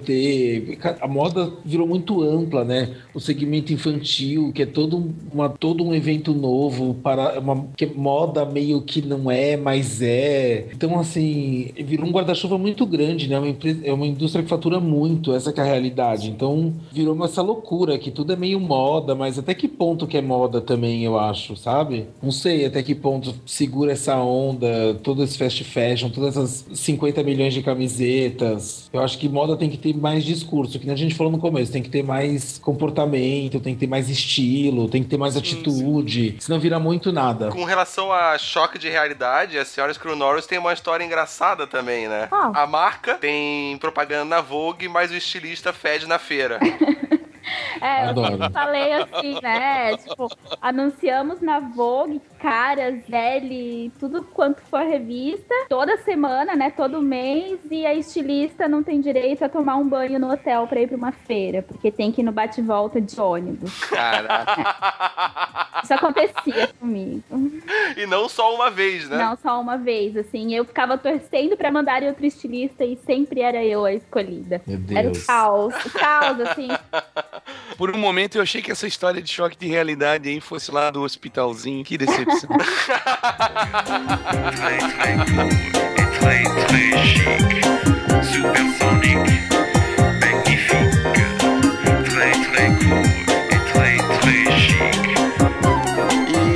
A 0.99 1.07
moda 1.07 1.51
virou 1.63 1.87
muito 1.87 2.21
ampla, 2.21 2.63
né? 2.63 2.95
O 3.13 3.19
segmento 3.19 3.73
infantil, 3.73 4.51
que 4.53 4.63
é 4.63 4.65
todo, 4.65 5.13
uma, 5.33 5.49
todo 5.49 5.83
um 5.83 5.93
evento 5.93 6.33
novo, 6.33 6.93
para 6.95 7.39
uma 7.39 7.67
que 7.75 7.85
moda 7.85 8.45
meio 8.45 8.81
que 8.81 9.01
não 9.01 9.29
é, 9.29 9.57
mas 9.57 10.01
é. 10.01 10.67
Então, 10.73 10.99
assim, 10.99 11.71
virou 11.77 12.07
um 12.07 12.11
guarda-chuva 12.11 12.57
muito 12.57 12.85
grande, 12.85 13.27
né? 13.27 13.35
É 13.35 13.39
uma, 13.39 13.49
empresa, 13.49 13.81
é 13.83 13.93
uma 13.93 14.07
indústria 14.07 14.43
que 14.43 14.49
fatura 14.49 14.79
muito, 14.79 15.33
essa 15.33 15.51
é 15.51 15.61
a 15.61 15.63
realidade. 15.63 16.29
Então, 16.29 16.73
virou 16.91 17.23
essa 17.23 17.41
loucura, 17.41 17.97
que 17.97 18.11
tudo 18.11 18.33
é 18.33 18.35
meio 18.35 18.59
moda, 18.59 19.15
mas 19.15 19.37
até 19.37 19.53
que 19.53 19.67
ponto 19.67 20.07
que 20.07 20.17
é 20.17 20.21
moda 20.21 20.61
também, 20.61 21.03
eu 21.03 21.17
acho, 21.19 21.55
sabe? 21.55 22.05
Não 22.21 22.31
sei 22.31 22.65
até 22.65 22.81
que 22.81 22.95
ponto 22.95 23.33
segura 23.45 23.91
essa 23.91 24.17
onda, 24.17 24.95
todo 25.03 25.23
esse 25.23 25.37
fast 25.37 25.63
fashion, 25.63 26.09
todas 26.09 26.37
essas 26.37 26.65
50 26.73 27.23
milhões 27.23 27.53
de 27.53 27.61
camisetas. 27.61 28.89
Eu 28.91 29.01
acho 29.01 29.17
que 29.17 29.29
moda 29.29 29.55
tem 29.55 29.69
que 29.69 29.77
ter 29.77 29.90
mais 29.99 30.23
discurso, 30.23 30.79
que 30.79 30.85
nem 30.85 30.93
a 30.93 30.97
gente 30.97 31.15
falou 31.15 31.31
no 31.31 31.39
começo, 31.39 31.71
tem 31.71 31.81
que 31.81 31.89
ter 31.89 32.03
mais 32.03 32.57
comportamento, 32.57 33.59
tem 33.59 33.73
que 33.73 33.79
ter 33.79 33.87
mais 33.87 34.09
estilo, 34.09 34.87
tem 34.89 35.03
que 35.03 35.09
ter 35.09 35.17
mais 35.17 35.35
atitude, 35.35 36.35
senão 36.39 36.59
vira 36.59 36.79
muito 36.79 37.11
nada. 37.11 37.49
Com 37.49 37.63
relação 37.63 38.11
a 38.11 38.37
choque 38.37 38.77
de 38.77 38.89
realidade, 38.89 39.57
a 39.57 39.65
senhora 39.65 39.93
Screw 39.93 40.15
Norris 40.15 40.45
tem 40.45 40.57
uma 40.57 40.73
história 40.73 41.03
engraçada 41.03 41.65
também, 41.67 42.07
né? 42.07 42.27
Ah. 42.31 42.63
A 42.63 42.67
marca 42.67 43.15
tem 43.15 43.77
propaganda 43.77 44.25
na 44.25 44.41
Vogue, 44.41 44.87
mas 44.87 45.11
o 45.11 45.15
estilista 45.15 45.73
fede 45.73 46.07
na 46.07 46.19
feira. 46.19 46.59
É, 47.81 48.05
eu 48.05 48.09
Adoro. 48.09 48.31
sempre 48.37 48.49
falei 48.53 48.93
assim, 48.93 49.39
né? 49.41 49.97
Tipo, 49.97 50.29
anunciamos 50.61 51.41
na 51.41 51.59
Vogue, 51.59 52.21
Caras, 52.39 52.99
L, 53.11 53.91
tudo 53.99 54.23
quanto 54.23 54.61
for 54.63 54.81
revista, 54.81 55.53
toda 55.69 55.97
semana, 55.97 56.55
né? 56.55 56.71
Todo 56.71 57.01
mês, 57.01 57.59
e 57.69 57.85
a 57.85 57.93
estilista 57.93 58.67
não 58.67 58.83
tem 58.83 58.99
direito 59.01 59.43
a 59.43 59.49
tomar 59.49 59.75
um 59.77 59.87
banho 59.87 60.19
no 60.19 60.31
hotel 60.31 60.67
pra 60.67 60.81
ir 60.81 60.87
pra 60.87 60.97
uma 60.97 61.11
feira, 61.11 61.61
porque 61.61 61.91
tem 61.91 62.11
que 62.11 62.21
ir 62.21 62.23
no 62.23 62.31
bate-volta 62.31 62.99
de 63.01 63.19
ônibus. 63.19 63.79
Caraca. 63.85 65.71
Isso 65.83 65.93
acontecia 65.93 66.67
comigo. 66.79 67.23
e 67.97 68.05
não 68.05 68.29
só 68.29 68.53
uma 68.53 68.69
vez, 68.69 69.09
né? 69.09 69.17
Não 69.17 69.35
só 69.35 69.59
uma 69.59 69.77
vez, 69.77 70.15
assim. 70.15 70.53
Eu 70.53 70.63
ficava 70.65 70.97
torcendo 70.97 71.57
pra 71.57 71.71
mandarem 71.71 72.07
outro 72.07 72.25
estilista 72.25 72.83
e 72.85 72.95
sempre 72.97 73.41
era 73.41 73.63
eu 73.63 73.83
a 73.85 73.93
escolhida. 73.93 74.61
Meu 74.67 74.79
Era 74.95 75.07
o 75.09 75.11
Deus. 75.11 75.25
caos, 75.25 75.73
o 75.85 75.89
caos, 75.91 76.39
assim. 76.41 76.67
Por 77.77 77.95
um 77.95 77.97
momento 77.97 78.37
eu 78.37 78.41
achei 78.41 78.61
que 78.61 78.71
essa 78.71 78.87
história 78.87 79.21
de 79.21 79.29
choque 79.29 79.57
de 79.57 79.67
realidade 79.67 80.29
aí 80.29 80.39
fosse 80.39 80.71
lá 80.71 80.91
do 80.91 81.01
hospitalzinho. 81.01 81.83
Que 81.83 81.97
decepção. 81.97 82.49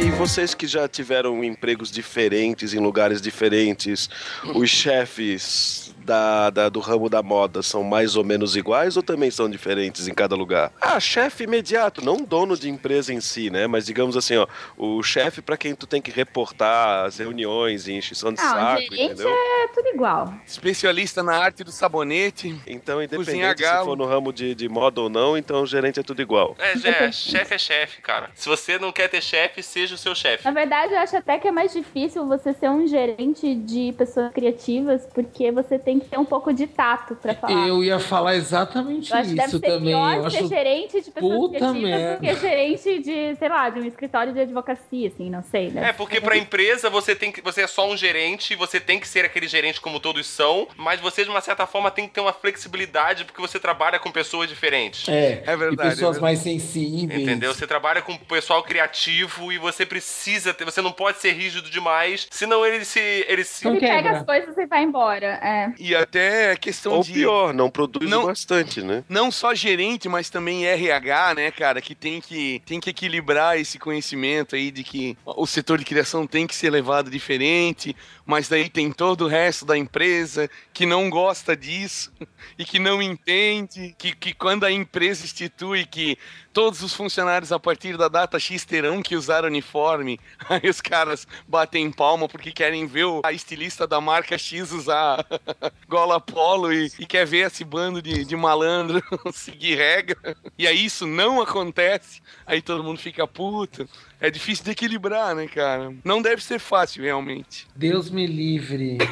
E 0.05 0.11
vocês 0.11 0.53
que 0.53 0.67
já 0.67 0.87
tiveram 0.87 1.43
empregos 1.43 1.91
diferentes 1.91 2.73
em 2.73 2.79
lugares 2.79 3.21
diferentes, 3.21 4.09
os 4.53 4.69
chefes 4.69 5.84
da, 6.05 6.49
da- 6.49 6.69
do 6.69 6.79
ramo 6.79 7.09
da 7.09 7.21
moda 7.23 7.61
são 7.63 7.83
mais 7.83 8.15
ou 8.15 8.23
menos 8.23 8.55
iguais 8.55 8.95
ou 8.95 9.03
também 9.03 9.31
são 9.31 9.49
diferentes 9.49 10.07
em 10.07 10.13
cada 10.13 10.35
lugar? 10.35 10.71
Ah, 10.79 10.99
chefe 10.99 11.43
imediato, 11.45 12.03
não 12.03 12.17
dono 12.17 12.55
de 12.57 12.69
empresa 12.69 13.13
em 13.13 13.19
si, 13.19 13.49
né? 13.49 13.67
Mas 13.67 13.85
digamos 13.85 14.15
assim, 14.15 14.37
ó, 14.37 14.47
o 14.77 15.01
chefe 15.01 15.41
para 15.41 15.57
quem 15.57 15.73
tu 15.75 15.87
tem 15.87 16.01
que 16.01 16.11
reportar 16.11 17.05
as 17.05 17.17
reuniões 17.17 17.87
e 17.87 17.93
encheção 17.93 18.31
de 18.31 18.41
Não, 18.41 18.49
saco, 18.51 18.81
gerente 18.81 19.01
entendeu? 19.03 19.29
é 19.29 19.67
tudo 19.73 19.87
igual. 19.89 20.33
Especialista 20.45 21.23
na 21.23 21.35
arte 21.37 21.63
do 21.63 21.71
sabonete. 21.71 22.55
Então, 22.67 23.01
independente 23.01 23.63
se 23.65 23.83
for 23.83 23.97
no 23.97 24.05
ramo 24.05 24.31
de, 24.31 24.53
de 24.53 24.69
moda 24.69 25.01
ou 25.01 25.09
não, 25.09 25.37
então 25.37 25.63
o 25.63 25.65
gerente 25.65 25.99
é 25.99 26.03
tudo 26.03 26.21
igual. 26.21 26.55
É, 26.59 26.77
já, 26.77 27.11
chefe 27.11 27.53
é 27.53 27.57
chefe, 27.57 28.01
cara. 28.01 28.29
Se 28.35 28.47
você 28.47 28.77
não 28.77 28.91
quer 28.91 29.07
ter 29.09 29.21
chefe, 29.21 29.63
seja 29.63 29.95
o 29.95 29.97
seu 29.97 30.13
chefe. 30.13 30.45
Na 30.45 30.51
verdade, 30.51 30.93
eu 30.93 30.99
acho 30.99 31.17
até 31.17 31.39
que 31.39 31.47
é 31.47 31.51
mais 31.51 31.73
difícil 31.73 32.25
você 32.27 32.53
ser 32.53 32.69
um 32.69 32.87
gerente 32.87 33.55
de 33.55 33.93
pessoas 33.97 34.31
criativas, 34.31 35.07
porque 35.13 35.51
você 35.51 35.79
tem 35.79 35.94
que 35.99 36.07
ter 36.07 36.17
um 36.19 36.25
pouco 36.25 36.53
de 36.53 36.67
tato 36.67 37.15
pra 37.15 37.33
falar. 37.35 37.67
Eu 37.67 37.83
ia 37.83 37.99
falar 37.99 38.35
exatamente 38.35 39.11
Eu 39.11 39.17
acho 39.17 39.29
que 39.29 39.35
deve 39.35 39.47
isso 39.47 39.59
ser 39.59 39.67
também. 39.67 39.93
pior 39.93 40.15
Eu 40.15 40.29
ser 40.29 40.37
acho 40.37 40.47
gerente 40.47 41.01
de 41.01 41.11
pessoas 41.11 41.35
Puta 41.37 41.57
criativas 41.57 41.81
merda. 41.81 42.15
do 42.15 42.21
que 42.21 42.35
gerente 42.35 42.99
de, 42.99 43.35
sei 43.35 43.49
lá, 43.49 43.69
de 43.69 43.79
um 43.79 43.85
escritório 43.85 44.33
de 44.33 44.39
advocacia, 44.39 45.07
assim, 45.07 45.29
não 45.29 45.43
sei, 45.43 45.69
né? 45.71 45.89
É, 45.89 45.93
porque 45.93 46.19
pra 46.21 46.37
empresa 46.37 46.89
você 46.89 47.15
tem 47.15 47.31
que. 47.31 47.41
Você 47.41 47.61
é 47.61 47.67
só 47.67 47.87
um 47.89 47.95
gerente, 47.97 48.55
você 48.55 48.79
tem 48.79 48.99
que 48.99 49.07
ser 49.07 49.25
aquele 49.25 49.47
gerente 49.47 49.79
como 49.81 49.99
todos 49.99 50.25
são, 50.27 50.67
mas 50.77 50.99
você, 50.99 51.23
de 51.23 51.29
uma 51.29 51.41
certa 51.41 51.65
forma, 51.65 51.91
tem 51.91 52.07
que 52.07 52.13
ter 52.13 52.21
uma 52.21 52.33
flexibilidade 52.33 53.25
porque 53.25 53.41
você 53.41 53.59
trabalha 53.59 53.99
com 53.99 54.11
pessoas 54.11 54.49
diferentes. 54.49 55.07
É, 55.07 55.43
É 55.45 55.55
verdade, 55.57 55.89
e 55.89 55.95
pessoas 55.95 56.17
é 56.17 56.19
mais 56.21 56.39
sensíveis. 56.39 57.21
Entendeu? 57.21 57.53
Você 57.53 57.67
trabalha 57.67 58.01
com 58.01 58.15
pessoal 58.17 58.63
criativo 58.63 59.51
e 59.51 59.57
você 59.57 59.85
precisa 59.85 60.53
ter. 60.53 60.65
Você 60.65 60.81
não 60.81 60.91
pode 60.91 61.19
ser 61.19 61.31
rígido 61.31 61.69
demais, 61.69 62.27
senão 62.31 62.65
ele 62.65 62.83
se. 62.85 62.99
Ele 63.27 63.43
se 63.43 63.65
Não 63.65 63.75
Ele 63.75 63.81
pega 63.87 64.11
as 64.11 64.25
coisas 64.25 64.57
e 64.57 64.65
vai 64.65 64.83
embora. 64.83 65.39
É. 65.43 65.73
E 65.85 65.93
até 65.95 66.51
a 66.51 66.55
questão 66.57 66.93
Ou 66.93 67.03
de. 67.03 67.13
pior, 67.13 67.53
não 67.53 67.69
produz 67.69 68.09
Não- 68.09 68.25
bastante, 68.25 68.81
né? 68.81 69.03
Não 69.07 69.29
só 69.29 69.53
gerente, 69.53 70.09
mas 70.09 70.29
também 70.31 70.65
RH, 70.65 71.35
né, 71.35 71.51
cara, 71.51 71.79
que 71.79 71.93
tem 71.93 72.19
que, 72.19 72.59
tem 72.65 72.79
que 72.79 72.89
equilibrar 72.89 73.59
esse 73.59 73.77
conhecimento 73.77 74.55
aí 74.55 74.71
de 74.71 74.83
que 74.83 75.15
o 75.25 75.45
setor 75.45 75.77
de 75.77 75.85
criação 75.85 76.25
tem 76.25 76.47
que 76.47 76.55
ser 76.55 76.71
levado 76.71 77.09
diferente, 77.11 77.95
mas 78.25 78.49
daí 78.49 78.69
tem 78.69 78.91
todo 78.91 79.25
o 79.25 79.27
resto 79.27 79.65
da 79.65 79.77
empresa 79.77 80.49
que 80.73 80.85
não 80.85 81.09
gosta 81.09 81.55
disso 81.55 82.11
e 82.57 82.65
que 82.65 82.79
não 82.79 83.01
entende, 83.01 83.95
que, 83.97 84.15
que 84.15 84.33
quando 84.33 84.65
a 84.65 84.71
empresa 84.71 85.23
institui 85.23 85.85
que 85.85 86.17
todos 86.51 86.81
os 86.81 86.93
funcionários 86.93 87.51
a 87.51 87.59
partir 87.59 87.97
da 87.97 88.07
data 88.07 88.39
X 88.39 88.65
terão 88.65 89.03
que 89.03 89.15
usar 89.15 89.45
uniforme, 89.45 90.19
aí 90.49 90.69
os 90.69 90.81
caras 90.81 91.27
batem 91.47 91.91
palma 91.91 92.27
porque 92.27 92.51
querem 92.51 92.87
ver 92.87 93.05
a 93.23 93.31
estilista 93.31 93.85
da 93.85 94.01
marca 94.01 94.37
X 94.37 94.71
usar 94.71 95.25
gola 95.87 96.19
polo 96.19 96.73
e, 96.73 96.91
e 96.97 97.05
quer 97.05 97.27
ver 97.27 97.47
esse 97.47 97.63
bando 97.63 98.01
de, 98.01 98.25
de 98.25 98.35
malandro 98.35 99.03
seguir 99.33 99.75
regra. 99.75 100.35
E 100.57 100.65
aí 100.65 100.85
isso 100.85 101.05
não 101.05 101.41
acontece, 101.41 102.21
aí 102.45 102.61
todo 102.61 102.83
mundo 102.83 102.99
fica 102.99 103.27
puto. 103.27 103.87
É 104.19 104.31
difícil 104.31 104.65
de 104.65 104.71
equilibrar, 104.71 105.35
né, 105.35 105.47
cara? 105.47 105.93
Não 106.03 106.21
deve 106.21 106.43
ser 106.43 106.59
fácil, 106.59 107.03
realmente. 107.03 107.67
Deus 107.75 108.09
me 108.09 108.25
livre. 108.25 108.97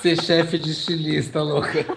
Ser 0.00 0.20
chefe 0.22 0.58
de 0.58 0.70
estilista, 0.70 1.42
louca. 1.42 1.84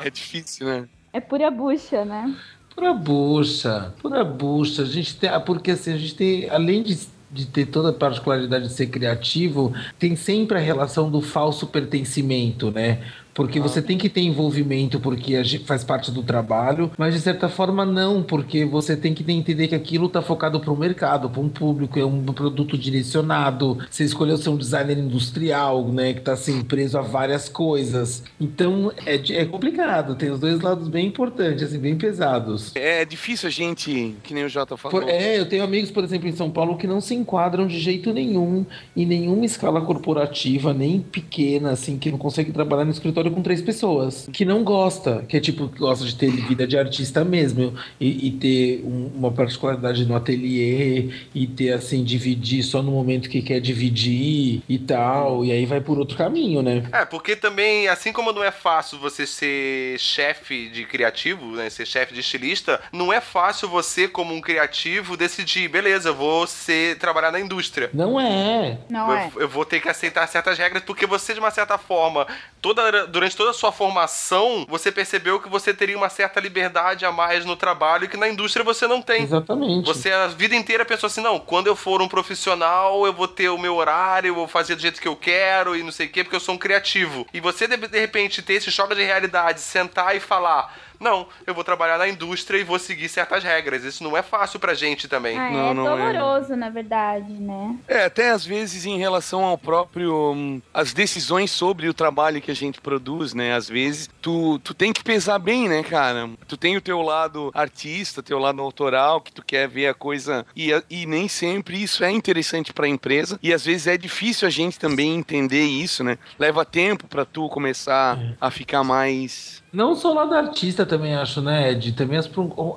É 0.00 0.10
difícil, 0.10 0.66
né? 0.66 0.88
É 1.12 1.20
pura 1.20 1.50
bucha, 1.50 2.04
né? 2.04 2.34
Pura 2.74 2.94
bucha, 2.94 3.92
pura 4.00 4.24
bucha. 4.24 4.82
A 4.82 4.86
gente 4.86 5.16
tem, 5.16 5.30
porque 5.40 5.72
assim, 5.72 5.92
a 5.92 5.98
gente 5.98 6.14
tem, 6.14 6.48
além 6.48 6.82
de, 6.82 6.98
de 7.30 7.46
ter 7.46 7.66
toda 7.66 7.90
a 7.90 7.92
particularidade 7.92 8.68
de 8.68 8.72
ser 8.72 8.86
criativo, 8.86 9.74
tem 9.98 10.14
sempre 10.14 10.56
a 10.56 10.60
relação 10.60 11.10
do 11.10 11.20
falso 11.20 11.66
pertencimento, 11.66 12.70
né? 12.70 13.02
Porque 13.38 13.60
você 13.60 13.80
tem 13.80 13.96
que 13.96 14.08
ter 14.08 14.20
envolvimento 14.22 14.98
porque 14.98 15.40
faz 15.64 15.84
parte 15.84 16.10
do 16.10 16.24
trabalho, 16.24 16.90
mas 16.98 17.14
de 17.14 17.20
certa 17.20 17.48
forma 17.48 17.86
não, 17.86 18.20
porque 18.20 18.64
você 18.64 18.96
tem 18.96 19.14
que 19.14 19.22
entender 19.32 19.68
que 19.68 19.76
aquilo 19.76 20.06
está 20.06 20.20
focado 20.20 20.58
para 20.58 20.72
o 20.72 20.76
mercado, 20.76 21.30
para 21.30 21.40
um 21.40 21.48
público, 21.48 21.96
é 22.00 22.04
um 22.04 22.20
produto 22.24 22.76
direcionado. 22.76 23.78
Você 23.88 24.02
escolheu 24.02 24.36
ser 24.36 24.48
um 24.50 24.56
designer 24.56 24.98
industrial, 24.98 25.86
né, 25.86 26.14
que 26.14 26.18
está 26.18 26.32
assim 26.32 26.62
preso 26.62 26.98
a 26.98 27.00
várias 27.00 27.48
coisas. 27.48 28.24
Então 28.40 28.90
é, 29.06 29.14
é 29.14 29.44
complicado, 29.44 30.16
tem 30.16 30.30
os 30.32 30.40
dois 30.40 30.60
lados 30.60 30.88
bem 30.88 31.06
importantes, 31.06 31.62
assim, 31.62 31.78
bem 31.78 31.96
pesados. 31.96 32.72
É 32.74 33.04
difícil 33.04 33.46
a 33.46 33.52
gente, 33.52 34.16
que 34.24 34.34
nem 34.34 34.44
o 34.44 34.48
Jota 34.48 34.76
falou. 34.76 35.00
Por- 35.00 35.08
é, 35.08 35.38
eu 35.38 35.46
tenho 35.48 35.62
amigos, 35.62 35.92
por 35.92 36.02
exemplo, 36.02 36.28
em 36.28 36.32
São 36.32 36.50
Paulo 36.50 36.76
que 36.76 36.88
não 36.88 37.00
se 37.00 37.14
enquadram 37.14 37.68
de 37.68 37.78
jeito 37.78 38.12
nenhum 38.12 38.66
em 38.96 39.06
nenhuma 39.06 39.44
escala 39.44 39.80
corporativa, 39.80 40.74
nem 40.74 40.98
pequena, 40.98 41.70
assim, 41.70 41.96
que 41.96 42.10
não 42.10 42.18
consegue 42.18 42.50
trabalhar 42.50 42.84
no 42.84 42.90
escritório 42.90 43.27
com 43.30 43.42
três 43.42 43.60
pessoas. 43.62 44.28
Que 44.32 44.44
não 44.44 44.62
gosta, 44.64 45.24
que 45.28 45.36
é 45.36 45.40
tipo, 45.40 45.68
gosta 45.78 46.04
de 46.04 46.14
ter 46.14 46.30
vida 46.30 46.66
de 46.66 46.78
artista 46.78 47.24
mesmo 47.24 47.74
e, 48.00 48.28
e 48.28 48.30
ter 48.32 48.82
um- 48.84 49.10
uma 49.16 49.30
particularidade 49.32 50.04
no 50.04 50.14
ateliê 50.16 51.10
e 51.34 51.46
ter, 51.46 51.72
assim, 51.72 52.04
dividir 52.04 52.62
só 52.62 52.82
no 52.82 52.90
momento 52.92 53.28
que 53.28 53.42
quer 53.42 53.60
dividir 53.60 54.62
e 54.68 54.78
tal, 54.78 55.44
e 55.44 55.52
aí 55.52 55.66
vai 55.66 55.80
por 55.80 55.98
outro 55.98 56.16
caminho, 56.16 56.62
né? 56.62 56.84
É, 56.92 57.04
porque 57.04 57.34
também, 57.36 57.88
assim 57.88 58.12
como 58.12 58.32
não 58.32 58.42
é 58.44 58.50
fácil 58.50 58.98
você 58.98 59.26
ser 59.26 59.98
chefe 59.98 60.68
de 60.68 60.84
criativo, 60.84 61.46
né, 61.52 61.68
ser 61.70 61.86
chefe 61.86 62.14
de 62.14 62.20
estilista, 62.20 62.80
não 62.92 63.12
é 63.12 63.20
fácil 63.20 63.68
você, 63.68 64.06
como 64.08 64.34
um 64.34 64.40
criativo, 64.40 65.16
decidir, 65.16 65.68
beleza, 65.68 66.10
eu 66.10 66.14
vou 66.14 66.46
ser, 66.46 66.96
trabalhar 66.98 67.30
na 67.32 67.40
indústria. 67.40 67.90
Não 67.92 68.20
é. 68.20 68.78
Não 68.88 69.12
é. 69.12 69.30
Eu, 69.36 69.42
eu 69.42 69.48
vou 69.48 69.64
ter 69.64 69.80
que 69.80 69.88
aceitar 69.88 70.26
certas 70.26 70.58
regras, 70.58 70.82
porque 70.82 71.06
você, 71.06 71.34
de 71.34 71.40
uma 71.40 71.50
certa 71.50 71.76
forma, 71.78 72.26
toda, 72.60 73.06
durante 73.18 73.36
toda 73.36 73.50
a 73.50 73.54
sua 73.54 73.72
formação, 73.72 74.64
você 74.68 74.92
percebeu 74.92 75.40
que 75.40 75.48
você 75.48 75.74
teria 75.74 75.96
uma 75.96 76.08
certa 76.08 76.38
liberdade 76.38 77.04
a 77.04 77.10
mais 77.10 77.44
no 77.44 77.56
trabalho 77.56 78.08
que 78.08 78.16
na 78.16 78.28
indústria 78.28 78.64
você 78.64 78.86
não 78.86 79.02
tem. 79.02 79.24
Exatamente. 79.24 79.84
Você 79.84 80.12
a 80.12 80.28
vida 80.28 80.54
inteira 80.54 80.84
pensou 80.84 81.08
assim, 81.08 81.20
não, 81.20 81.40
quando 81.40 81.66
eu 81.66 81.74
for 81.74 82.00
um 82.00 82.06
profissional, 82.06 83.04
eu 83.04 83.12
vou 83.12 83.26
ter 83.26 83.48
o 83.48 83.58
meu 83.58 83.74
horário, 83.74 84.28
eu 84.28 84.34
vou 84.36 84.46
fazer 84.46 84.76
do 84.76 84.82
jeito 84.82 85.00
que 85.00 85.08
eu 85.08 85.16
quero 85.16 85.74
e 85.74 85.82
não 85.82 85.90
sei 85.90 86.06
o 86.06 86.10
quê, 86.10 86.22
porque 86.22 86.36
eu 86.36 86.40
sou 86.40 86.54
um 86.54 86.58
criativo. 86.58 87.26
E 87.34 87.40
você, 87.40 87.66
de 87.66 87.98
repente, 87.98 88.40
ter 88.40 88.54
esse 88.54 88.70
choque 88.70 88.94
de 88.94 89.02
realidade, 89.02 89.60
sentar 89.60 90.14
e 90.14 90.20
falar, 90.20 90.72
não, 91.00 91.28
eu 91.46 91.54
vou 91.54 91.64
trabalhar 91.64 91.98
na 91.98 92.08
indústria 92.08 92.58
e 92.58 92.64
vou 92.64 92.78
seguir 92.78 93.08
certas 93.08 93.42
regras. 93.44 93.84
Isso 93.84 94.02
não 94.04 94.16
é 94.16 94.22
fácil 94.22 94.58
pra 94.58 94.74
gente 94.74 95.08
também. 95.08 95.38
Ah, 95.38 95.50
Não, 95.50 95.70
é 95.70 95.74
não 95.74 95.98
é. 95.98 96.12
doloroso, 96.12 96.56
na 96.56 96.68
verdade, 96.70 97.32
né? 97.32 97.76
É, 97.86 98.04
até 98.04 98.30
às 98.30 98.44
vezes 98.44 98.84
em 98.86 98.98
relação 98.98 99.44
ao 99.44 99.56
próprio. 99.58 100.32
hum, 100.32 100.60
as 100.72 100.92
decisões 100.92 101.50
sobre 101.50 101.88
o 101.88 101.94
trabalho 101.94 102.40
que 102.40 102.50
a 102.50 102.54
gente 102.56 102.80
produz, 102.80 103.34
né? 103.34 103.54
Às 103.54 103.68
vezes 103.68 104.08
tu, 104.20 104.58
tu 104.60 104.74
tem 104.74 104.92
que 104.92 105.02
pesar 105.04 105.38
bem, 105.38 105.68
né, 105.68 105.82
cara? 105.82 106.28
Tu 106.46 106.56
tem 106.56 106.76
o 106.76 106.80
teu 106.80 107.00
lado 107.02 107.50
artista, 107.54 108.22
teu 108.22 108.38
lado 108.38 108.60
autoral, 108.62 109.20
que 109.20 109.32
tu 109.32 109.44
quer 109.44 109.68
ver 109.68 109.86
a 109.88 109.94
coisa. 109.94 110.44
E, 110.56 110.70
e 110.90 111.06
nem 111.06 111.28
sempre 111.28 111.82
isso 111.82 112.02
é 112.04 112.10
interessante 112.10 112.72
pra 112.72 112.88
empresa. 112.88 113.38
E 113.42 113.52
às 113.52 113.64
vezes 113.64 113.86
é 113.86 113.96
difícil 113.96 114.46
a 114.46 114.50
gente 114.50 114.78
também 114.78 115.14
entender 115.16 115.64
isso, 115.64 116.02
né? 116.02 116.18
Leva 116.38 116.64
tempo 116.64 117.06
pra 117.06 117.24
tu 117.24 117.48
começar 117.48 118.18
a 118.40 118.50
ficar 118.50 118.82
mais. 118.84 119.62
Não 119.72 119.94
só 119.94 120.12
lá 120.12 120.24
da 120.24 120.38
artista 120.38 120.86
também 120.86 121.14
acho, 121.14 121.42
né, 121.42 121.72
Ed? 121.72 121.92
Também 121.92 122.18
as, 122.18 122.28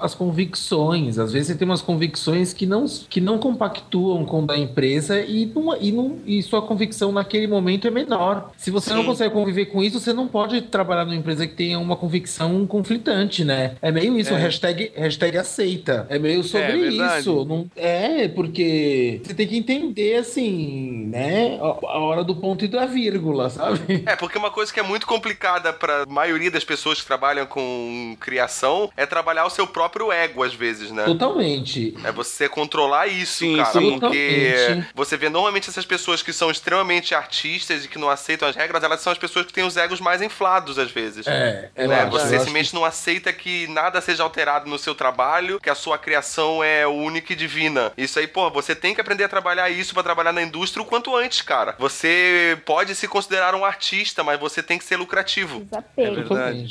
as 0.01 0.13
convicções. 0.13 1.17
Às 1.17 1.31
vezes 1.31 1.47
você 1.47 1.55
tem 1.55 1.65
umas 1.67 1.81
convicções 1.81 2.51
que 2.53 2.65
não, 2.65 2.85
que 3.09 3.21
não 3.21 3.37
compactuam 3.37 4.25
com 4.25 4.43
o 4.43 4.45
da 4.45 4.57
empresa 4.57 5.19
e, 5.21 5.45
não, 5.45 5.77
e, 5.79 5.91
não, 5.91 6.17
e 6.25 6.41
sua 6.43 6.61
convicção 6.61 7.11
naquele 7.11 7.47
momento 7.47 7.87
é 7.87 7.91
menor. 7.91 8.51
Se 8.57 8.69
você 8.69 8.93
não 8.93 9.01
Sim. 9.01 9.07
consegue 9.07 9.33
conviver 9.33 9.67
com 9.67 9.81
isso, 9.81 9.99
você 9.99 10.11
não 10.11 10.27
pode 10.27 10.61
trabalhar 10.63 11.05
numa 11.05 11.15
empresa 11.15 11.47
que 11.47 11.53
tenha 11.55 11.79
uma 11.79 11.95
convicção 11.95 12.65
conflitante, 12.67 13.45
né? 13.45 13.75
É 13.81 13.91
meio 13.91 14.17
isso, 14.19 14.33
É. 14.33 14.37
hashtag, 14.37 14.91
hashtag 14.95 15.37
aceita. 15.37 16.05
É 16.09 16.19
meio 16.19 16.43
sobre 16.43 16.89
verdade. 16.89 17.19
isso. 17.21 17.45
Não, 17.45 17.67
é, 17.75 18.27
porque 18.27 19.21
você 19.23 19.33
tem 19.33 19.47
que 19.47 19.57
entender, 19.57 20.15
assim, 20.17 21.07
né, 21.07 21.57
a, 21.61 21.65
a 21.65 21.99
hora 21.99 22.23
do 22.23 22.35
ponto 22.35 22.65
e 22.65 22.67
da 22.67 22.85
vírgula, 22.85 23.49
sabe? 23.49 24.03
É, 24.05 24.15
porque 24.15 24.37
uma 24.37 24.51
coisa 24.51 24.73
que 24.73 24.79
é 24.79 24.83
muito 24.83 25.07
complicada 25.07 25.71
pra 25.71 26.05
maioria 26.05 26.51
das 26.51 26.63
pessoas 26.63 26.80
que 26.81 27.05
trabalham 27.05 27.45
com 27.45 28.15
criação 28.19 28.91
é 28.97 29.05
trabalhar 29.05 29.45
o 29.45 29.49
seu 29.49 29.67
próprio 29.67 30.11
ego, 30.11 30.43
às 30.43 30.53
vezes, 30.53 30.91
né? 30.91 31.05
Totalmente. 31.05 31.95
É 32.03 32.11
você 32.11 32.49
controlar 32.49 33.07
isso, 33.07 33.39
Sim, 33.39 33.57
cara. 33.57 33.71
sim. 33.71 33.99
Porque 33.99 34.53
Totalmente. 34.57 34.87
você 34.95 35.17
vê 35.17 35.29
normalmente 35.29 35.69
essas 35.69 35.85
pessoas 35.85 36.21
que 36.21 36.33
são 36.33 36.49
extremamente 36.49 37.13
artistas 37.15 37.85
e 37.85 37.87
que 37.87 37.97
não 37.99 38.09
aceitam 38.09 38.47
as 38.47 38.55
regras, 38.55 38.83
elas 38.83 39.01
são 39.01 39.11
as 39.11 39.17
pessoas 39.19 39.45
que 39.45 39.53
têm 39.53 39.63
os 39.63 39.77
egos 39.77 39.99
mais 39.99 40.21
inflados, 40.21 40.77
às 40.79 40.91
vezes. 40.91 41.27
É, 41.27 41.69
eu 41.75 41.87
né? 41.87 42.01
acho, 42.01 42.11
Você 42.11 42.37
simplesmente 42.37 42.73
não 42.73 42.83
aceita 42.85 43.31
que 43.31 43.67
nada 43.67 44.01
seja 44.01 44.23
alterado 44.23 44.69
no 44.69 44.77
seu 44.77 44.95
trabalho, 44.95 45.59
que 45.59 45.69
a 45.69 45.75
sua 45.75 45.97
criação 45.97 46.63
é 46.63 46.87
única 46.87 47.33
e 47.33 47.35
divina. 47.35 47.91
Isso 47.97 48.19
aí, 48.19 48.27
pô, 48.27 48.49
você 48.49 48.75
tem 48.75 48.93
que 48.95 49.01
aprender 49.01 49.23
a 49.23 49.29
trabalhar 49.29 49.69
isso 49.69 49.93
pra 49.93 50.03
trabalhar 50.03 50.31
na 50.31 50.41
indústria 50.41 50.81
o 50.81 50.85
quanto 50.85 51.15
antes, 51.15 51.41
cara. 51.41 51.75
Você 51.79 52.57
pode 52.65 52.95
se 52.95 53.07
considerar 53.07 53.55
um 53.55 53.63
artista, 53.65 54.23
mas 54.23 54.39
você 54.39 54.61
tem 54.63 54.77
que 54.77 54.83
ser 54.83 54.95
lucrativo. 54.97 55.61
Desapego. 55.61 56.15
verdade. 56.15 56.70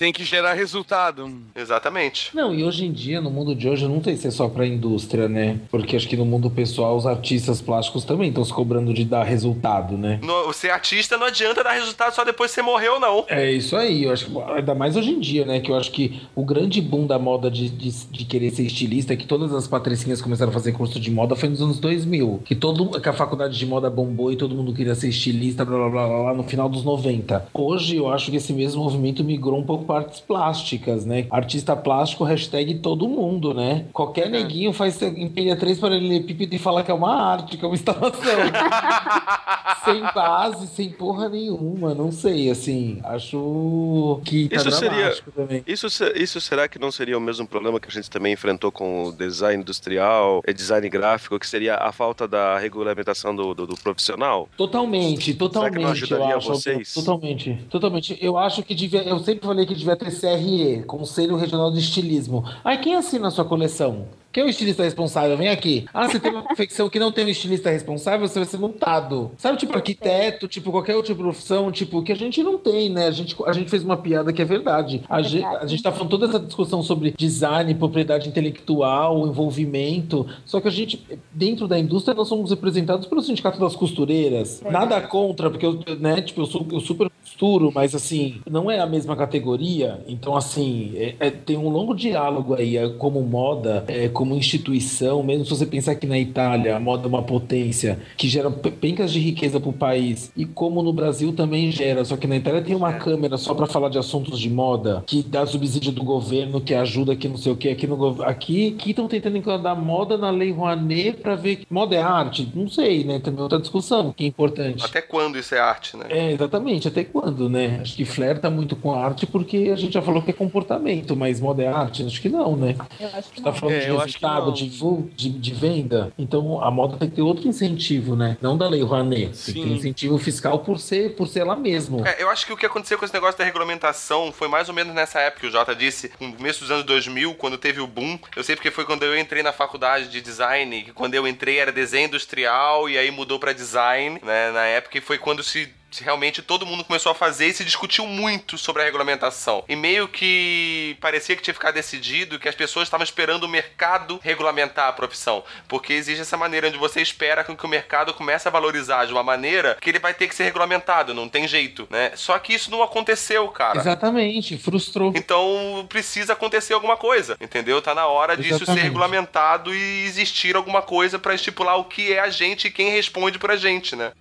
Tem 0.00 0.14
que 0.14 0.24
gerar 0.24 0.54
resultado. 0.54 1.30
Exatamente. 1.54 2.34
Não, 2.34 2.54
e 2.54 2.64
hoje 2.64 2.86
em 2.86 2.90
dia, 2.90 3.20
no 3.20 3.30
mundo 3.30 3.54
de 3.54 3.68
hoje, 3.68 3.86
não 3.86 4.00
tem 4.00 4.16
que 4.16 4.22
ser 4.22 4.30
só 4.30 4.48
pra 4.48 4.66
indústria, 4.66 5.28
né? 5.28 5.60
Porque 5.70 5.94
acho 5.94 6.08
que 6.08 6.16
no 6.16 6.24
mundo 6.24 6.48
pessoal, 6.48 6.96
os 6.96 7.06
artistas 7.06 7.60
plásticos 7.60 8.02
também 8.02 8.30
estão 8.30 8.42
se 8.42 8.50
cobrando 8.50 8.94
de 8.94 9.04
dar 9.04 9.24
resultado, 9.24 9.98
né? 9.98 10.18
No, 10.22 10.50
ser 10.54 10.70
artista 10.70 11.18
não 11.18 11.26
adianta 11.26 11.62
dar 11.62 11.72
resultado 11.72 12.14
só 12.14 12.24
depois 12.24 12.50
que 12.50 12.54
você 12.54 12.62
morreu, 12.62 12.98
não. 12.98 13.26
É 13.28 13.52
isso 13.52 13.76
aí, 13.76 14.04
eu 14.04 14.12
acho 14.14 14.24
que 14.24 14.38
ainda 14.56 14.74
mais 14.74 14.96
hoje 14.96 15.10
em 15.10 15.20
dia, 15.20 15.44
né? 15.44 15.60
Que 15.60 15.70
eu 15.70 15.76
acho 15.76 15.90
que 15.90 16.22
o 16.34 16.46
grande 16.46 16.80
boom 16.80 17.06
da 17.06 17.18
moda 17.18 17.50
de, 17.50 17.68
de, 17.68 17.90
de 17.90 18.24
querer 18.24 18.52
ser 18.52 18.62
estilista, 18.62 19.14
que 19.14 19.26
todas 19.26 19.52
as 19.52 19.68
patricinhas 19.68 20.22
começaram 20.22 20.48
a 20.48 20.54
fazer 20.54 20.72
curso 20.72 20.98
de 20.98 21.10
moda, 21.10 21.36
foi 21.36 21.50
nos 21.50 21.60
anos 21.60 21.78
2000. 21.78 22.40
Que, 22.46 22.54
todo, 22.54 22.98
que 22.98 23.08
a 23.10 23.12
faculdade 23.12 23.58
de 23.58 23.66
moda 23.66 23.90
bombou 23.90 24.32
e 24.32 24.36
todo 24.36 24.54
mundo 24.54 24.72
queria 24.72 24.94
ser 24.94 25.10
estilista, 25.10 25.62
blá 25.62 25.76
blá 25.76 25.90
blá 25.90 26.06
blá, 26.06 26.22
blá 26.22 26.34
no 26.34 26.44
final 26.44 26.70
dos 26.70 26.84
90. 26.84 27.48
Hoje 27.52 27.96
eu 27.96 28.08
acho 28.08 28.30
que 28.30 28.38
esse 28.38 28.54
mesmo 28.54 28.82
movimento 28.82 29.22
migrou 29.22 29.58
um 29.60 29.62
pouco 29.62 29.89
para 29.90 29.98
artes 30.04 30.20
plásticas, 30.20 31.04
né? 31.04 31.26
Artista 31.28 31.74
plástico, 31.74 32.22
hashtag 32.22 32.76
todo 32.78 33.08
mundo, 33.08 33.52
né? 33.52 33.86
Qualquer 33.92 34.30
neguinho 34.30 34.72
faz 34.72 35.02
empilha 35.02 35.56
três 35.56 35.80
paralelepípedos 35.80 36.54
e 36.54 36.58
fala 36.62 36.84
que 36.84 36.92
é 36.92 36.94
uma 36.94 37.12
arte, 37.12 37.56
que 37.56 37.64
é 37.64 37.68
uma 37.68 37.74
instalação. 37.74 38.20
sem 39.84 40.00
base, 40.14 40.68
sem 40.68 40.90
porra 40.90 41.28
nenhuma, 41.28 41.94
não 41.94 42.12
sei, 42.12 42.50
assim, 42.50 43.00
acho 43.02 44.20
que 44.24 44.48
tá 44.48 44.56
Isso 44.56 44.70
seria- 44.70 45.16
também. 45.34 45.64
Isso, 45.66 45.86
isso 46.14 46.40
será 46.40 46.68
que 46.68 46.78
não 46.78 46.92
seria 46.92 47.18
o 47.18 47.20
mesmo 47.20 47.46
problema 47.46 47.80
que 47.80 47.88
a 47.88 47.90
gente 47.90 48.08
também 48.08 48.32
enfrentou 48.32 48.70
com 48.70 49.06
o 49.06 49.12
design 49.12 49.62
industrial 49.62 50.42
design 50.54 50.88
gráfico, 50.88 51.38
que 51.38 51.46
seria 51.46 51.76
a 51.76 51.90
falta 51.90 52.28
da 52.28 52.58
regulamentação 52.58 53.34
do, 53.34 53.54
do, 53.54 53.66
do 53.66 53.76
profissional? 53.76 54.48
Totalmente, 54.56 55.34
totalmente, 55.34 55.86
ajudaria 55.86 56.32
eu 56.34 56.38
acho. 56.38 56.48
vocês? 56.48 56.92
Totalmente, 56.94 57.58
totalmente. 57.70 58.18
Eu 58.20 58.36
acho 58.36 58.62
que 58.62 58.74
devia, 58.74 59.02
eu 59.02 59.18
sempre 59.20 59.46
falei 59.46 59.64
que 59.64 59.74
devia 59.80 59.96
ter 59.96 60.10
CRE, 60.10 60.84
Conselho 60.86 61.36
Regional 61.36 61.70
de 61.70 61.80
Estilismo. 61.80 62.44
Aí 62.64 62.78
quem 62.78 62.94
assina 62.94 63.28
a 63.28 63.30
sua 63.30 63.44
coleção? 63.44 64.06
Quem 64.32 64.44
é 64.44 64.46
o 64.46 64.48
estilista 64.48 64.84
responsável? 64.84 65.36
Vem 65.36 65.48
aqui. 65.48 65.86
Ah, 65.92 66.08
você 66.08 66.20
tem 66.20 66.30
uma 66.30 66.42
confecção 66.46 66.88
que 66.88 66.98
não 67.00 67.10
tem 67.10 67.24
um 67.24 67.28
estilista 67.28 67.70
responsável, 67.70 68.28
você 68.28 68.38
vai 68.38 68.46
ser 68.48 68.58
multado. 68.58 69.32
Sabe, 69.36 69.58
tipo 69.58 69.74
arquiteto, 69.74 70.46
tipo 70.46 70.70
qualquer 70.70 70.94
outra 70.94 71.14
profissão, 71.14 71.72
tipo, 71.72 72.02
que 72.02 72.12
a 72.12 72.16
gente 72.16 72.42
não 72.42 72.56
tem, 72.56 72.88
né? 72.88 73.08
A 73.08 73.10
gente, 73.10 73.34
a 73.44 73.52
gente 73.52 73.68
fez 73.68 73.82
uma 73.82 73.96
piada 73.96 74.32
que 74.32 74.40
é 74.40 74.44
verdade. 74.44 75.02
A, 75.08 75.20
gente, 75.20 75.44
a 75.44 75.66
gente 75.66 75.82
tá 75.82 75.90
falando 75.90 76.10
toda 76.10 76.26
essa 76.26 76.38
discussão 76.38 76.82
sobre 76.82 77.12
design, 77.18 77.74
propriedade 77.74 78.28
intelectual, 78.28 79.26
envolvimento. 79.26 80.26
Só 80.44 80.60
que 80.60 80.68
a 80.68 80.70
gente, 80.70 81.04
dentro 81.32 81.66
da 81.66 81.78
indústria, 81.78 82.14
nós 82.14 82.28
somos 82.28 82.50
representados 82.50 83.06
pelo 83.06 83.22
Sindicato 83.22 83.58
das 83.58 83.74
Costureiras. 83.74 84.62
Nada 84.70 85.00
contra, 85.00 85.50
porque 85.50 85.66
eu, 85.66 85.80
né, 85.98 86.20
tipo, 86.22 86.42
eu, 86.42 86.46
sou, 86.46 86.66
eu 86.70 86.80
super 86.80 87.10
costuro, 87.22 87.70
mas 87.74 87.94
assim, 87.94 88.40
não 88.48 88.70
é 88.70 88.78
a 88.80 88.86
mesma 88.86 89.16
categoria. 89.16 90.00
Então, 90.06 90.36
assim, 90.36 90.92
é- 90.96 91.14
é- 91.18 91.30
tem 91.30 91.56
um 91.56 91.68
longo 91.68 91.94
diálogo 91.94 92.54
aí, 92.54 92.76
é, 92.76 92.88
como 92.90 93.20
moda, 93.22 93.84
é, 93.88 94.08
como 94.20 94.34
instituição, 94.36 95.22
mesmo 95.22 95.46
se 95.46 95.50
você 95.50 95.64
pensar 95.64 95.94
que 95.94 96.06
na 96.06 96.18
Itália 96.18 96.76
a 96.76 96.80
moda 96.80 97.04
é 97.04 97.08
uma 97.08 97.22
potência 97.22 97.98
que 98.18 98.28
gera 98.28 98.50
pe- 98.50 98.70
pencas 98.70 99.10
de 99.10 99.18
riqueza 99.18 99.58
para 99.58 99.70
o 99.70 99.72
país, 99.72 100.30
e 100.36 100.44
como 100.44 100.82
no 100.82 100.92
Brasil 100.92 101.32
também 101.32 101.72
gera, 101.72 102.04
só 102.04 102.18
que 102.18 102.26
na 102.26 102.36
Itália 102.36 102.60
tem 102.60 102.74
uma 102.76 102.92
câmera 102.92 103.38
só 103.38 103.54
para 103.54 103.66
falar 103.66 103.88
de 103.88 103.96
assuntos 103.96 104.38
de 104.38 104.50
moda, 104.50 105.02
que 105.06 105.22
dá 105.22 105.46
subsídio 105.46 105.90
do 105.90 106.04
governo, 106.04 106.60
que 106.60 106.74
ajuda 106.74 107.14
aqui 107.14 107.28
não 107.28 107.38
sei 107.38 107.50
o 107.52 107.56
que, 107.56 107.70
aqui 107.70 107.86
no 107.86 108.22
aqui 108.22 108.72
que 108.72 108.90
estão 108.90 109.08
tentando 109.08 109.38
incluir 109.38 109.50
moda 109.76 110.18
na 110.18 110.30
Lei 110.30 110.52
Rouanet 110.52 111.18
para 111.22 111.34
ver 111.34 111.56
que 111.56 111.66
moda 111.70 111.96
é 111.96 112.02
arte, 112.02 112.46
não 112.54 112.68
sei, 112.68 113.04
né? 113.04 113.20
Também 113.20 113.40
outra 113.40 113.58
discussão 113.58 114.12
que 114.12 114.24
é 114.24 114.26
importante. 114.26 114.84
Até 114.84 115.00
quando 115.00 115.38
isso 115.38 115.54
é 115.54 115.60
arte, 115.60 115.96
né? 115.96 116.04
É, 116.10 116.32
exatamente. 116.32 116.88
Até 116.88 117.04
quando, 117.04 117.48
né? 117.48 117.78
Acho 117.80 117.96
que 117.96 118.04
flerta 118.04 118.50
muito 118.50 118.76
com 118.76 118.92
a 118.92 119.02
arte 119.02 119.26
porque 119.26 119.70
a 119.72 119.76
gente 119.76 119.94
já 119.94 120.02
falou 120.02 120.20
que 120.20 120.30
é 120.30 120.34
comportamento, 120.34 121.16
mas 121.16 121.40
moda 121.40 121.62
é 121.62 121.68
arte? 121.68 122.04
Acho 122.04 122.20
que 122.20 122.28
não, 122.28 122.54
né? 122.54 122.76
Eu 122.98 123.08
acho 123.14 123.30
que 123.30 123.40
tá 123.40 123.50
não. 123.50 123.56
falando 123.56 123.76
É, 123.76 123.80
de 123.80 123.88
eu 123.88 124.00
acho 124.10 124.18
que 124.18 124.24
resultado, 124.24 124.46
não. 124.46 124.52
de, 124.52 124.68
voo, 124.68 125.10
de, 125.16 125.30
de 125.30 125.54
venda. 125.54 126.12
Então 126.18 126.62
a 126.62 126.70
moda 126.70 126.96
tem 126.96 127.08
que 127.08 127.16
ter 127.16 127.22
outro 127.22 127.48
incentivo, 127.48 128.16
né? 128.16 128.36
Não 128.40 128.56
da 128.56 128.68
lei 128.68 128.82
Rouanet. 128.82 129.30
Tem 129.44 129.54
que 129.54 129.62
ter 129.62 129.68
incentivo 129.68 130.18
fiscal 130.18 130.58
por 130.60 130.78
ser, 130.78 131.16
por 131.16 131.26
ser 131.26 131.40
ela 131.40 131.56
mesmo. 131.56 132.06
É, 132.06 132.22
eu 132.22 132.28
acho 132.28 132.46
que 132.46 132.52
o 132.52 132.56
que 132.56 132.66
aconteceu 132.66 132.98
com 132.98 133.04
esse 133.04 133.14
negócio 133.14 133.38
da 133.38 133.44
regulamentação 133.44 134.32
foi 134.32 134.48
mais 134.48 134.68
ou 134.68 134.74
menos 134.74 134.94
nessa 134.94 135.20
época 135.20 135.40
que 135.40 135.46
o 135.46 135.50
Jota 135.50 135.74
disse, 135.74 136.10
no 136.20 136.32
começo 136.32 136.60
dos 136.60 136.70
anos 136.70 136.84
2000, 136.84 137.34
quando 137.34 137.56
teve 137.56 137.80
o 137.80 137.86
boom. 137.86 138.18
Eu 138.36 138.44
sei 138.44 138.56
porque 138.56 138.70
foi 138.70 138.84
quando 138.84 139.02
eu 139.04 139.18
entrei 139.18 139.42
na 139.42 139.52
faculdade 139.52 140.08
de 140.08 140.20
design, 140.20 140.82
que 140.82 140.92
quando 140.92 141.14
eu 141.14 141.26
entrei 141.26 141.58
era 141.58 141.72
desenho 141.72 142.06
industrial 142.06 142.88
e 142.88 142.98
aí 142.98 143.10
mudou 143.10 143.38
pra 143.38 143.52
design, 143.52 144.20
né, 144.22 144.50
na 144.50 144.64
época, 144.64 144.98
e 144.98 145.00
foi 145.00 145.18
quando 145.18 145.42
se 145.42 145.68
realmente 145.98 146.42
todo 146.42 146.66
mundo 146.66 146.84
começou 146.84 147.10
a 147.12 147.14
fazer 147.14 147.48
e 147.48 147.54
se 147.54 147.64
discutiu 147.64 148.06
muito 148.06 148.56
sobre 148.56 148.82
a 148.82 148.84
regulamentação. 148.84 149.64
E 149.68 149.74
meio 149.74 150.06
que 150.08 150.96
parecia 151.00 151.34
que 151.34 151.42
tinha 151.42 151.54
ficado 151.54 151.74
decidido 151.74 152.38
que 152.38 152.48
as 152.48 152.54
pessoas 152.54 152.86
estavam 152.86 153.04
esperando 153.04 153.44
o 153.44 153.48
mercado 153.48 154.20
regulamentar 154.22 154.88
a 154.88 154.92
profissão. 154.92 155.42
Porque 155.66 155.92
existe 155.92 156.20
essa 156.22 156.36
maneira 156.36 156.68
onde 156.68 156.78
você 156.78 157.00
espera 157.00 157.42
que 157.42 157.66
o 157.66 157.68
mercado 157.68 158.14
comece 158.14 158.46
a 158.46 158.50
valorizar 158.50 159.06
de 159.06 159.12
uma 159.12 159.22
maneira 159.22 159.76
que 159.80 159.90
ele 159.90 159.98
vai 159.98 160.14
ter 160.14 160.28
que 160.28 160.34
ser 160.34 160.44
regulamentado, 160.44 161.14
não 161.14 161.28
tem 161.28 161.48
jeito, 161.48 161.86
né? 161.90 162.12
Só 162.14 162.38
que 162.38 162.54
isso 162.54 162.70
não 162.70 162.82
aconteceu, 162.82 163.48
cara. 163.48 163.78
Exatamente, 163.78 164.58
frustrou. 164.58 165.12
Então 165.16 165.86
precisa 165.88 166.34
acontecer 166.34 166.74
alguma 166.74 166.96
coisa, 166.96 167.36
entendeu? 167.40 167.80
Tá 167.82 167.94
na 167.94 168.06
hora 168.06 168.36
disso 168.36 168.58
ser 168.58 168.62
Exatamente. 168.64 168.84
regulamentado 168.84 169.74
e 169.74 170.04
existir 170.04 170.54
alguma 170.56 170.82
coisa 170.82 171.18
pra 171.18 171.34
estipular 171.34 171.76
o 171.76 171.84
que 171.84 172.12
é 172.12 172.20
a 172.20 172.30
gente 172.30 172.68
e 172.68 172.70
quem 172.70 172.90
responde 172.90 173.38
pra 173.38 173.56
gente, 173.56 173.96
né? 173.96 174.12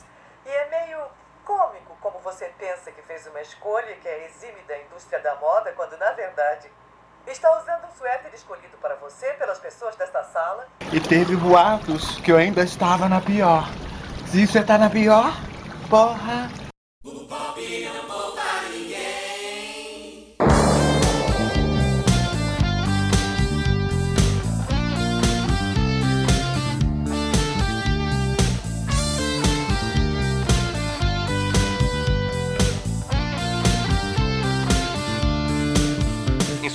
E 0.46 0.50
é 0.50 0.70
meio 0.70 1.00
cômico 1.46 1.98
como 2.02 2.19
você 2.32 2.46
pensa 2.60 2.92
que 2.92 3.02
fez 3.02 3.26
uma 3.26 3.42
escolha 3.42 3.96
que 3.96 4.08
é 4.08 4.26
exime 4.28 4.62
da 4.68 4.78
indústria 4.78 5.20
da 5.20 5.36
moda, 5.38 5.74
quando 5.76 5.98
na 5.98 6.12
verdade 6.12 6.70
está 7.26 7.60
usando 7.60 7.86
um 7.86 7.98
suéter 7.98 8.32
escolhido 8.34 8.78
para 8.78 8.96
você 8.96 9.34
pelas 9.34 9.58
pessoas 9.58 9.96
desta 9.96 10.24
sala. 10.26 10.68
E 10.94 11.00
teve 11.00 11.36
boatos 11.36 12.20
que 12.20 12.32
eu 12.32 12.38
ainda 12.38 12.64
estava 12.64 13.10
na 13.10 13.20
pior. 13.20 13.64
Se 14.28 14.46
você 14.46 14.64
tá 14.64 14.78
na 14.78 14.92
pior, 14.92 15.34
porra. 15.90 16.50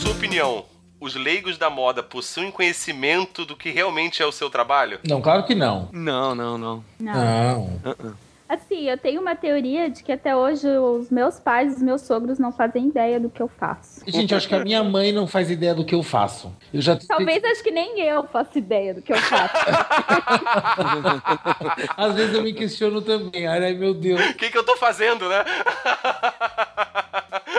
Sua 0.05 0.13
opinião, 0.13 0.67
os 1.01 1.15
leigos 1.15 1.57
da 1.57 1.71
moda 1.71 2.03
possuem 2.03 2.51
conhecimento 2.51 3.47
do 3.47 3.57
que 3.57 3.71
realmente 3.71 4.23
é 4.23 4.27
o 4.27 4.33
seu 4.33 4.51
trabalho? 4.51 5.01
Não, 5.09 5.23
claro 5.23 5.45
que 5.45 5.55
não. 5.55 5.89
Não, 5.93 6.35
não, 6.35 6.59
não. 6.59 6.85
Não. 7.01 7.81
Não. 7.83 8.15
Assim, 8.47 8.91
eu 8.91 8.99
tenho 8.99 9.23
uma 9.23 9.35
teoria 9.35 9.89
de 9.89 10.03
que 10.03 10.13
até 10.13 10.37
hoje 10.37 10.69
os 10.69 11.09
meus 11.09 11.41
pais, 11.41 11.77
os 11.77 11.83
meus 11.83 12.03
sogros 12.03 12.39
não 12.39 12.53
fazem 12.53 12.89
ideia 12.89 13.19
do 13.19 13.31
que 13.31 13.41
eu 13.41 13.49
faço. 13.49 14.03
Gente, 14.07 14.33
eu 14.33 14.37
acho 14.37 14.47
que 14.47 14.55
a 14.55 14.63
minha 14.63 14.85
mãe 14.85 15.11
não 15.11 15.27
faz 15.27 15.51
ideia 15.51 15.75
do 15.75 15.87
que 15.87 15.95
eu 15.95 16.03
faço. 16.03 16.55
Eu 16.73 16.83
já 16.83 16.99
Talvez 17.09 17.43
acho 17.43 17.63
que 17.63 17.71
nem 17.71 17.99
eu 18.03 18.27
faço 18.27 18.59
ideia 18.59 18.93
do 18.93 19.01
que 19.01 19.11
eu 19.11 19.17
faço. 19.17 19.55
Às 21.97 22.15
vezes 22.15 22.35
eu 22.35 22.43
me 22.43 22.53
questiono 22.53 23.01
também. 23.01 23.47
Ai, 23.47 23.73
meu 23.73 23.95
Deus. 23.95 24.21
O 24.21 24.35
que, 24.35 24.51
que 24.51 24.59
eu 24.59 24.65
tô 24.65 24.77
fazendo, 24.77 25.27
né? 25.31 25.43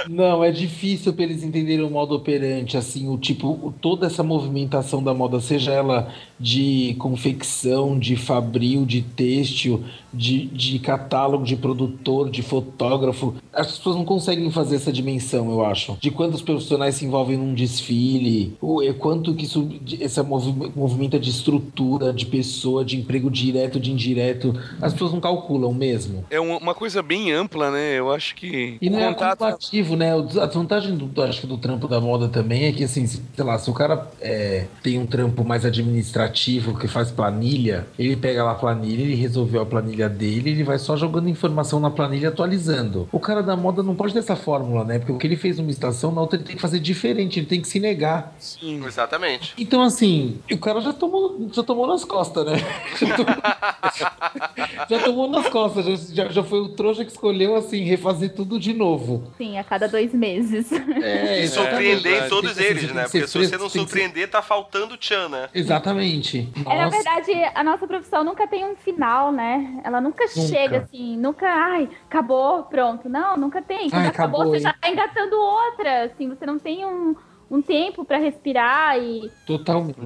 Não, 0.10 0.44
é 0.44 0.52
difícil 0.52 1.14
para 1.14 1.24
eles 1.24 1.44
entenderem 1.44 1.84
o 1.86 1.90
modo 1.90 2.16
operante, 2.16 2.78
assim, 2.78 3.08
o 3.08 3.18
tipo, 3.18 3.74
toda 3.82 4.08
essa 4.08 4.22
movimentação 4.24 5.04
da 5.04 5.14
moda, 5.14 5.40
seja 5.40 5.72
ela 5.72 6.14
de 6.40 6.96
confecção, 7.00 7.98
de 7.98 8.16
fabril, 8.16 8.86
de 8.86 9.02
têxtil, 9.02 9.84
de, 10.16 10.46
de 10.48 10.80
catálogo, 10.80 11.44
de 11.44 11.56
produtor, 11.56 12.30
de 12.30 12.42
fotógrafo. 12.42 13.36
As 13.54 13.78
pessoas 13.78 13.96
não 13.96 14.06
conseguem 14.06 14.50
fazer 14.52 14.76
essa 14.78 14.92
dimensão, 14.92 15.50
eu 15.52 15.66
acho. 15.66 15.98
De 16.02 16.12
quantos 16.12 16.42
profissionais 16.42 16.96
se 16.96 17.06
envolvem 17.06 17.38
num 17.38 17.54
desfile, 17.54 18.56
o 18.62 18.82
quanto 19.00 19.34
que 19.34 19.46
isso, 19.46 19.70
esse 20.00 20.22
movi- 20.24 20.72
movimento 20.76 21.20
de 21.20 21.30
estrutura, 21.30 22.12
de 22.14 22.26
pessoa, 22.26 22.84
de 22.84 22.98
emprego 22.98 23.30
direto, 23.30 23.80
de 23.80 23.92
indireto, 23.92 24.56
as 24.82 24.94
pessoas 24.94 25.12
não 25.14 25.20
calculam 25.20 25.74
mesmo. 25.74 26.26
É 26.30 26.40
uma 26.40 26.74
coisa 26.74 27.02
bem 27.02 27.32
ampla, 27.32 27.72
né? 27.72 27.98
Eu 27.98 28.12
acho 28.12 28.36
que. 28.36 28.78
E 28.82 28.90
não 28.90 29.00
é 29.00 29.08
contato- 29.14 29.34
acumulativo, 29.44 29.96
né? 29.96 30.14
A 30.18 30.46
desvantagem 30.46 30.96
do, 30.96 31.22
acho 31.24 31.42
que 31.42 31.48
do 31.48 31.58
trampo 31.58 31.88
da 31.88 32.00
moda 32.02 32.28
também 32.28 32.66
é 32.66 32.72
que, 32.72 32.84
assim, 32.84 33.06
se- 33.08 33.22
sei 33.36 33.44
lá, 33.46 33.58
se 33.58 33.70
o 33.70 33.74
cara 33.74 34.10
é, 34.22 34.66
tem 34.84 35.00
um 35.00 35.06
trampo 35.06 35.44
mais 35.44 35.66
administrativo 35.66 36.78
que 36.78 36.88
faz 36.88 37.12
planilha, 37.12 37.88
ele 37.98 38.16
pega 38.16 38.44
lá 38.44 38.52
a 38.52 38.56
planilha, 38.56 39.02
ele 39.02 39.16
resolveu 39.16 39.62
a 39.62 39.66
planilha 39.66 40.05
dele, 40.10 40.52
ele 40.52 40.64
vai 40.64 40.78
só 40.80 40.96
jogando 40.96 41.30
informação 41.30 41.80
na 41.80 41.90
planilha 41.90 42.26
e 42.26 42.28
atualizando. 42.28 43.08
O 43.12 43.20
cara 43.20 43.42
da 43.42 43.56
moda 43.56 43.82
não 43.84 43.96
pode 43.96 44.14
ter 44.14 44.20
essa 44.20 44.36
fórmula, 44.36 44.84
né? 44.84 45.00
Porque 45.00 45.12
o 45.12 45.18
que 45.18 45.28
ele 45.28 45.36
fez 45.36 45.58
numa 45.58 45.72
estação, 45.72 46.12
na 46.12 46.22
outra 46.22 46.38
ele 46.38 46.46
tem 46.46 46.56
que 46.56 46.62
fazer 46.62 46.80
diferente, 46.80 47.40
ele 47.40 47.46
tem 47.48 47.62
que 47.62 47.68
se 47.68 47.80
negar. 47.80 48.34
Sim. 48.40 48.84
Exatamente. 48.86 49.54
Então, 49.58 49.82
assim, 49.82 50.40
o 50.52 50.58
cara 50.58 50.82
já 50.82 50.94
tomou, 50.94 51.50
já 51.52 51.64
tomou 51.64 51.88
nas 51.88 52.04
costas, 52.06 52.46
né? 52.46 52.54
Já 53.00 53.16
tomou, 53.18 53.36
já 54.90 55.00
tomou 55.00 55.30
nas 55.30 55.48
costas, 55.50 55.86
já, 55.86 56.24
já, 56.26 56.32
já 56.32 56.44
foi 56.44 56.60
o 56.60 56.70
trouxa 56.70 57.04
que 57.06 57.12
escolheu, 57.12 57.56
assim, 57.56 57.84
refazer 57.84 58.34
tudo 58.34 58.60
de 58.60 58.74
novo. 58.74 59.32
Sim, 59.38 59.58
a 59.58 59.64
cada 59.64 59.88
dois 59.88 60.14
meses. 60.14 60.72
É, 60.72 61.44
E 61.44 61.48
surpreender 61.48 62.26
em 62.26 62.30
todos 62.30 62.58
eles, 62.58 62.88
que 62.88 62.94
né? 62.94 63.08
ser 63.08 63.12
Porque 63.22 63.28
se 63.28 63.38
você 63.50 63.58
não 63.58 63.66
que 63.68 63.72
ser- 63.74 63.80
surpreender, 63.80 64.30
tá 64.30 64.42
faltando 64.42 64.98
tchan, 64.98 65.30
né? 65.30 65.50
Exatamente. 65.54 66.50
É, 66.66 66.78
na 66.78 66.86
Nossa. 66.86 66.96
verdade, 66.96 67.32
a 67.54 67.64
nossa 67.64 67.88
profissão 67.88 68.24
nunca 68.24 68.48
tem 68.48 68.66
um 68.66 68.76
final, 68.76 69.32
né? 69.32 69.82
Ela 69.84 69.95
nunca, 70.02 70.28
chega 70.28 70.80
assim, 70.80 71.18
nunca, 71.18 71.48
ai, 71.48 71.90
acabou, 72.08 72.64
pronto. 72.64 73.08
Não, 73.10 73.36
nunca 73.38 73.62
tem. 73.62 73.90
Quando 73.90 74.02
Ai, 74.04 74.08
acabou, 74.08 74.42
acabou, 74.42 74.56
você 74.56 74.60
já 74.62 74.74
tá 74.74 74.90
engatando 74.90 75.36
outra, 75.36 76.04
assim, 76.04 76.30
você 76.30 76.46
não 76.46 76.60
tem 76.60 76.86
um, 76.86 77.16
um 77.50 77.62
tempo 77.62 78.04
pra 78.06 78.18
respirar 78.18 78.98
e... 78.98 79.32
Totalmente. 79.46 80.00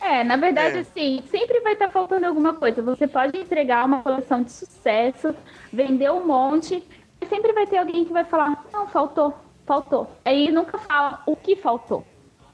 É, 0.00 0.22
na 0.22 0.36
verdade, 0.36 0.78
É. 0.78 0.80
assim, 0.80 1.22
sempre 1.30 1.60
vai 1.60 1.72
estar 1.72 1.90
faltando 1.90 2.26
alguma 2.26 2.54
coisa. 2.54 2.80
Você 2.82 3.06
pode 3.06 3.36
entregar 3.36 3.84
uma 3.84 4.02
coleção 4.02 4.42
de 4.42 4.52
sucesso, 4.52 5.34
vender 5.72 6.10
um 6.12 6.24
monte, 6.24 6.82
e 7.20 7.26
sempre 7.26 7.52
vai 7.52 7.66
ter 7.66 7.78
alguém 7.78 8.04
que 8.04 8.12
vai 8.12 8.24
falar, 8.24 8.64
não, 8.72 8.86
faltou, 8.86 9.34
faltou. 9.66 10.08
Aí 10.24 10.50
nunca 10.52 10.78
fala 10.78 11.20
o 11.26 11.34
que 11.34 11.56
faltou, 11.56 12.04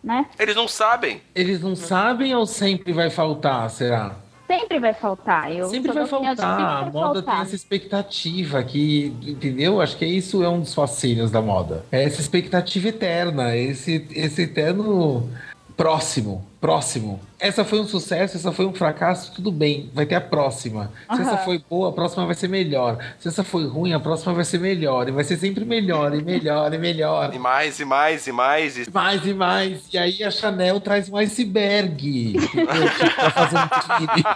né? 0.03 0.27
Eles 0.39 0.57
não 0.57 0.67
sabem. 0.67 1.21
Eles 1.35 1.63
não 1.63 1.77
sabem 1.77 2.35
ou 2.35 2.47
sempre 2.47 2.93
vai 2.93 3.11
faltar, 3.11 3.69
será? 3.71 4.17
Sempre 4.47 4.79
vai 4.79 4.93
faltar. 4.93 5.51
Eu 5.51 5.69
Sempre 5.69 5.93
vai 5.93 6.07
faltar. 6.07 6.33
A 6.33 6.37
sempre 6.37 6.65
vai 6.65 6.91
moda 6.91 7.15
tem 7.15 7.23
faltar. 7.25 7.43
essa 7.47 7.55
expectativa 7.55 8.63
que, 8.63 9.15
entendeu? 9.23 9.81
Acho 9.81 9.97
que 9.97 10.05
isso 10.05 10.43
é 10.43 10.49
um 10.49 10.61
dos 10.61 10.75
fascínios 10.75 11.31
da 11.31 11.41
moda. 11.41 11.85
É 11.91 12.05
essa 12.05 12.21
expectativa 12.21 12.89
eterna, 12.89 13.57
esse, 13.57 14.07
esse 14.11 14.43
eterno 14.43 15.29
próximo. 15.77 16.45
Próximo. 16.65 17.21
Essa 17.39 17.63
foi 17.63 17.79
um 17.79 17.87
sucesso, 17.87 18.39
essa 18.39 18.51
foi 18.51 18.65
um 18.65 18.73
fracasso, 18.73 19.31
tudo 19.35 19.53
bem, 19.53 19.91
vai 19.93 20.07
ter 20.07 20.15
a 20.15 20.21
próxima. 20.23 20.91
Se 21.15 21.21
essa 21.21 21.35
Aham. 21.35 21.45
foi 21.45 21.59
boa, 21.59 21.91
a 21.91 21.93
próxima 21.93 22.25
vai 22.25 22.35
ser 22.35 22.49
melhor. 22.49 22.97
Se 23.19 23.29
essa 23.29 23.45
foi 23.45 23.67
ruim, 23.67 23.93
a 23.93 24.01
próxima 24.01 24.33
vai 24.33 24.47
ser 24.47 24.59
melhor. 24.61 25.07
E 25.07 25.13
vai 25.13 25.25
ser 25.25 25.37
sempre 25.37 25.63
melhor, 25.63 26.15
e 26.15 26.23
melhor, 26.23 26.73
e 26.73 26.79
melhor. 26.79 27.35
E 27.35 27.39
mais, 27.39 27.79
e 27.81 27.85
mais, 27.85 28.27
e 28.27 28.33
mais. 28.33 28.79
E... 28.79 28.91
Mais 28.91 29.27
e 29.27 29.35
mais. 29.35 29.93
E 29.93 29.99
aí 29.99 30.25
a 30.25 30.31
Chanel 30.31 30.81
traz 30.81 31.11
um 31.11 31.19
iceberg. 31.19 32.33
tipo, 32.33 32.67
pra 32.67 33.31
fazer 33.31 33.59
um 33.59 34.07
time. 34.07 34.25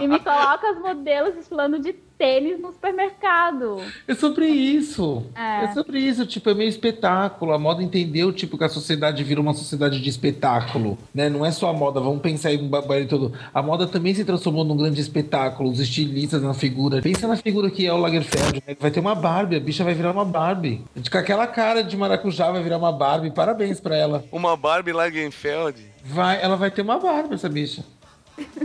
E 0.00 0.08
me 0.08 0.18
coloca 0.18 0.72
os 0.72 0.80
modelos 0.80 1.34
desfilando 1.34 1.78
de 1.78 1.92
tênis 2.18 2.60
no 2.60 2.72
supermercado. 2.72 3.80
É 4.06 4.14
sobre 4.14 4.46
isso. 4.46 5.24
É. 5.34 5.64
É. 5.64 5.72
sobre 5.72 5.98
isso. 5.98 6.26
Tipo, 6.26 6.50
é 6.50 6.54
meio 6.54 6.68
espetáculo. 6.68 7.52
A 7.52 7.58
moda 7.58 7.82
entendeu, 7.82 8.32
tipo, 8.32 8.58
que 8.58 8.64
a 8.64 8.68
sociedade 8.68 9.22
vira 9.22 9.40
uma 9.40 9.54
sociedade 9.54 10.00
de 10.00 10.08
espetáculo. 10.08 10.98
Né? 11.14 11.28
Não 11.28 11.44
é 11.44 11.50
só 11.50 11.63
a 11.66 11.72
moda, 11.72 12.00
vamos 12.00 12.20
pensar 12.20 12.52
em 12.52 12.62
um 12.62 12.68
babado 12.68 13.06
todo. 13.06 13.32
A 13.52 13.62
moda 13.62 13.86
também 13.86 14.14
se 14.14 14.24
transformou 14.24 14.64
num 14.64 14.76
grande 14.76 15.00
espetáculo. 15.00 15.70
Os 15.70 15.80
estilistas 15.80 16.42
na 16.42 16.54
figura. 16.54 17.02
Pensa 17.02 17.26
na 17.26 17.36
figura 17.36 17.70
que 17.70 17.86
é 17.86 17.92
o 17.92 17.96
Lagerfeld. 17.96 18.62
né? 18.66 18.76
Vai 18.78 18.90
ter 18.90 19.00
uma 19.00 19.14
Barbie, 19.14 19.56
a 19.56 19.60
bicha 19.60 19.84
vai 19.84 19.94
virar 19.94 20.12
uma 20.12 20.24
Barbie. 20.24 20.84
Com 21.10 21.18
aquela 21.18 21.46
cara 21.46 21.82
de 21.82 21.96
maracujá 21.96 22.50
vai 22.50 22.62
virar 22.62 22.78
uma 22.78 22.92
Barbie. 22.92 23.30
Parabéns 23.30 23.80
pra 23.80 23.96
ela. 23.96 24.24
Uma 24.30 24.56
Barbie 24.56 24.92
Lagerfeld. 24.92 25.80
Vai, 26.04 26.42
ela 26.42 26.56
vai 26.56 26.70
ter 26.70 26.82
uma 26.82 26.98
Barbie, 26.98 27.34
essa 27.34 27.48
bicha. 27.48 27.84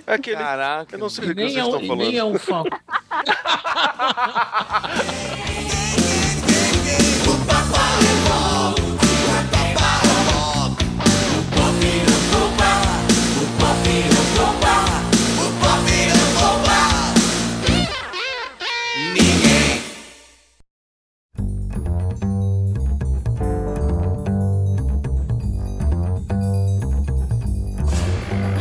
É 0.08 0.14
aquele. 0.14 0.38
Caraca. 0.38 0.96
Eu 0.96 1.00
não 1.00 1.10
sei 1.10 1.28
do 1.28 1.36
que 1.36 1.42
nem, 1.42 1.50
vocês 1.50 1.58
é 1.58 1.66
um, 1.66 1.70
estão 1.70 1.88
falando. 1.88 2.00
nem 2.00 2.18
é 2.18 2.24
um 2.24 2.38
fã. 2.38 2.64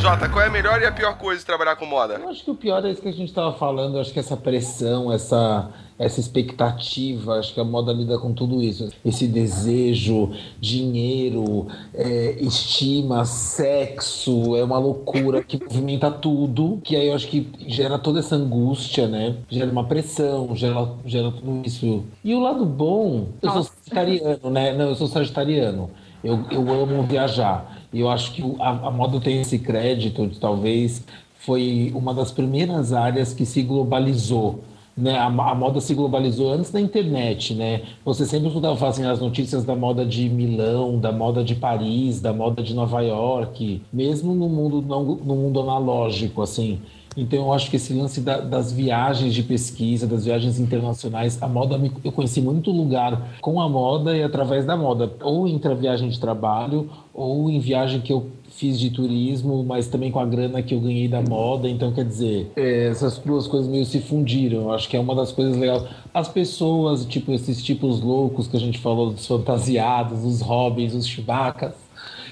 Jota, 0.09 0.27
qual 0.27 0.43
é 0.43 0.47
a 0.47 0.51
melhor 0.51 0.81
e 0.81 0.87
a 0.87 0.93
pior 0.93 1.19
coisa 1.19 1.39
de 1.39 1.45
trabalhar 1.45 1.77
com 1.77 1.85
moda? 1.85 2.15
Eu 2.15 2.31
acho 2.31 2.43
que 2.43 2.51
o 2.51 2.55
pior 2.55 2.83
é 2.83 2.91
isso 2.91 3.03
que 3.03 3.09
a 3.09 3.13
gente 3.13 3.29
estava 3.29 3.53
falando. 3.53 3.97
Eu 3.97 4.01
acho 4.01 4.11
que 4.11 4.19
essa 4.19 4.39
pressão, 4.39 5.13
essa, 5.13 5.69
essa 5.99 6.19
expectativa, 6.19 7.35
acho 7.39 7.53
que 7.53 7.61
a 7.61 7.65
moda 7.65 7.93
lida 7.93 8.19
com 8.19 8.33
tudo 8.33 8.63
isso. 8.63 8.89
Esse 9.05 9.27
desejo, 9.27 10.33
dinheiro, 10.59 11.67
é, 11.93 12.39
estima, 12.41 13.27
sexo, 13.27 14.57
é 14.57 14.65
uma 14.65 14.79
loucura 14.79 15.45
que 15.45 15.63
movimenta 15.63 16.11
tudo. 16.11 16.81
Que 16.83 16.97
aí 16.97 17.09
eu 17.09 17.15
acho 17.15 17.29
que 17.29 17.47
gera 17.67 17.99
toda 17.99 18.21
essa 18.21 18.35
angústia, 18.35 19.07
né? 19.07 19.37
Gera 19.51 19.71
uma 19.71 19.85
pressão, 19.85 20.57
gera, 20.57 20.89
gera 21.05 21.31
tudo 21.31 21.61
isso. 21.67 22.03
E 22.25 22.35
o 22.35 22.41
lado 22.41 22.65
bom, 22.65 23.29
eu 23.43 23.51
sou 23.51 23.63
sagitariano, 23.63 24.51
né? 24.51 24.73
Não, 24.73 24.89
eu 24.89 24.95
sou 24.95 25.07
sagitariano. 25.07 25.91
Eu, 26.25 26.47
eu 26.51 26.61
amo 26.83 27.03
viajar. 27.03 27.78
E 27.93 28.01
eu 28.01 28.11
acho 28.11 28.33
que 28.33 28.43
a, 28.61 28.71
a 28.71 28.91
moda 28.91 29.21
tem 29.21 29.41
esse 29.41 29.59
crédito 29.59 30.27
de 30.27 30.39
talvez 30.39 31.05
foi 31.39 31.93
uma 31.95 32.13
das 32.13 32.31
primeiras 32.31 32.93
áreas 32.93 33.33
que 33.33 33.47
se 33.47 33.63
globalizou. 33.63 34.61
Né? 34.97 35.17
A, 35.17 35.27
a 35.27 35.55
moda 35.55 35.81
se 35.81 35.95
globalizou 35.95 36.53
antes 36.53 36.71
da 36.73 36.81
internet, 36.81 37.55
né? 37.55 37.83
Você 38.05 38.27
sempre 38.27 38.49
escutava 38.49 38.89
assim, 38.89 39.07
as 39.07 39.21
notícias 39.21 39.65
da 39.65 39.77
moda 39.77 40.05
de 40.05 40.29
Milão, 40.29 40.99
da 40.99 41.13
moda 41.13 41.45
de 41.45 41.55
Paris, 41.55 42.21
da 42.21 42.33
moda 42.33 42.63
de 42.63 42.75
Nova 42.75 43.01
York, 43.01 43.81
mesmo 43.93 44.35
no 44.35 44.49
mundo 44.49 44.83
não, 44.83 45.05
no 45.05 45.37
mundo 45.37 45.61
analógico, 45.61 46.43
assim. 46.43 46.81
Então 47.21 47.41
eu 47.41 47.53
acho 47.53 47.69
que 47.69 47.77
esse 47.77 47.93
lance 47.93 48.21
da- 48.21 48.39
das 48.41 48.71
viagens 48.73 49.35
de 49.35 49.43
pesquisa, 49.43 50.07
das 50.07 50.25
viagens 50.25 50.61
internacionais, 50.61 51.43
a 51.43 51.49
moda 51.49 51.77
me- 51.77 51.91
eu 52.05 52.13
conheci 52.13 52.41
muito 52.41 52.71
lugar 52.71 53.35
com 53.41 53.61
a 53.61 53.69
moda 53.69 54.17
e 54.17 54.23
através 54.23 54.65
da 54.65 54.77
moda, 54.77 55.13
ou 55.21 55.49
entre 55.49 55.73
a 55.73 55.75
viagem 55.75 56.09
de 56.09 56.21
trabalho 56.21 56.89
ou 57.13 57.51
em 57.51 57.59
viagem 57.59 58.01
que 58.01 58.13
eu 58.13 58.27
fiz 58.51 58.79
de 58.79 58.91
turismo, 58.91 59.63
mas 59.65 59.87
também 59.89 60.11
com 60.11 60.19
a 60.19 60.25
grana 60.27 60.63
que 60.63 60.75
eu 60.75 60.81
ganhei 60.81 61.07
da 61.09 61.21
moda. 61.23 61.69
Então, 61.69 61.93
quer 61.93 62.05
dizer, 62.05 62.51
é, 62.57 62.89
essas 62.89 63.19
duas 63.19 63.47
coisas 63.47 63.69
meio 63.69 63.85
se 63.85 64.01
fundiram. 64.01 64.63
Eu 64.63 64.73
acho 64.73 64.89
que 64.89 64.97
é 64.97 65.01
uma 65.01 65.15
das 65.15 65.31
coisas 65.33 65.57
legais. 65.57 65.83
As 66.13 66.27
pessoas, 66.29 67.05
tipo, 67.05 67.31
esses 67.33 67.63
tipos 67.63 68.01
loucos 68.01 68.47
que 68.49 68.57
a 68.57 68.61
gente 68.61 68.79
falou, 68.79 69.11
dos 69.11 69.27
fantasiados, 69.27 70.25
os 70.25 70.41
hobbies, 70.41 70.93
os 70.95 71.07
chibacas. 71.07 71.73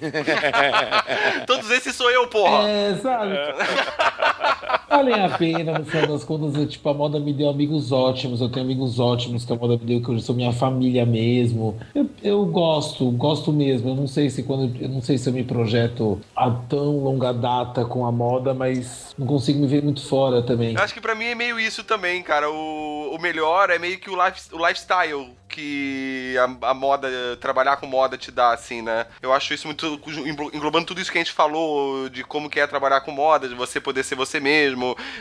Todos 1.46 1.70
esses 1.70 1.94
sou 1.94 2.10
eu, 2.10 2.26
porra. 2.28 2.68
É, 2.68 2.94
sabe? 2.96 3.32
Valem 4.88 5.14
a 5.14 5.28
pena, 5.36 5.78
no 5.78 5.84
final 5.84 6.06
das 6.06 6.24
contas, 6.24 6.54
eu, 6.54 6.66
tipo, 6.66 6.88
a 6.88 6.94
moda 6.94 7.18
me 7.18 7.32
deu 7.32 7.48
amigos 7.48 7.90
ótimos, 7.90 8.40
eu 8.40 8.48
tenho 8.48 8.64
amigos 8.64 8.98
ótimos 8.98 9.44
que 9.44 9.52
a 9.52 9.56
moda 9.56 9.76
me 9.76 9.84
deu, 9.84 10.00
que 10.00 10.10
hoje 10.10 10.22
são 10.22 10.34
minha 10.34 10.52
família 10.52 11.04
mesmo. 11.04 11.76
Eu, 11.94 12.08
eu 12.22 12.44
gosto, 12.46 13.10
gosto 13.10 13.52
mesmo. 13.52 13.90
Eu 13.90 13.94
não 13.94 14.06
sei 14.06 14.30
se 14.30 14.42
quando 14.42 14.76
eu 14.80 14.88
não 14.88 15.02
sei 15.02 15.18
se 15.18 15.28
eu 15.28 15.32
me 15.32 15.44
projeto 15.44 16.20
a 16.34 16.50
tão 16.50 16.98
longa 16.98 17.32
data 17.32 17.84
com 17.84 18.06
a 18.06 18.12
moda, 18.12 18.54
mas 18.54 19.14
não 19.18 19.26
consigo 19.26 19.60
me 19.60 19.66
ver 19.66 19.82
muito 19.82 20.06
fora 20.06 20.42
também. 20.42 20.74
Eu 20.74 20.82
acho 20.82 20.94
que 20.94 21.00
pra 21.00 21.14
mim 21.14 21.26
é 21.26 21.34
meio 21.34 21.58
isso 21.58 21.82
também, 21.82 22.22
cara. 22.22 22.50
O, 22.50 23.14
o 23.14 23.18
melhor 23.20 23.70
é 23.70 23.78
meio 23.78 23.98
que 23.98 24.10
o, 24.10 24.24
life, 24.24 24.54
o 24.54 24.58
lifestyle 24.58 25.34
que 25.48 26.36
a, 26.38 26.70
a 26.70 26.74
moda, 26.74 27.08
trabalhar 27.40 27.78
com 27.78 27.86
moda 27.86 28.18
te 28.18 28.30
dá, 28.30 28.52
assim, 28.52 28.82
né? 28.82 29.06
Eu 29.22 29.32
acho 29.32 29.54
isso 29.54 29.66
muito, 29.66 29.98
englobando 30.52 30.86
tudo 30.86 31.00
isso 31.00 31.10
que 31.10 31.16
a 31.16 31.20
gente 31.22 31.32
falou, 31.32 32.10
de 32.10 32.22
como 32.22 32.50
que 32.50 32.60
é 32.60 32.66
trabalhar 32.66 33.00
com 33.00 33.10
moda, 33.10 33.48
de 33.48 33.54
você 33.54 33.80
poder 33.80 34.04
ser 34.04 34.16
você 34.16 34.38
mesmo, 34.38 34.75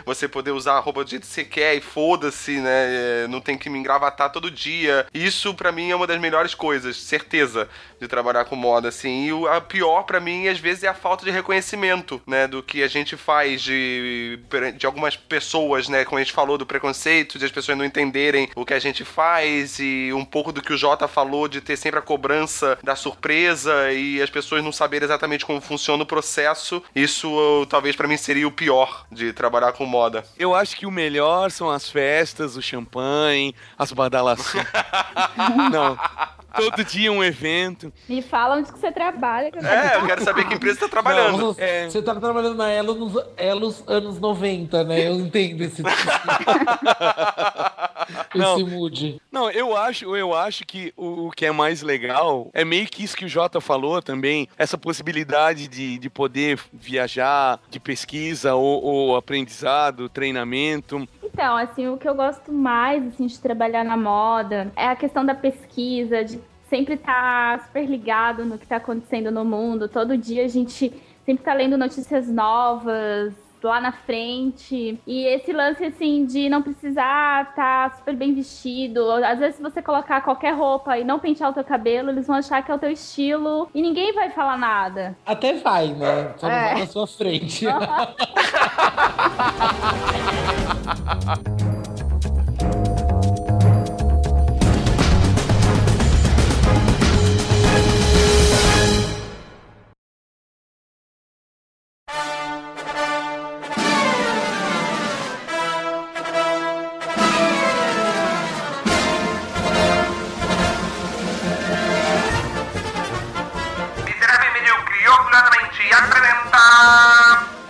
você 0.05 0.27
poder 0.27 0.51
usar 0.51 0.73
a 0.73 0.79
roupa 0.79 1.03
do 1.03 1.09
jeito 1.09 1.23
que 1.27 1.33
você 1.33 1.43
quer 1.43 1.75
e 1.75 1.81
foda-se, 1.81 2.59
né? 2.59 3.23
É, 3.23 3.27
Não 3.27 3.41
tem 3.41 3.57
que 3.57 3.69
me 3.69 3.79
engravatar 3.79 4.31
todo 4.31 4.51
dia. 4.51 5.05
Isso 5.13 5.53
pra 5.53 5.71
mim 5.71 5.91
é 5.91 5.95
uma 5.95 6.07
das 6.07 6.19
melhores 6.19 6.53
coisas, 6.53 6.97
certeza, 6.97 7.69
de 7.99 8.07
trabalhar 8.07 8.45
com 8.45 8.55
moda, 8.55 8.89
assim. 8.89 9.27
E 9.27 9.47
a 9.47 9.61
pior 9.61 10.03
pra 10.03 10.19
mim, 10.19 10.47
às 10.47 10.59
vezes, 10.59 10.83
é 10.83 10.87
a 10.87 10.93
falta 10.93 11.25
de 11.25 11.31
reconhecimento, 11.31 12.21
né? 12.25 12.47
Do 12.47 12.61
que 12.61 12.83
a 12.83 12.87
gente 12.87 13.15
faz 13.15 13.61
de, 13.61 14.39
de 14.77 14.85
algumas 14.85 15.15
pessoas, 15.15 15.87
né? 15.87 16.03
Como 16.05 16.17
a 16.17 16.23
gente 16.23 16.33
falou 16.33 16.57
do 16.57 16.65
preconceito, 16.65 17.39
de 17.39 17.45
as 17.45 17.51
pessoas 17.51 17.77
não 17.77 17.85
entenderem 17.85 18.49
o 18.55 18.65
que 18.65 18.73
a 18.73 18.79
gente 18.79 19.03
faz 19.05 19.79
e 19.79 20.11
um 20.13 20.25
pouco 20.25 20.51
do 20.51 20.61
que 20.61 20.73
o 20.73 20.77
Jota 20.77 21.07
falou 21.07 21.47
de 21.47 21.61
ter 21.61 21.77
sempre 21.77 21.99
a 21.99 22.01
cobrança 22.01 22.77
da 22.83 22.95
surpresa 22.95 23.91
e 23.91 24.21
as 24.21 24.29
pessoas 24.29 24.63
não 24.63 24.71
saberem 24.71 25.05
exatamente 25.05 25.45
como 25.45 25.61
funciona 25.61 26.03
o 26.03 26.05
processo. 26.05 26.83
Isso 26.95 27.65
talvez 27.69 27.95
pra 27.95 28.07
mim 28.07 28.17
seria 28.17 28.47
o 28.47 28.51
pior 28.51 29.05
de 29.11 29.31
trabalhar 29.33 29.44
com 29.73 29.85
moda. 29.85 30.23
Eu 30.37 30.53
acho 30.53 30.75
que 30.75 30.85
o 30.85 30.91
melhor 30.91 31.51
são 31.51 31.69
as 31.69 31.89
festas, 31.89 32.55
o 32.55 32.61
champanhe, 32.61 33.55
as 33.77 33.91
badalações. 33.91 34.65
Não. 35.71 35.97
Todo 36.55 36.83
dia 36.83 37.11
um 37.11 37.23
evento. 37.23 37.91
Me 38.07 38.21
fala 38.21 38.57
onde 38.57 38.71
que 38.71 38.79
você 38.79 38.91
trabalha. 38.91 39.51
Que 39.51 39.59
eu 39.59 39.65
É, 39.65 39.97
eu 39.97 40.05
quero 40.05 40.23
saber 40.23 40.47
que 40.47 40.55
empresa 40.55 40.81
tá 40.81 40.89
trabalhando. 40.89 41.37
Não, 41.37 41.53
você, 41.53 41.89
você 41.89 42.01
tá 42.01 42.15
trabalhando 42.15 42.55
na 42.55 42.69
Elo 42.69 42.95
nos 42.95 43.23
Elos 43.37 43.83
anos 43.87 44.19
90, 44.19 44.83
né? 44.83 45.07
Eu 45.07 45.15
entendo 45.15 45.61
esse, 45.61 45.81
esse, 45.81 45.85
Não. 48.35 48.55
esse 48.55 48.63
mood. 48.63 49.21
Não, 49.31 49.49
eu 49.49 49.75
acho, 49.75 50.15
eu 50.15 50.33
acho 50.33 50.65
que 50.65 50.93
o, 50.95 51.27
o 51.27 51.31
que 51.31 51.45
é 51.45 51.51
mais 51.51 51.81
legal 51.81 52.49
é 52.53 52.63
meio 52.63 52.87
que 52.87 53.03
isso 53.03 53.17
que 53.17 53.25
o 53.25 53.29
Jota 53.29 53.59
falou 53.59 54.01
também, 54.01 54.47
essa 54.57 54.77
possibilidade 54.77 55.67
de, 55.67 55.97
de 55.97 56.09
poder 56.09 56.59
viajar, 56.71 57.59
de 57.69 57.79
pesquisa 57.79 58.55
ou, 58.55 58.83
ou 58.83 59.15
aprendizado, 59.15 60.09
treinamento. 60.09 61.07
Então, 61.25 61.57
assim, 61.57 61.87
o 61.87 61.97
que 61.97 62.07
eu 62.07 62.13
gosto 62.13 62.51
mais 62.51 63.05
assim, 63.07 63.25
de 63.25 63.39
trabalhar 63.39 63.83
na 63.83 63.97
moda 63.97 64.71
é 64.75 64.87
a 64.87 64.95
questão 64.95 65.25
da 65.25 65.33
pesquisa, 65.33 66.23
de 66.23 66.39
sempre 66.69 66.93
estar 66.93 67.65
super 67.65 67.85
ligado 67.85 68.45
no 68.45 68.57
que 68.57 68.65
está 68.65 68.77
acontecendo 68.77 69.31
no 69.31 69.43
mundo. 69.43 69.89
Todo 69.89 70.17
dia 70.17 70.45
a 70.45 70.47
gente 70.47 70.89
sempre 71.25 71.41
está 71.41 71.53
lendo 71.53 71.77
notícias 71.77 72.27
novas 72.27 73.33
lá 73.67 73.79
na 73.81 73.91
frente. 73.91 74.99
E 75.05 75.25
esse 75.27 75.51
lance, 75.53 75.83
assim, 75.85 76.25
de 76.25 76.47
não 76.49 76.61
precisar 76.61 77.49
estar 77.49 77.95
super 77.97 78.15
bem 78.15 78.33
vestido. 78.33 79.11
Às 79.11 79.39
vezes, 79.39 79.55
se 79.55 79.61
você 79.61 79.81
colocar 79.81 80.21
qualquer 80.21 80.53
roupa 80.53 80.97
e 80.97 81.03
não 81.03 81.19
pentear 81.19 81.49
o 81.49 81.53
teu 81.53 81.63
cabelo, 81.63 82.09
eles 82.09 82.27
vão 82.27 82.35
achar 82.37 82.63
que 82.63 82.71
é 82.71 82.75
o 82.75 82.79
teu 82.79 82.91
estilo 82.91 83.69
e 83.73 83.81
ninguém 83.81 84.13
vai 84.13 84.29
falar 84.29 84.57
nada. 84.57 85.15
Até 85.25 85.53
vai, 85.53 85.87
né? 85.87 86.33
Só 86.37 86.47
não 86.47 86.55
É. 86.55 86.71
vai 86.73 86.79
na 86.81 86.87
sua 86.87 87.07
frente. 87.07 87.65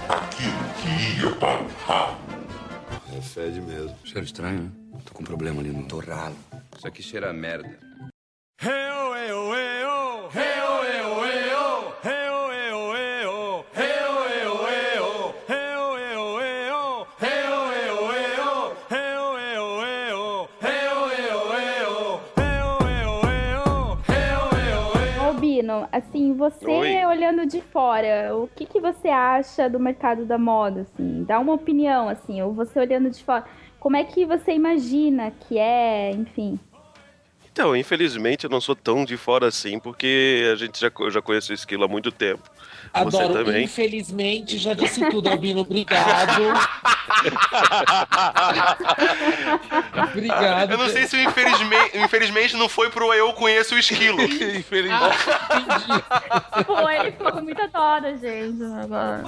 Aquilo 0.07 0.63
que 0.81 1.19
ia 1.19 1.31
para 1.37 1.63
o 1.63 1.67
ralo. 1.87 2.17
É 3.17 3.21
fede 3.21 3.59
mesmo. 3.61 3.97
Cheiro 4.03 4.23
estranho, 4.25 4.63
né? 4.63 4.99
Tô 5.05 5.13
com 5.13 5.23
um 5.23 5.25
problema 5.25 5.59
ali 5.59 5.71
no 5.71 5.87
torralo. 5.87 6.35
Isso 6.77 6.87
aqui 6.87 7.01
cheira 7.01 7.31
a 7.31 7.33
merda. 7.33 7.79
Heu, 8.61 9.15
heu, 9.15 9.53
heu, 9.55 10.29
heu. 10.35 10.64
Você 26.35 26.65
Oi. 26.65 27.05
olhando 27.05 27.45
de 27.45 27.61
fora, 27.61 28.35
o 28.35 28.47
que, 28.47 28.65
que 28.65 28.79
você 28.79 29.07
acha 29.07 29.69
do 29.69 29.79
mercado 29.79 30.25
da 30.25 30.37
moda, 30.37 30.81
assim? 30.81 31.23
Dá 31.23 31.39
uma 31.39 31.53
opinião, 31.53 32.09
assim, 32.09 32.41
ou 32.41 32.53
você 32.53 32.79
olhando 32.79 33.09
de 33.09 33.23
fora, 33.23 33.45
como 33.79 33.95
é 33.97 34.03
que 34.03 34.25
você 34.25 34.53
imagina 34.53 35.31
que 35.31 35.57
é, 35.57 36.11
enfim. 36.11 36.59
Então, 37.55 37.73
infelizmente 37.73 38.43
eu 38.43 38.49
não 38.49 38.59
sou 38.59 38.75
tão 38.75 39.05
de 39.05 39.15
fora 39.15 39.47
assim, 39.47 39.79
porque 39.79 40.43
a 40.51 40.57
gente 40.57 40.77
já, 40.77 40.91
eu 40.99 41.09
já 41.09 41.21
conhece 41.21 41.51
o 41.51 41.53
esquilo 41.53 41.85
há 41.85 41.87
muito 41.87 42.11
tempo. 42.11 42.43
Você 43.05 43.15
Adoro. 43.15 43.45
também. 43.45 43.63
Infelizmente, 43.63 44.57
já 44.57 44.73
disse 44.73 45.09
tudo, 45.09 45.29
Albino. 45.29 45.61
Obrigado. 45.61 46.41
Obrigado. 50.11 50.71
Eu 50.71 50.77
não 50.77 50.89
sei 50.89 51.07
se 51.07 51.15
o 51.15 51.19
infelizmente, 51.21 51.97
infelizmente 51.97 52.57
não 52.57 52.67
foi 52.67 52.89
pro 52.89 53.13
eu 53.13 53.31
conheço 53.31 53.73
o 53.73 53.79
esquilo. 53.79 54.19
Infelizmente. 54.21 55.15
Pô, 56.65 56.89
ele 56.89 57.13
ficou 57.13 57.31
com 57.31 57.41
muita 57.41 57.69
dó 57.69 58.01
da 58.01 58.17
gente 58.17 58.61
agora. 58.83 59.23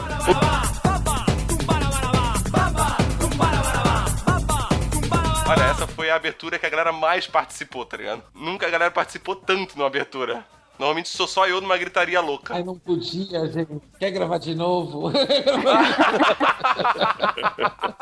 Olha, 5.49 5.63
essa 5.63 5.87
foi 5.87 6.09
a 6.09 6.15
abertura 6.15 6.59
que 6.59 6.65
a 6.65 6.69
galera 6.69 6.91
mais 6.91 7.25
participou, 7.25 7.85
tá 7.85 7.95
ligado? 7.95 8.21
Nunca 8.35 8.67
a 8.67 8.69
galera 8.69 8.91
participou 8.91 9.33
tanto 9.33 9.77
numa 9.77 9.87
abertura. 9.87 10.45
Normalmente 10.79 11.09
sou 11.09 11.27
só 11.27 11.47
eu 11.47 11.59
numa 11.59 11.77
gritaria 11.77 12.21
louca. 12.21 12.53
Ai, 12.53 12.63
não 12.63 12.77
podia, 12.77 13.47
gente. 13.47 13.81
Quer 13.99 14.11
gravar 14.11 14.37
de 14.37 14.53
novo? 14.53 15.11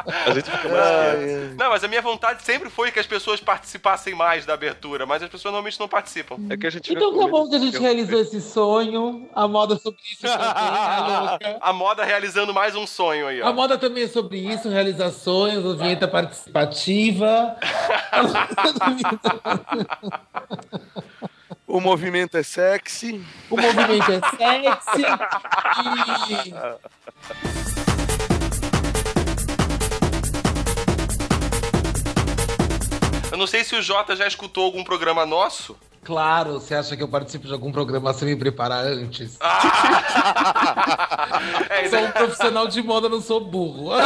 A 0.06 0.32
gente 0.32 0.50
fica 0.50 0.70
mais. 0.70 1.56
Não, 1.58 1.70
mas 1.70 1.84
a 1.84 1.88
minha 1.88 2.02
vontade 2.02 2.44
sempre 2.44 2.70
foi 2.70 2.92
que 2.92 3.00
as 3.00 3.08
pessoas 3.08 3.40
participassem 3.40 4.14
mais 4.14 4.46
da 4.46 4.54
abertura, 4.54 5.06
mas 5.06 5.24
as 5.24 5.30
pessoas 5.30 5.52
normalmente 5.52 5.80
não 5.80 5.88
participam. 5.88 6.38
É 6.50 6.58
que 6.58 6.68
a 6.68 6.70
gente 6.70 6.94
Então 6.94 7.18
tá 7.18 7.28
bom 7.28 7.50
que 7.50 7.56
a 7.56 7.60
gente 7.60 7.78
realizou 7.78 8.20
esse 8.20 8.42
sonho. 8.42 9.28
A 9.34 9.48
moda 9.48 9.78
sobre 9.78 10.00
isso 10.12 10.22
também, 10.22 11.30
louca? 11.30 11.58
A 11.62 11.74
moda 11.74 12.04
realizando 12.04 12.54
mais 12.54 12.76
um 12.76 12.86
sonho 12.86 13.28
aí, 13.28 13.42
ó. 13.42 13.48
A 13.48 13.54
moda 13.54 13.78
também 13.78 14.04
é 14.04 14.08
sobre 14.08 14.38
isso, 14.38 14.70
realizações, 14.70 15.66
a 15.66 15.74
vinheta 15.74 16.08
participativa. 16.08 17.56
O 21.68 21.80
movimento 21.82 22.38
é 22.38 22.44
sexy. 22.44 23.26
O 23.50 23.58
movimento 23.58 24.12
é 24.12 24.22
sexy. 24.38 25.02
E 26.44 26.54
Eu 33.32 33.38
não 33.38 33.48
sei 33.48 33.64
se 33.64 33.76
o 33.76 33.82
Jota 33.82 34.16
já 34.16 34.28
escutou 34.28 34.66
algum 34.66 34.84
programa 34.84 35.26
nosso. 35.26 35.76
claro, 36.04 36.54
você 36.54 36.76
acha 36.76 36.96
que 36.96 37.04
eu 37.04 37.08
participo 37.08 37.48
de 37.48 37.54
algum 37.54 37.72
programa 37.72 38.14
sem 38.14 38.28
me 38.30 38.36
preparar 38.36 38.86
antes? 38.86 39.38
É, 41.70 41.90
Sou 41.90 42.00
um 42.00 42.12
profissional 42.12 42.68
de 42.68 42.82
moda, 42.82 43.10
não 43.10 43.22
sou 43.22 43.40
burro. 43.42 43.92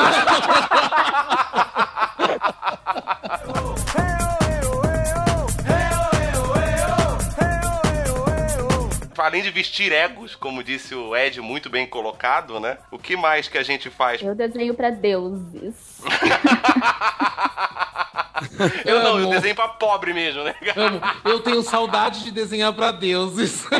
além 9.22 9.42
de 9.42 9.52
vestir 9.52 9.92
egos, 9.92 10.36
como 10.36 10.64
disse 10.64 10.96
o 10.96 11.16
Ed, 11.16 11.40
muito 11.42 11.70
bem 11.70 11.88
colocado, 11.88 12.60
né? 12.60 12.78
O 12.92 12.98
que 12.98 13.16
mais 13.16 13.48
que 13.48 13.58
a 13.58 13.64
gente 13.64 13.90
faz? 13.90 14.22
Eu 14.22 14.36
desenho 14.36 14.74
pra 14.74 14.90
deuses. 14.90 16.02
Eu 18.86 19.04
não, 19.04 19.20
eu 19.20 19.26
Amo. 19.26 19.32
desenho 19.32 19.54
pra 19.54 19.68
pobre 19.68 20.14
mesmo, 20.14 20.44
né? 20.44 20.56
Amo. 20.76 21.02
Eu 21.26 21.42
tenho 21.42 21.62
saudade 21.62 22.24
de 22.24 22.32
desenhar 22.32 22.72
pra 22.74 22.92
deuses. 22.92 23.66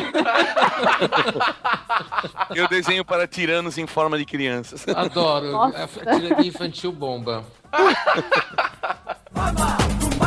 Eu 2.54 2.68
desenho 2.68 3.04
para 3.04 3.26
tiranos 3.26 3.78
em 3.78 3.86
forma 3.86 4.18
de 4.18 4.24
crianças. 4.26 4.86
Adoro. 4.88 5.50
Nossa. 5.50 6.00
A 6.06 6.14
tirania 6.14 6.46
infantil 6.46 6.92
bomba. 6.92 7.42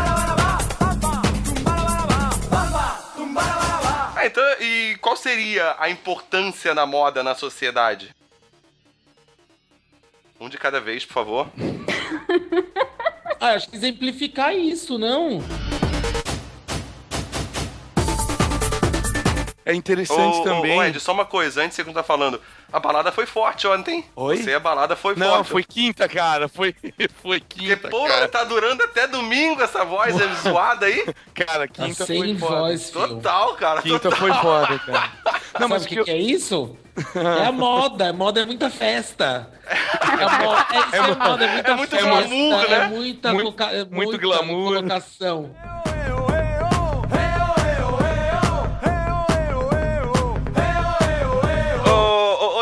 Ah, 4.23 4.27
então, 4.27 4.43
e 4.61 4.95
qual 5.01 5.17
seria 5.17 5.75
a 5.77 5.89
importância 5.89 6.73
na 6.73 6.85
moda 6.85 7.21
na 7.21 7.35
sociedade? 7.35 8.15
Um 10.39 10.47
de 10.47 10.57
cada 10.57 10.79
vez, 10.79 11.03
por 11.03 11.13
favor. 11.13 11.47
Ah, 13.39 13.55
acho 13.55 13.69
que 13.69 13.75
exemplificar 13.75 14.55
isso, 14.55 14.97
não? 14.97 15.41
É 19.65 19.73
interessante 19.73 20.39
Ô, 20.39 20.43
também. 20.43 20.77
ô, 20.77 20.83
Ed, 20.83 20.99
só 20.99 21.13
uma 21.13 21.25
coisa, 21.25 21.61
antes 21.61 21.71
de 21.71 21.75
você 21.77 21.83
continuar 21.85 22.03
falando. 22.03 22.39
A 22.71 22.79
balada 22.79 23.11
foi 23.11 23.25
forte 23.25 23.65
ontem. 23.67 24.03
Oi? 24.15 24.37
Você, 24.37 24.53
a 24.53 24.59
balada 24.59 24.95
foi 24.95 25.15
Não, 25.15 25.35
forte. 25.37 25.49
foi 25.51 25.63
quinta, 25.63 26.07
cara. 26.09 26.47
Foi, 26.49 26.75
foi 27.21 27.39
Porque, 27.39 27.67
quinta. 27.75 27.87
porra, 27.87 28.09
cara. 28.09 28.27
tá 28.27 28.43
durando 28.43 28.83
até 28.83 29.07
domingo 29.07 29.61
essa 29.61 29.85
voz 29.85 30.19
é 30.19 30.27
zoada 30.41 30.85
aí. 30.87 31.05
Cara, 31.33 31.67
Tá 31.67 31.85
quinta 31.85 32.05
sem 32.05 32.17
foi 32.17 32.37
foda. 32.37 32.55
voz, 32.55 32.89
filho. 32.89 33.07
Total, 33.07 33.53
cara. 33.55 33.81
Quinta 33.81 33.99
total. 33.99 34.19
foi 34.19 34.33
foda, 34.33 34.79
cara. 34.85 35.11
Não, 35.59 35.67
mas 35.69 35.83
Sabe 35.83 35.85
o 35.85 35.87
que, 35.87 35.93
que 35.95 35.99
eu- 36.01 36.05
que 36.05 36.11
é 36.11 36.17
isso? 36.17 36.77
É 37.41 37.45
a 37.45 37.51
moda. 37.51 38.11
Moda 38.13 38.41
é 38.41 38.45
muita 38.45 38.69
festa. 38.69 39.49
É, 39.65 40.43
mo- 40.45 40.53
é, 40.53 40.79
isso 40.87 40.95
é, 40.95 41.15
moda, 41.15 41.45
é 41.45 41.51
muita 41.53 41.71
é 41.71 41.75
muito 41.75 41.89
festa. 41.89 42.07
glamour, 42.09 42.69
né? 42.69 42.75
É 42.75 42.87
muita, 42.87 43.33
Muito- 43.33 43.63
é 43.63 43.77
muito 43.77 43.91
muita 43.95 44.17
glamour. 44.17 44.73
colocação. 44.75 45.55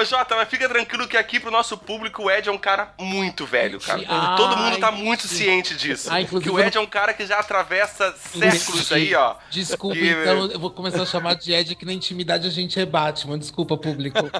Ô, 0.01 0.05
Jota, 0.05 0.35
mas 0.35 0.49
fica 0.49 0.67
tranquilo 0.67 1.07
que 1.07 1.15
aqui 1.17 1.39
pro 1.39 1.51
nosso 1.51 1.77
público 1.77 2.23
o 2.23 2.31
Ed 2.31 2.49
é 2.49 2.51
um 2.51 2.57
cara 2.57 2.93
muito 2.99 3.45
velho, 3.45 3.79
cara. 3.79 4.01
Ai, 4.07 4.35
Todo 4.37 4.57
mundo 4.57 4.77
tá 4.79 4.91
muito 4.91 5.27
sim. 5.27 5.35
ciente 5.35 5.75
disso. 5.75 6.09
Ah, 6.11 6.23
que 6.23 6.49
o 6.49 6.59
Ed 6.59 6.77
é 6.77 6.81
um 6.81 6.85
cara 6.85 7.13
que 7.13 7.25
já 7.25 7.39
atravessa 7.39 8.13
séculos 8.17 8.91
aí, 8.91 9.13
ó. 9.15 9.35
Desculpa, 9.49 9.95
Que- 9.95 10.09
então 10.09 10.45
eu 10.47 10.59
vou 10.59 10.71
começar 10.71 11.03
a 11.03 11.05
chamar 11.05 11.35
de 11.35 11.53
Ed 11.53 11.75
que 11.75 11.85
na 11.85 11.93
intimidade 11.93 12.47
a 12.47 12.51
gente 12.51 12.79
é 12.79 12.85
Batman. 12.85 13.37
Desculpa, 13.37 13.77
público. 13.77 14.17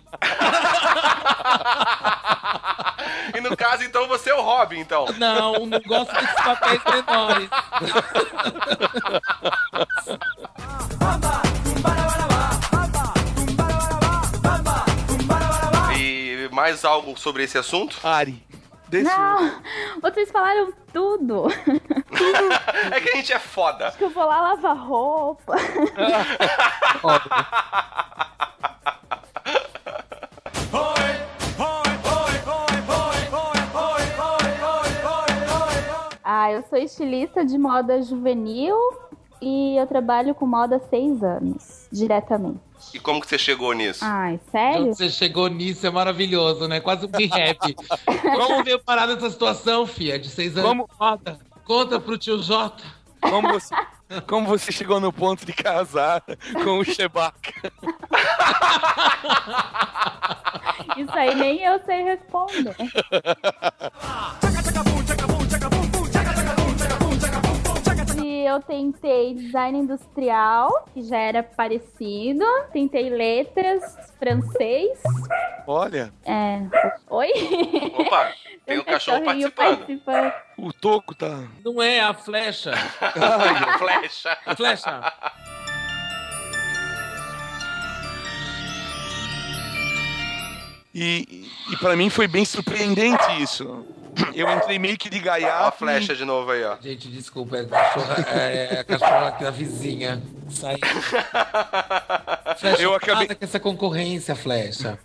E 3.34 3.40
no 3.40 3.56
caso, 3.56 3.84
então, 3.84 4.08
você 4.08 4.30
é 4.30 4.34
o 4.36 4.42
Robin, 4.42 4.80
então. 4.80 5.06
Não, 5.18 5.66
não 5.66 5.80
gosto 5.80 6.12
desses 6.14 6.36
papéis 6.36 6.82
menores. 6.84 7.50
Mais 16.52 16.86
algo 16.86 17.18
sobre 17.18 17.44
esse 17.44 17.58
assunto? 17.58 17.98
Ari. 18.04 18.44
Desse... 18.90 19.06
Não, 19.06 19.62
vocês 20.02 20.30
falaram 20.32 20.74
tudo. 20.92 21.48
É 22.92 23.00
que 23.00 23.10
a 23.10 23.16
gente 23.16 23.32
é 23.32 23.40
foda. 23.40 23.92
Que 23.92 24.04
eu 24.04 24.10
vou 24.10 24.26
lá 24.26 24.42
lavar 24.42 24.78
roupa. 24.78 25.56
Ah, 36.24 36.52
eu 36.52 36.64
sou 36.64 36.78
estilista 36.80 37.46
de 37.46 37.58
moda 37.58 38.02
juvenil 38.02 38.76
e 39.42 39.76
eu 39.78 39.88
trabalho 39.88 40.36
com 40.36 40.46
moda 40.46 40.78
há 40.78 40.80
seis 40.80 41.24
anos, 41.24 41.88
diretamente. 41.92 42.60
E 42.94 43.00
como 43.00 43.22
que 43.22 43.28
você 43.28 43.38
chegou 43.38 43.74
nisso? 43.74 44.04
Ai, 44.04 44.40
sério? 44.52 44.94
você 44.94 45.10
chegou 45.10 45.48
nisso 45.48 45.86
é 45.86 45.90
maravilhoso, 45.90 46.68
né? 46.68 46.80
Quase 46.80 47.06
um 47.06 47.10
rap. 47.10 47.76
Como 48.38 48.64
veio 48.64 48.80
parar 48.84 49.08
nessa 49.08 49.30
situação, 49.30 49.86
fia? 49.86 50.18
De 50.18 50.30
seis 50.30 50.58
anos. 50.58 50.70
Como- 50.70 50.88
Conta, 50.88 51.40
conta 51.64 52.00
pro 52.00 52.18
tio 52.18 52.42
Jota. 52.42 52.84
Como 53.22 53.50
você, 53.54 53.76
como 54.28 54.48
você 54.48 54.72
chegou 54.72 55.00
no 55.00 55.14
ponto 55.14 55.46
de 55.46 55.54
casar 55.54 56.24
com 56.64 56.80
o 56.80 56.84
Chewbacca? 56.84 57.72
Isso 60.98 61.12
aí 61.14 61.36
nem 61.36 61.62
eu 61.62 61.80
sei 61.86 62.04
responder. 62.04 62.76
E 68.42 68.44
eu 68.44 68.60
tentei 68.60 69.36
design 69.36 69.78
industrial, 69.78 70.88
que 70.92 71.04
já 71.04 71.16
era 71.20 71.44
parecido. 71.44 72.44
Tentei 72.74 73.08
letras, 73.08 73.84
francês. 74.18 75.00
Olha, 75.68 76.12
É. 76.26 76.60
Oi? 77.08 77.30
Opa, 78.00 78.34
tem 78.66 78.80
um 78.80 78.82
cachorro 78.84 79.20
cachorrinho 79.20 79.52
participando. 79.52 80.34
o 80.58 80.74
Toco 80.74 81.14
tá. 81.14 81.44
Não 81.64 81.80
é 81.84 82.00
a 82.00 82.16
flecha. 82.16 82.72
Flecha. 83.78 84.38
Flecha. 84.58 85.14
E, 90.96 91.48
e 91.72 91.78
para 91.78 91.96
mim 91.96 92.10
foi 92.10 92.28
bem 92.28 92.44
surpreendente 92.44 93.24
isso. 93.40 93.86
Eu 94.36 94.50
entrei 94.52 94.78
meio 94.80 94.98
que 94.98 95.10
de 95.10 95.18
Ó 95.18 95.22
a 95.22 95.24
gaiato. 95.24 95.78
flecha 95.78 96.16
de 96.16 96.26
novo 96.26 96.52
aí, 96.52 96.64
ó. 96.64 96.76
Gente, 96.82 97.08
desculpa, 97.08 97.58
é 97.58 97.62
a 97.62 97.66
cachorra, 97.66 98.16
é 98.32 98.80
a 98.80 98.84
cachorra 98.84 99.28
aqui 99.30 99.44
da 99.44 99.52
vizinha. 99.52 100.22
Sai. 100.50 100.78
Flecha, 102.58 102.82
Eu 102.82 102.94
acabei- 102.94 103.28
com 103.28 103.46
essa 103.46 103.60
concorrência, 103.60 104.36
Flecha. 104.36 104.98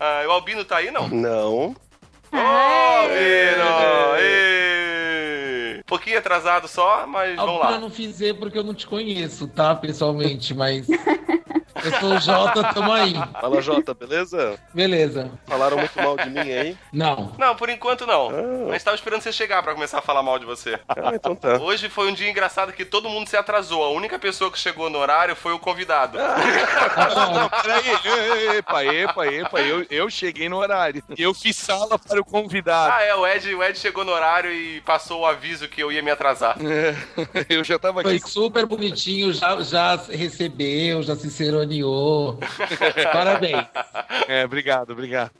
Ah, 0.00 0.22
o 0.26 0.30
Albino 0.30 0.64
tá 0.64 0.76
aí, 0.76 0.90
não? 0.90 1.08
Não. 1.08 1.76
Albino! 2.32 3.64
Ê! 4.20 5.78
Um 5.80 5.82
pouquinho 5.88 6.18
atrasado 6.18 6.68
só, 6.68 7.06
mas 7.06 7.34
vamos 7.36 7.50
Alguma 7.50 7.70
lá. 7.70 7.76
eu 7.76 7.80
não 7.80 7.90
fiz 7.90 8.16
Z 8.16 8.34
porque 8.34 8.58
eu 8.58 8.64
não 8.64 8.74
te 8.74 8.86
conheço, 8.86 9.48
tá, 9.48 9.74
pessoalmente, 9.74 10.54
mas. 10.54 10.86
Eu 11.84 12.00
sou 12.00 12.14
o 12.14 12.20
Jota, 12.20 12.74
tamo 12.74 12.92
aí. 12.92 13.14
Fala, 13.40 13.60
Jota, 13.60 13.94
beleza? 13.94 14.58
Beleza. 14.74 15.30
Falaram 15.46 15.76
muito 15.78 15.96
mal 15.96 16.16
de 16.16 16.30
mim 16.30 16.40
aí. 16.40 16.76
Não. 16.92 17.32
Não, 17.38 17.54
por 17.56 17.68
enquanto 17.68 18.06
não. 18.06 18.28
Ah. 18.30 18.66
Mas 18.68 18.82
tava 18.82 18.94
esperando 18.96 19.22
você 19.22 19.32
chegar 19.32 19.62
pra 19.62 19.74
começar 19.74 19.98
a 19.98 20.02
falar 20.02 20.22
mal 20.22 20.38
de 20.38 20.44
você. 20.44 20.78
Ah, 20.88 21.14
então 21.14 21.34
tá. 21.34 21.58
Hoje 21.58 21.88
foi 21.88 22.10
um 22.10 22.14
dia 22.14 22.28
engraçado 22.30 22.72
que 22.72 22.84
todo 22.84 23.08
mundo 23.08 23.28
se 23.28 23.36
atrasou. 23.36 23.84
A 23.84 23.90
única 23.90 24.18
pessoa 24.18 24.50
que 24.50 24.58
chegou 24.58 24.90
no 24.90 24.98
horário 24.98 25.34
foi 25.36 25.52
o 25.52 25.58
convidado. 25.58 26.18
Não, 26.18 27.48
peraí. 27.48 28.56
Epa, 28.58 28.84
epa, 28.84 29.26
epa. 29.26 29.60
Eu, 29.60 29.86
eu 29.90 30.10
cheguei 30.10 30.48
no 30.48 30.56
horário. 30.56 31.02
Eu 31.16 31.32
fiz 31.34 31.56
sala 31.56 31.98
para 31.98 32.20
o 32.20 32.24
convidado. 32.24 32.92
Ah, 32.94 33.02
é, 33.02 33.14
o 33.14 33.26
Ed, 33.26 33.54
o 33.54 33.62
Ed 33.62 33.78
chegou 33.78 34.04
no 34.04 34.12
horário 34.12 34.52
e 34.52 34.80
passou 34.82 35.20
o 35.20 35.26
aviso 35.26 35.68
que 35.68 35.82
eu 35.82 35.90
ia 35.92 36.02
me 36.02 36.10
atrasar. 36.10 36.56
Eu 37.48 37.62
já 37.64 37.78
tava 37.78 38.02
Foi 38.02 38.16
aqui. 38.16 38.30
super 38.30 38.66
bonitinho, 38.66 39.32
já, 39.32 39.60
já 39.60 39.96
recebeu, 39.96 41.02
já 41.02 41.16
se 41.16 41.30
seroneou. 41.68 42.38
Parabéns. 43.12 43.66
É, 44.28 44.44
obrigado, 44.44 44.90
obrigado. 44.92 45.30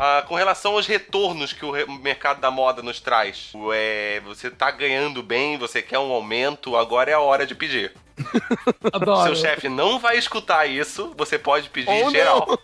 Ah, 0.00 0.22
com 0.28 0.36
relação 0.36 0.74
aos 0.74 0.86
retornos 0.86 1.52
que 1.52 1.64
o 1.64 1.72
re- 1.72 1.84
mercado 2.00 2.40
da 2.40 2.52
moda 2.52 2.80
nos 2.82 3.00
traz, 3.00 3.50
é, 3.74 4.20
você 4.24 4.48
tá 4.48 4.70
ganhando 4.70 5.24
bem, 5.24 5.58
você 5.58 5.82
quer 5.82 5.98
um 5.98 6.12
aumento, 6.12 6.76
agora 6.76 7.10
é 7.10 7.14
a 7.14 7.20
hora 7.20 7.44
de 7.44 7.54
pedir. 7.56 7.92
Adoro. 8.92 9.24
Seu 9.24 9.34
chefe 9.36 9.68
não 9.68 9.98
vai 9.98 10.16
escutar 10.16 10.66
isso, 10.66 11.12
você 11.16 11.36
pode 11.36 11.68
pedir 11.70 11.90
Ou 11.90 12.04
não. 12.04 12.10
geral. 12.12 12.46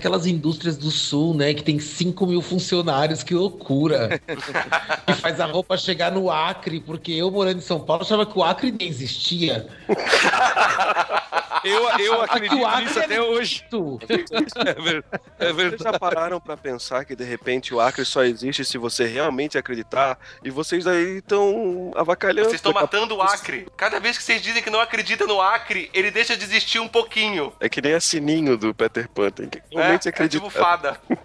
aquelas 0.00 0.26
indústrias 0.26 0.76
do 0.76 0.90
sul, 0.90 1.34
né? 1.34 1.52
Que 1.54 1.62
tem 1.62 1.78
5 1.78 2.26
mil 2.26 2.40
funcionários, 2.42 3.22
que 3.22 3.34
loucura. 3.34 4.20
e 5.06 5.12
faz 5.14 5.38
a 5.38 5.46
roupa 5.46 5.76
chegar 5.76 6.10
no 6.10 6.30
Acre, 6.30 6.80
porque 6.80 7.12
eu 7.12 7.30
morando 7.30 7.58
em 7.58 7.62
São 7.62 7.78
Paulo 7.78 8.02
achava 8.02 8.24
que 8.26 8.36
o 8.38 8.42
Acre 8.42 8.72
nem 8.72 8.88
existia. 8.88 9.66
Eu, 11.62 11.90
eu 11.98 12.22
acredito 12.22 12.56
o 12.58 12.66
Acre 12.66 12.84
nisso 12.84 12.98
é 12.98 13.04
até 13.04 13.20
hoje. 13.20 13.64
Tu. 13.70 13.98
É, 14.08 14.72
ver- 14.80 15.04
é 15.38 15.44
Vocês 15.52 15.56
verdade. 15.56 15.82
já 15.82 15.98
pararam 15.98 16.40
pra 16.40 16.56
pensar 16.56 17.04
que 17.04 17.14
de 17.14 17.24
repente 17.24 17.74
o 17.74 17.80
Acre 17.80 18.04
só 18.04 18.22
existe 18.24 18.64
se 18.64 18.78
você 18.78 19.06
realmente 19.06 19.58
acreditar 19.58 20.18
e 20.42 20.50
vocês 20.50 20.86
aí 20.86 21.18
estão 21.18 21.90
avacalhando. 21.94 22.48
Vocês 22.48 22.54
estão 22.60 22.72
matando 22.72 23.16
o 23.16 23.22
Acre. 23.22 23.66
Cada 23.76 24.00
vez 24.00 24.16
que 24.16 24.24
vocês 24.24 24.40
dizem 24.40 24.62
que 24.62 24.70
não 24.70 24.80
acreditam 24.80 25.26
no 25.26 25.40
Acre, 25.40 25.90
ele 25.92 26.10
deixa 26.10 26.36
de 26.36 26.44
existir 26.44 26.78
um 26.78 26.88
pouquinho. 26.88 27.52
É 27.60 27.68
que 27.68 27.82
nem 27.82 27.92
a 27.92 28.00
sininho 28.00 28.56
do 28.56 28.74
Peter 28.74 29.08
Pan, 29.08 29.30
tem 29.30 29.48
que 29.48 29.60
É, 29.76 29.89
realmente 29.90 30.06
é 30.06 30.10
acreditar. 30.10 30.44
tipo 30.44 30.50
fada. 30.50 31.00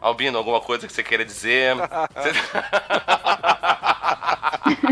Albino, 0.00 0.38
alguma 0.38 0.60
coisa 0.60 0.86
que 0.86 0.92
você 0.92 1.02
queira 1.02 1.24
dizer? 1.24 1.74
Você- 1.76 2.32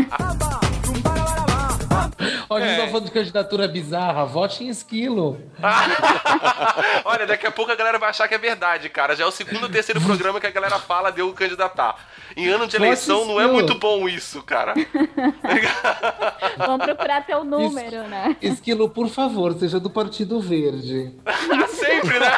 Olha, 2.51 2.65
a 2.65 2.67
gente 2.67 2.81
tá 2.81 2.87
falando 2.87 3.05
de 3.05 3.11
candidatura 3.11 3.65
bizarra. 3.65 4.25
Vote 4.25 4.65
em 4.65 4.67
esquilo. 4.67 5.39
Olha, 7.05 7.25
daqui 7.25 7.47
a 7.47 7.51
pouco 7.51 7.71
a 7.71 7.75
galera 7.75 7.97
vai 7.97 8.09
achar 8.09 8.27
que 8.27 8.35
é 8.35 8.37
verdade, 8.37 8.89
cara. 8.89 9.15
Já 9.15 9.23
é 9.23 9.27
o 9.27 9.31
segundo 9.31 9.63
ou 9.63 9.69
terceiro 9.69 10.01
programa 10.01 10.37
que 10.37 10.47
a 10.47 10.51
galera 10.51 10.77
fala 10.77 11.11
de 11.11 11.21
eu 11.21 11.31
candidatar. 11.31 11.95
Em 12.35 12.49
ano 12.49 12.67
de 12.67 12.75
eleição 12.75 13.23
não 13.23 13.39
é 13.39 13.47
muito 13.47 13.75
bom 13.75 14.09
isso, 14.09 14.43
cara. 14.43 14.73
Vamos 16.59 16.85
procurar 16.85 17.25
teu 17.25 17.45
número, 17.45 18.03
né? 18.09 18.35
Esquilo, 18.41 18.89
por 18.89 19.07
favor, 19.07 19.53
seja 19.57 19.79
do 19.79 19.89
Partido 19.89 20.41
Verde. 20.41 21.09
Sempre, 21.71 22.19
né? 22.19 22.31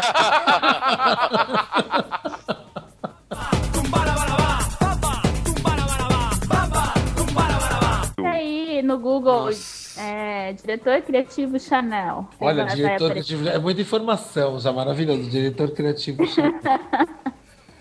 E 8.24 8.26
aí, 8.26 8.82
no 8.82 8.98
Google, 9.00 9.50
é, 9.98 10.54
diretor 10.54 11.02
criativo 11.02 11.60
Chanel. 11.60 12.28
Olha, 12.40 12.66
diretor 12.66 13.12
criativo. 13.12 13.50
É 13.50 13.60
muita 13.60 13.82
informação, 13.82 14.58
já 14.60 14.72
maravilhoso. 14.72 15.30
Diretor 15.30 15.72
criativo. 15.72 16.24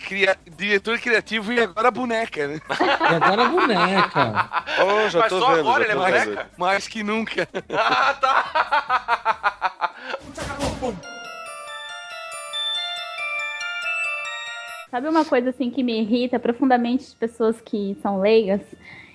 Cria- 0.06 0.36
Diretor 0.56 0.98
criativo 0.98 1.52
e 1.52 1.60
agora 1.60 1.88
boneca, 1.90 2.48
né? 2.48 2.60
E 2.70 3.14
agora 3.14 3.48
boneca. 3.48 4.50
Oh, 4.84 5.08
já 5.08 5.20
Mas 5.20 5.28
tô 5.28 5.38
só 5.38 5.50
vendo. 5.50 5.60
agora 5.60 5.84
ele 5.84 5.92
é 5.92 5.94
vendo. 5.96 6.24
boneca? 6.24 6.50
Mais 6.58 6.88
que 6.88 7.02
nunca. 7.04 7.48
Ah, 7.72 8.14
tá. 8.20 9.92
Sabe 14.90 15.08
uma 15.08 15.24
coisa 15.24 15.50
assim 15.50 15.70
que 15.70 15.82
me 15.82 16.00
irrita 16.02 16.38
profundamente 16.38 17.08
de 17.10 17.16
pessoas 17.16 17.60
que 17.60 17.96
são 18.02 18.20
leigas? 18.20 18.60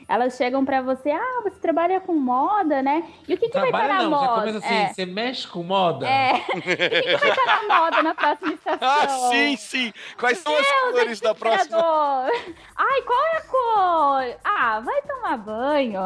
Elas 0.07 0.37
chegam 0.37 0.63
pra 0.63 0.81
você, 0.81 1.11
ah, 1.11 1.41
você 1.43 1.59
trabalha 1.59 1.99
com 1.99 2.15
moda, 2.15 2.81
né? 2.81 3.03
E 3.27 3.33
o 3.33 3.37
que, 3.37 3.49
que 3.49 3.59
vai 3.59 3.65
estar 3.65 3.87
na 3.87 4.03
não, 4.03 4.03
já 4.03 4.09
moda? 4.09 4.39
começa 4.39 4.57
assim, 4.59 4.73
é. 4.73 4.87
você 4.93 5.05
mexe 5.05 5.47
com 5.47 5.63
moda? 5.63 6.07
É. 6.07 6.33
O 6.57 6.61
que, 6.61 6.75
que 6.75 7.17
vai 7.17 7.29
estar 7.29 7.45
na 7.45 7.79
moda 7.79 8.03
na 8.03 8.15
próxima 8.15 8.53
estação? 8.53 8.87
Ah, 8.87 9.07
sim, 9.29 9.57
sim. 9.57 9.93
Quais 10.17 10.37
são 10.39 10.55
as 10.55 10.65
Deus, 10.65 10.91
cores 10.91 11.19
da 11.19 11.35
próxima? 11.35 11.77
Ai, 11.77 13.01
qual 13.01 13.19
é 13.25 13.37
a 13.37 13.41
cor? 13.41 14.39
Ah, 14.43 14.79
vai 14.79 15.01
tomar 15.01 15.37
banho. 15.37 16.01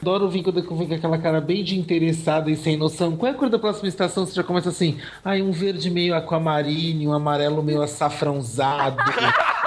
Adoro 0.00 0.28
vir 0.28 0.42
quando 0.42 0.62
vem 0.62 0.88
com 0.88 0.94
aquela 0.94 1.18
cara 1.18 1.40
bem 1.40 1.62
de 1.62 1.78
interessada 1.78 2.50
e 2.50 2.56
sem 2.56 2.76
noção. 2.76 3.16
Qual 3.16 3.30
é 3.30 3.34
a 3.34 3.38
cor 3.38 3.50
da 3.50 3.58
próxima 3.58 3.88
estação? 3.88 4.24
Você 4.24 4.34
já 4.34 4.44
começa 4.44 4.68
assim, 4.68 5.00
ai, 5.24 5.42
um 5.42 5.50
verde 5.50 5.90
meio 5.90 6.14
aquamarine, 6.14 7.06
um 7.06 7.12
amarelo 7.12 7.62
meio 7.62 7.82
açafrãozado, 7.82 8.96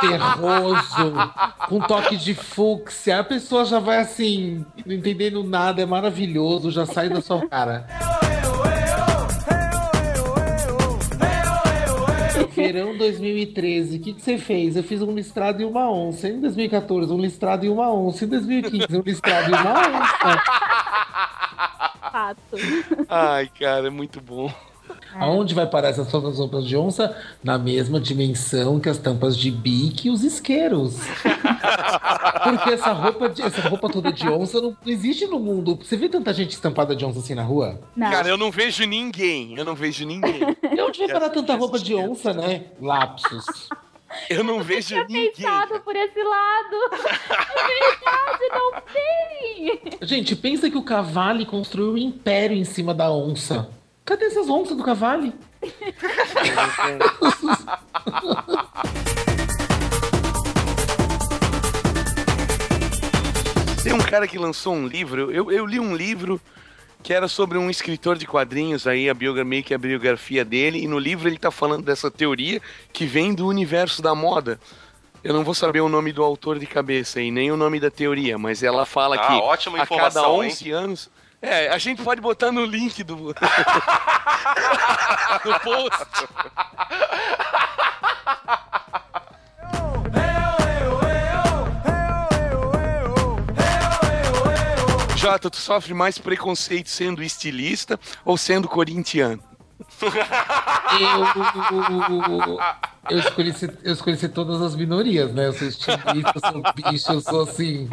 terroso, 0.00 1.14
com 1.68 1.80
toque 1.80 2.16
de 2.16 2.34
fúcsia. 2.34 3.20
A 3.20 3.24
pessoa 3.24 3.64
já 3.64 3.78
vai 3.78 3.98
assim, 3.98 4.64
não 4.84 4.94
entendendo 4.94 5.42
nada, 5.44 5.82
é 5.82 5.86
maravilhoso, 5.86 6.70
já 6.70 6.86
sai 6.86 7.08
da 7.08 7.20
sua 7.20 7.46
cara. 7.48 7.86
Verão 12.54 12.96
2013, 12.96 13.96
o 13.96 14.00
que, 14.00 14.12
que 14.14 14.20
você 14.20 14.36
fez? 14.36 14.74
Eu 14.76 14.82
fiz 14.82 15.00
um 15.00 15.14
listrado 15.14 15.62
e 15.62 15.64
uma 15.64 15.88
onça. 15.90 16.28
Em 16.28 16.40
2014, 16.40 17.12
um 17.12 17.20
listrado 17.20 17.64
e 17.64 17.68
uma 17.68 17.92
onça. 17.92 18.24
Em 18.24 18.28
2015, 18.28 18.96
um 18.96 19.02
listrado 19.02 19.50
e 19.50 19.54
uma 19.54 19.72
onça. 19.72 20.42
Fato. 22.10 22.56
Ai, 23.08 23.48
cara, 23.58 23.86
é 23.86 23.90
muito 23.90 24.20
bom. 24.20 24.52
Aonde 25.18 25.54
vai 25.54 25.66
parar 25.66 25.88
essas 25.88 26.10
roupas 26.12 26.64
de 26.64 26.76
onça? 26.76 27.16
Na 27.42 27.58
mesma 27.58 28.00
dimensão 28.00 28.78
que 28.80 28.88
as 28.88 28.98
tampas 28.98 29.36
de 29.36 29.50
bique 29.50 30.08
e 30.08 30.10
os 30.10 30.22
isqueiros. 30.24 30.96
Porque 32.44 32.70
essa 32.70 32.92
roupa, 32.92 33.28
de- 33.28 33.42
essa 33.42 33.68
roupa 33.68 33.88
toda 33.88 34.12
de 34.12 34.28
onça 34.28 34.60
não 34.60 34.76
existe 34.86 35.26
no 35.26 35.38
mundo. 35.38 35.78
Você 35.82 35.96
vê 35.96 36.08
tanta 36.08 36.32
gente 36.32 36.50
estampada 36.52 36.94
de 36.94 37.04
onça 37.04 37.18
assim 37.18 37.34
na 37.34 37.42
rua? 37.42 37.80
Não. 37.96 38.10
Cara, 38.10 38.28
eu 38.28 38.36
não 38.38 38.50
vejo 38.50 38.84
ninguém. 38.84 39.56
Eu 39.56 39.64
não 39.64 39.74
vejo 39.74 40.06
ninguém. 40.06 40.38
De 40.74 40.80
onde 40.80 40.98
vai 40.98 41.08
parar 41.08 41.30
tanta 41.30 41.54
roupa 41.56 41.78
de 41.78 41.94
onça, 41.94 42.32
né? 42.32 42.64
Lapsos. 42.80 43.68
Eu 44.30 44.42
não 44.42 44.62
vejo 44.62 44.94
ninguém. 45.06 45.32
Pensado 45.32 45.80
por 45.80 45.94
esse 45.94 46.22
lado. 46.22 46.76
É 47.58 47.80
verdade, 47.90 48.48
não 48.52 48.80
tem. 48.92 50.08
Gente, 50.08 50.34
pensa 50.34 50.70
que 50.70 50.76
o 50.78 50.82
Cavalli 50.82 51.44
construiu 51.44 51.92
um 51.92 51.98
império 51.98 52.56
em 52.56 52.64
cima 52.64 52.94
da 52.94 53.10
onça. 53.12 53.68
Cadê 54.08 54.24
essas 54.24 54.48
onças 54.48 54.74
do 54.74 54.82
cavalo? 54.82 55.30
Tem 63.84 63.92
um 63.92 63.98
cara 63.98 64.26
que 64.26 64.38
lançou 64.38 64.72
um 64.72 64.86
livro, 64.86 65.30
eu, 65.30 65.52
eu 65.52 65.66
li 65.66 65.78
um 65.78 65.94
livro 65.94 66.40
que 67.02 67.12
era 67.12 67.28
sobre 67.28 67.58
um 67.58 67.68
escritor 67.68 68.16
de 68.16 68.26
quadrinhos 68.26 68.86
aí, 68.86 69.10
a 69.10 69.14
biografia, 69.14 69.44
meio 69.44 69.62
que 69.62 69.74
a 69.74 69.78
biografia 69.78 70.42
dele, 70.42 70.82
e 70.82 70.88
no 70.88 70.98
livro 70.98 71.28
ele 71.28 71.38
tá 71.38 71.50
falando 71.50 71.84
dessa 71.84 72.10
teoria 72.10 72.62
que 72.90 73.04
vem 73.04 73.34
do 73.34 73.46
universo 73.46 74.00
da 74.00 74.14
moda. 74.14 74.58
Eu 75.22 75.34
não 75.34 75.44
vou 75.44 75.52
saber 75.52 75.82
o 75.82 75.88
nome 75.88 76.14
do 76.14 76.24
autor 76.24 76.58
de 76.58 76.64
cabeça 76.66 77.20
e 77.20 77.30
nem 77.30 77.52
o 77.52 77.58
nome 77.58 77.78
da 77.78 77.90
teoria, 77.90 78.38
mas 78.38 78.62
ela 78.62 78.86
fala 78.86 79.16
Ah, 79.16 79.26
que 79.26 79.32
ótima 79.34 79.82
a 79.82 79.86
cada 79.86 79.94
informação, 79.94 80.42
hein? 80.42 80.50
11 80.50 80.70
anos... 80.70 81.10
É, 81.40 81.68
a 81.68 81.78
gente 81.78 82.02
pode 82.02 82.20
botar 82.20 82.50
no 82.50 82.64
link 82.64 83.04
do... 83.04 83.16
no 85.44 85.60
post. 85.60 86.06
Jota, 95.16 95.48
tu 95.50 95.56
sofre 95.56 95.94
mais 95.94 96.18
preconceito 96.18 96.88
sendo 96.88 97.22
estilista 97.22 98.00
ou 98.24 98.36
sendo 98.36 98.68
corintiano? 98.68 99.42
Eu, 101.00 101.24
eu, 103.10 103.18
escolhi 103.18 103.52
ser, 103.52 103.78
eu 103.84 103.92
escolhi 103.92 104.16
ser 104.16 104.30
todas 104.30 104.60
as 104.60 104.74
minorias, 104.74 105.32
né? 105.32 105.46
Eu 105.46 105.52
sou 105.52 105.68
estilista, 105.68 106.32
eu 106.34 106.40
sou 106.52 106.62
bicho, 106.74 107.12
eu 107.12 107.20
sou 107.20 107.42
assim. 107.42 107.88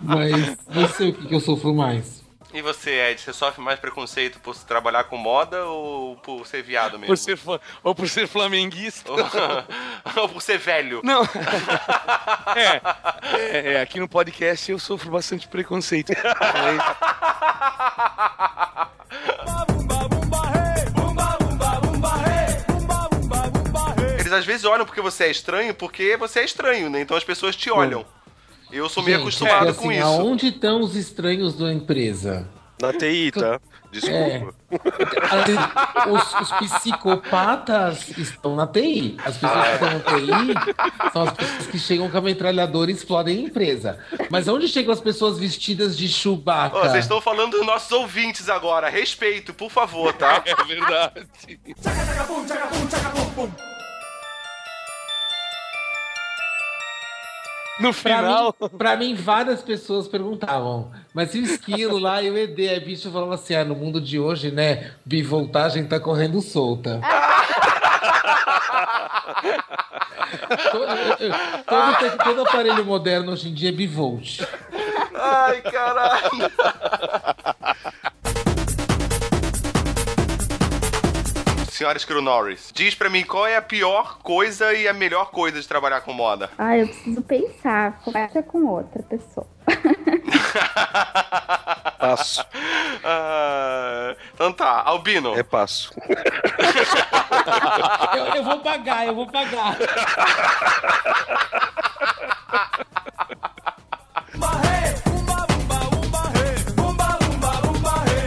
Mas 0.00 0.56
não 0.68 0.88
sei 0.88 1.10
o 1.10 1.14
que, 1.14 1.26
que 1.26 1.34
eu 1.34 1.40
sofro 1.40 1.74
mais. 1.74 2.26
E 2.56 2.62
você, 2.62 2.90
Ed, 3.10 3.20
você 3.20 3.34
sofre 3.34 3.60
mais 3.60 3.78
preconceito 3.78 4.40
por 4.40 4.56
trabalhar 4.56 5.04
com 5.04 5.18
moda 5.18 5.66
ou 5.66 6.16
por 6.16 6.46
ser 6.46 6.62
viado 6.62 6.98
mesmo? 6.98 7.08
Por 7.08 7.18
ser, 7.18 7.38
ou 7.82 7.94
por 7.94 8.08
ser 8.08 8.26
flamenguista? 8.26 9.10
ou 9.12 10.26
por 10.30 10.40
ser 10.40 10.58
velho? 10.58 11.00
Não. 11.04 11.22
É, 12.56 12.80
é, 13.36 13.72
é, 13.74 13.80
aqui 13.82 14.00
no 14.00 14.08
podcast 14.08 14.70
eu 14.70 14.78
sofro 14.78 15.10
bastante 15.10 15.46
preconceito. 15.46 16.10
Eles 24.18 24.32
às 24.32 24.46
vezes 24.46 24.64
olham 24.64 24.86
porque 24.86 25.02
você 25.02 25.24
é 25.24 25.30
estranho, 25.30 25.74
porque 25.74 26.16
você 26.16 26.40
é 26.40 26.44
estranho, 26.44 26.88
né? 26.88 27.02
Então 27.02 27.14
as 27.14 27.24
pessoas 27.24 27.54
te 27.54 27.70
olham. 27.70 28.06
Eu 28.70 28.88
sou 28.88 29.02
meio 29.02 29.18
Gente, 29.18 29.28
acostumado 29.28 29.68
é 29.68 29.72
com 29.72 29.88
assim, 29.88 29.98
isso. 29.98 30.06
Aonde 30.06 30.48
estão 30.48 30.80
os 30.80 30.96
estranhos 30.96 31.54
da 31.56 31.72
empresa? 31.72 32.48
Na 32.80 32.92
TI, 32.92 33.32
tá? 33.32 33.58
Desculpa. 33.90 34.54
Ali, 35.30 36.12
Os, 36.12 36.34
os 36.34 36.52
psicopatas 36.68 38.10
estão 38.18 38.54
na 38.54 38.66
TI. 38.66 39.16
As 39.24 39.38
pessoas 39.38 39.66
que 39.66 39.72
estão 39.72 39.92
na 39.92 40.00
TI 40.00 41.10
são 41.12 41.22
as 41.22 41.32
pessoas 41.32 41.66
que 41.68 41.78
chegam 41.78 42.10
com 42.10 42.18
a 42.18 42.20
metralhadora 42.20 42.90
e 42.90 42.94
explodem 42.94 43.38
a 43.38 43.40
empresa. 43.42 43.98
Mas 44.28 44.46
onde 44.46 44.68
chegam 44.68 44.92
as 44.92 45.00
pessoas 45.00 45.38
vestidas 45.38 45.96
de 45.96 46.06
Chewbacca? 46.06 46.76
Ô, 46.76 46.80
vocês 46.82 47.04
estão 47.04 47.20
falando 47.20 47.52
dos 47.52 47.64
nossos 47.64 47.90
ouvintes 47.92 48.50
agora. 48.50 48.90
Respeito, 48.90 49.54
por 49.54 49.70
favor, 49.70 50.12
tá? 50.12 50.42
É 50.46 50.64
verdade. 50.64 51.26
No 57.78 57.92
Pra 57.92 58.16
final. 58.18 58.54
mim, 58.60 58.68
pra 58.78 58.96
mim, 58.96 59.14
várias 59.14 59.60
pessoas 59.62 60.08
perguntavam, 60.08 60.90
mas 61.12 61.34
e 61.34 61.40
o 61.40 61.44
esquilo 61.44 61.98
lá 61.98 62.22
e 62.22 62.30
o 62.30 62.38
ED? 62.38 62.68
Aí 62.70 62.80
bicho 62.80 63.10
falava 63.10 63.34
assim: 63.34 63.54
ah, 63.54 63.64
no 63.64 63.74
mundo 63.74 64.00
de 64.00 64.18
hoje, 64.18 64.50
né? 64.50 64.92
Bivoltagem 65.04 65.84
tá 65.86 66.00
correndo 66.00 66.40
solta. 66.40 67.00
todo, 70.72 70.86
todo, 71.66 72.18
todo 72.24 72.40
aparelho 72.48 72.84
moderno 72.84 73.32
hoje 73.32 73.48
em 73.50 73.54
dia 73.54 73.68
é 73.68 73.72
bivolt. 73.72 74.40
Ai, 75.14 75.60
caralho. 75.62 76.52
Senhora 81.76 81.98
Skiro 81.98 82.22
Norris, 82.22 82.72
diz 82.74 82.94
pra 82.94 83.10
mim 83.10 83.22
qual 83.22 83.46
é 83.46 83.54
a 83.54 83.60
pior 83.60 84.16
coisa 84.22 84.72
e 84.72 84.88
a 84.88 84.94
melhor 84.94 85.30
coisa 85.30 85.60
de 85.60 85.68
trabalhar 85.68 86.00
com 86.00 86.10
moda. 86.10 86.48
Ah, 86.56 86.74
eu 86.74 86.86
preciso 86.86 87.20
pensar. 87.20 88.00
Conversa 88.02 88.42
com 88.42 88.64
outra 88.64 89.02
pessoa. 89.02 89.46
Passo. 92.00 92.46
Ah, 93.04 94.16
então 94.32 94.54
tá, 94.54 94.84
Albino. 94.86 95.38
É 95.38 95.42
passo. 95.42 95.92
Eu, 98.16 98.24
eu 98.36 98.42
vou 98.42 98.58
pagar, 98.60 99.06
eu 99.06 99.14
vou 99.14 99.26
pagar. 99.26 99.76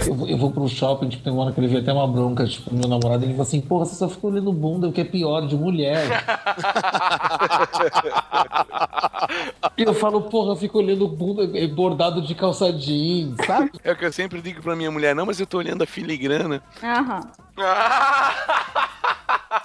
Eu, 0.09 0.15
vou- 0.15 0.27
eu 0.27 0.37
vou 0.37 0.49
pro 0.51 0.67
shopping, 0.67 1.07
tipo, 1.07 1.23
tem 1.23 1.31
uma 1.31 1.43
hora 1.43 1.53
que 1.53 1.59
ele 1.59 1.67
veio 1.67 1.81
até 1.81 1.93
uma 1.93 2.07
bronca, 2.07 2.43
tipo, 2.47 2.73
meu 2.73 2.87
namorado, 2.89 3.23
ele 3.23 3.33
falou 3.33 3.43
assim, 3.43 3.61
porra, 3.61 3.85
você 3.85 3.93
só 3.93 4.09
fica 4.09 4.25
olhando 4.25 4.51
bunda, 4.51 4.87
o 4.87 4.91
que 4.91 5.01
é 5.01 5.03
pior, 5.03 5.45
de 5.45 5.55
mulher. 5.55 6.03
e 9.77 9.83
eu 9.83 9.93
falo, 9.93 10.23
porra, 10.23 10.53
eu 10.53 10.55
fico 10.55 10.79
olhando 10.79 11.07
bunda 11.07 11.43
eh, 11.55 11.67
bordado 11.67 12.23
de 12.23 12.33
calça 12.33 12.73
jeans, 12.73 13.35
sabe? 13.45 13.69
É 13.83 13.91
o 13.91 13.95
que 13.95 14.03
eu 14.05 14.11
sempre 14.11 14.41
digo 14.41 14.63
pra 14.63 14.75
minha 14.75 14.89
mulher, 14.89 15.13
não, 15.15 15.27
mas 15.27 15.39
eu 15.39 15.45
tô 15.45 15.59
olhando 15.59 15.83
a 15.83 15.85
filigrana. 15.85 16.61
Aham. 16.83 17.21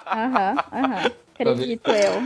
Aham, 0.07 0.55
aham. 0.73 1.11
Acredito 1.35 1.91
eu. 1.91 2.23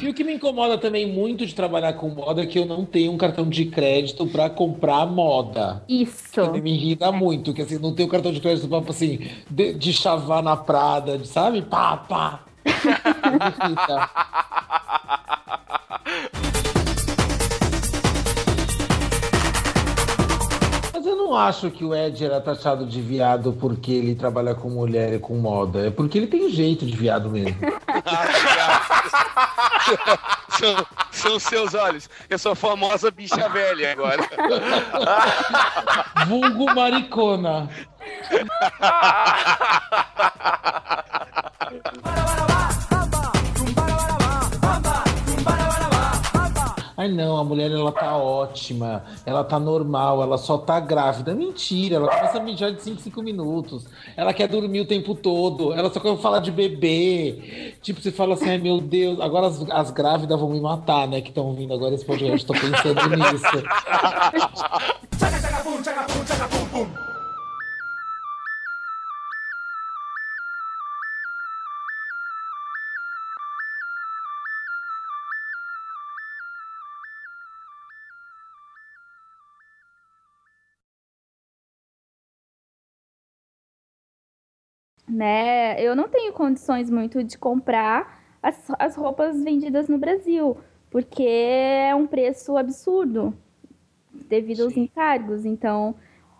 E 0.00 0.08
o 0.08 0.14
que 0.14 0.22
me 0.22 0.34
incomoda 0.34 0.76
também 0.78 1.06
muito 1.10 1.44
de 1.46 1.54
trabalhar 1.54 1.94
com 1.94 2.08
moda 2.10 2.42
é 2.42 2.46
que 2.46 2.58
eu 2.58 2.66
não 2.66 2.84
tenho 2.84 3.12
um 3.12 3.16
cartão 3.16 3.48
de 3.48 3.64
crédito 3.66 4.26
pra 4.26 4.48
comprar 4.50 5.06
moda. 5.06 5.82
Isso. 5.88 6.50
Que 6.52 6.60
me 6.60 6.72
irrita 6.74 7.10
muito, 7.10 7.52
que 7.54 7.62
assim, 7.62 7.78
não 7.78 7.94
tenho 7.94 8.08
cartão 8.08 8.30
de 8.32 8.40
crédito 8.40 8.68
pra, 8.68 8.78
assim, 8.88 9.18
de, 9.50 9.72
de 9.74 9.92
chavar 9.92 10.42
na 10.42 10.56
Prada, 10.56 11.18
de- 11.18 11.26
sabe? 11.26 11.62
Pá, 11.62 11.96
pá. 11.96 12.40
Me 12.64 12.72
irrita. 13.66 14.10
Mas 20.92 21.04
eu 21.06 21.16
não 21.16 21.34
acho 21.36 21.70
que 21.70 21.84
o 21.84 21.94
Ed 21.94 22.24
era 22.24 22.40
taxado 22.40 22.86
de 22.86 23.00
viado 23.00 23.52
porque 23.52 23.92
ele 23.92 24.14
trabalha 24.14 24.54
com 24.54 24.68
mulher 24.70 25.12
e 25.14 25.18
com 25.18 25.34
moda. 25.36 25.86
É 25.86 25.90
porque 25.90 26.18
ele 26.18 26.26
tem 26.26 26.50
jeito 26.50 26.86
de 26.86 26.96
viado 26.96 27.28
mesmo. 27.30 27.56
São, 30.50 30.86
são 31.10 31.38
seus 31.38 31.74
olhos. 31.74 32.08
Eu 32.30 32.38
sou 32.38 32.52
a 32.52 32.56
famosa 32.56 33.10
bicha 33.10 33.48
velha 33.48 33.92
agora. 33.92 34.22
Vulgo 36.26 36.74
maricona. 36.74 37.68
não, 47.16 47.38
a 47.38 47.44
mulher 47.44 47.70
ela 47.70 47.90
tá 47.90 48.16
ótima, 48.16 49.04
ela 49.24 49.42
tá 49.42 49.58
normal, 49.58 50.22
ela 50.22 50.38
só 50.38 50.58
tá 50.58 50.78
grávida. 50.78 51.34
Mentira, 51.34 51.96
ela 51.96 52.08
começa 52.08 52.38
a 52.38 52.40
mijar 52.40 52.72
de 52.72 52.82
5 52.82 53.00
5 53.00 53.22
minutos. 53.22 53.86
Ela 54.16 54.32
quer 54.32 54.48
dormir 54.48 54.80
o 54.80 54.86
tempo 54.86 55.14
todo, 55.14 55.72
ela 55.72 55.90
só 55.92 55.98
quer 56.00 56.16
falar 56.18 56.40
de 56.40 56.50
bebê. 56.50 57.74
Tipo, 57.82 58.00
você 58.00 58.12
fala 58.12 58.34
assim, 58.34 58.50
ai 58.50 58.58
meu 58.58 58.80
Deus, 58.80 59.20
agora 59.20 59.46
as, 59.46 59.68
as 59.70 59.90
grávidas 59.90 60.38
vão 60.38 60.50
me 60.50 60.60
matar, 60.60 61.08
né? 61.08 61.20
Que 61.20 61.30
estão 61.30 61.54
vindo 61.54 61.72
agora 61.72 61.94
esse 61.94 62.04
podcast, 62.04 62.46
tô 62.46 62.52
pensando 62.52 63.16
nisso. 63.16 63.46
Né? 85.16 85.82
Eu 85.82 85.96
não 85.96 86.08
tenho 86.08 86.30
condições 86.34 86.90
muito 86.90 87.24
de 87.24 87.38
comprar 87.38 88.20
as, 88.42 88.70
as 88.78 88.94
roupas 88.94 89.42
vendidas 89.42 89.88
no 89.88 89.96
Brasil, 89.96 90.58
porque 90.90 91.22
é 91.22 91.94
um 91.94 92.06
preço 92.06 92.54
absurdo 92.54 93.34
devido 94.12 94.64
aos 94.64 94.76
encargos. 94.76 95.46
Então, 95.46 95.94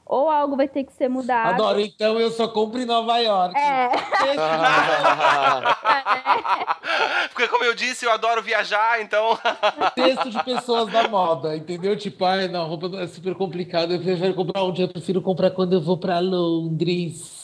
ou 0.04 0.28
algo 0.28 0.58
vai 0.58 0.68
ter 0.68 0.84
que 0.84 0.92
ser 0.92 1.08
mudado. 1.08 1.54
Adoro, 1.54 1.80
então 1.80 2.20
eu 2.20 2.30
só 2.30 2.48
compro 2.48 2.78
em 2.78 2.84
Nova 2.84 3.18
York. 3.18 3.58
É. 3.58 3.88
Porque, 7.32 7.48
como 7.48 7.64
eu 7.64 7.74
disse, 7.74 8.04
eu 8.04 8.12
adoro 8.12 8.42
viajar, 8.42 9.00
então. 9.00 9.38
Texto 9.96 10.30
de 10.30 10.42
pessoas 10.44 10.92
da 10.92 11.08
moda, 11.08 11.56
entendeu? 11.56 11.96
Tipo, 11.96 12.24
ai, 12.24 12.48
não, 12.48 12.68
roupa 12.68 12.90
é 12.98 13.06
super 13.06 13.34
complicado. 13.34 13.92
Eu 13.92 14.00
prefiro 14.00 14.34
comprar 14.34 14.62
onde 14.62 14.82
eu 14.82 14.88
prefiro 14.88 15.22
comprar 15.22 15.50
quando 15.50 15.72
eu 15.72 15.80
vou 15.80 15.96
pra 15.96 16.18
Londres. 16.18 17.42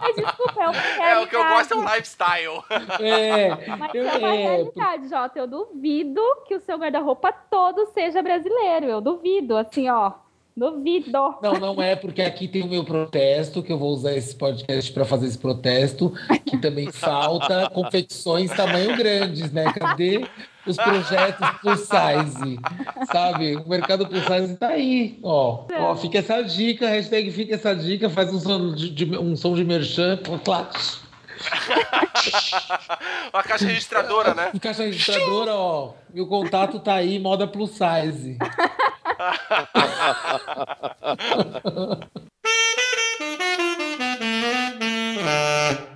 Mas 0.00 0.16
desculpa, 0.16 0.62
é 0.62 0.68
uma 0.68 1.04
É, 1.06 1.18
o 1.20 1.26
que 1.26 1.36
eu 1.36 1.44
gosto 1.44 1.72
é 1.72 1.76
o 1.76 1.80
realidade. 1.80 1.96
lifestyle. 1.96 2.62
É, 3.00 3.76
Mas 3.76 3.94
eu- 3.94 4.08
é 4.08 4.18
uma 4.18 4.28
é, 4.34 4.36
realidade, 4.42 5.08
Jota. 5.08 5.38
Eu 5.38 5.46
duvido 5.46 6.20
que 6.46 6.54
o 6.54 6.60
seu 6.60 6.76
guarda-roupa 6.78 7.32
todo 7.32 7.86
seja 7.86 8.22
brasileiro. 8.22 8.86
Eu 8.86 9.00
duvido, 9.00 9.56
assim, 9.56 9.88
ó. 9.88 10.12
Duvido. 10.56 11.10
Não, 11.42 11.54
não 11.54 11.82
é, 11.82 11.96
porque 11.96 12.20
aqui 12.22 12.46
tem 12.46 12.62
o 12.62 12.68
meu 12.68 12.84
protesto, 12.84 13.62
que 13.62 13.72
eu 13.72 13.78
vou 13.78 13.90
usar 13.90 14.14
esse 14.14 14.34
podcast 14.36 14.92
para 14.92 15.04
fazer 15.04 15.26
esse 15.26 15.38
protesto, 15.38 16.12
que 16.44 16.58
também 16.58 16.90
falta 16.92 17.70
confecções 17.70 18.50
tamanho 18.50 18.96
grandes, 18.96 19.50
né? 19.50 19.72
Cadê 19.72 20.26
os 20.66 20.76
projetos 20.76 21.48
plus 21.60 21.80
size? 21.80 22.58
Sabe? 23.10 23.56
O 23.56 23.68
mercado 23.68 24.06
plus 24.06 24.22
size 24.24 24.56
tá 24.56 24.68
aí, 24.68 25.18
ó. 25.22 25.64
Ó, 25.78 25.96
fica 25.96 26.18
essa 26.18 26.42
dica, 26.42 26.88
hashtag 26.88 27.30
fica 27.30 27.54
essa 27.54 27.74
dica, 27.74 28.10
faz 28.10 28.32
um 28.32 28.38
som 28.38 28.74
de, 28.74 28.90
de- 28.90 29.18
um 29.18 29.34
som 29.34 29.54
de 29.54 29.64
merchan, 29.64 30.18
clac. 30.44 30.78
Uma 33.32 33.42
caixa 33.42 33.66
registradora, 33.66 34.34
né? 34.34 34.52
Caixa 34.60 34.82
registradora, 34.84 35.54
ó. 35.54 35.94
E 36.14 36.20
o 36.20 36.26
contato 36.26 36.78
tá 36.80 36.94
aí, 36.94 37.18
moda 37.18 37.46
plus 37.46 37.72
size. 37.72 38.38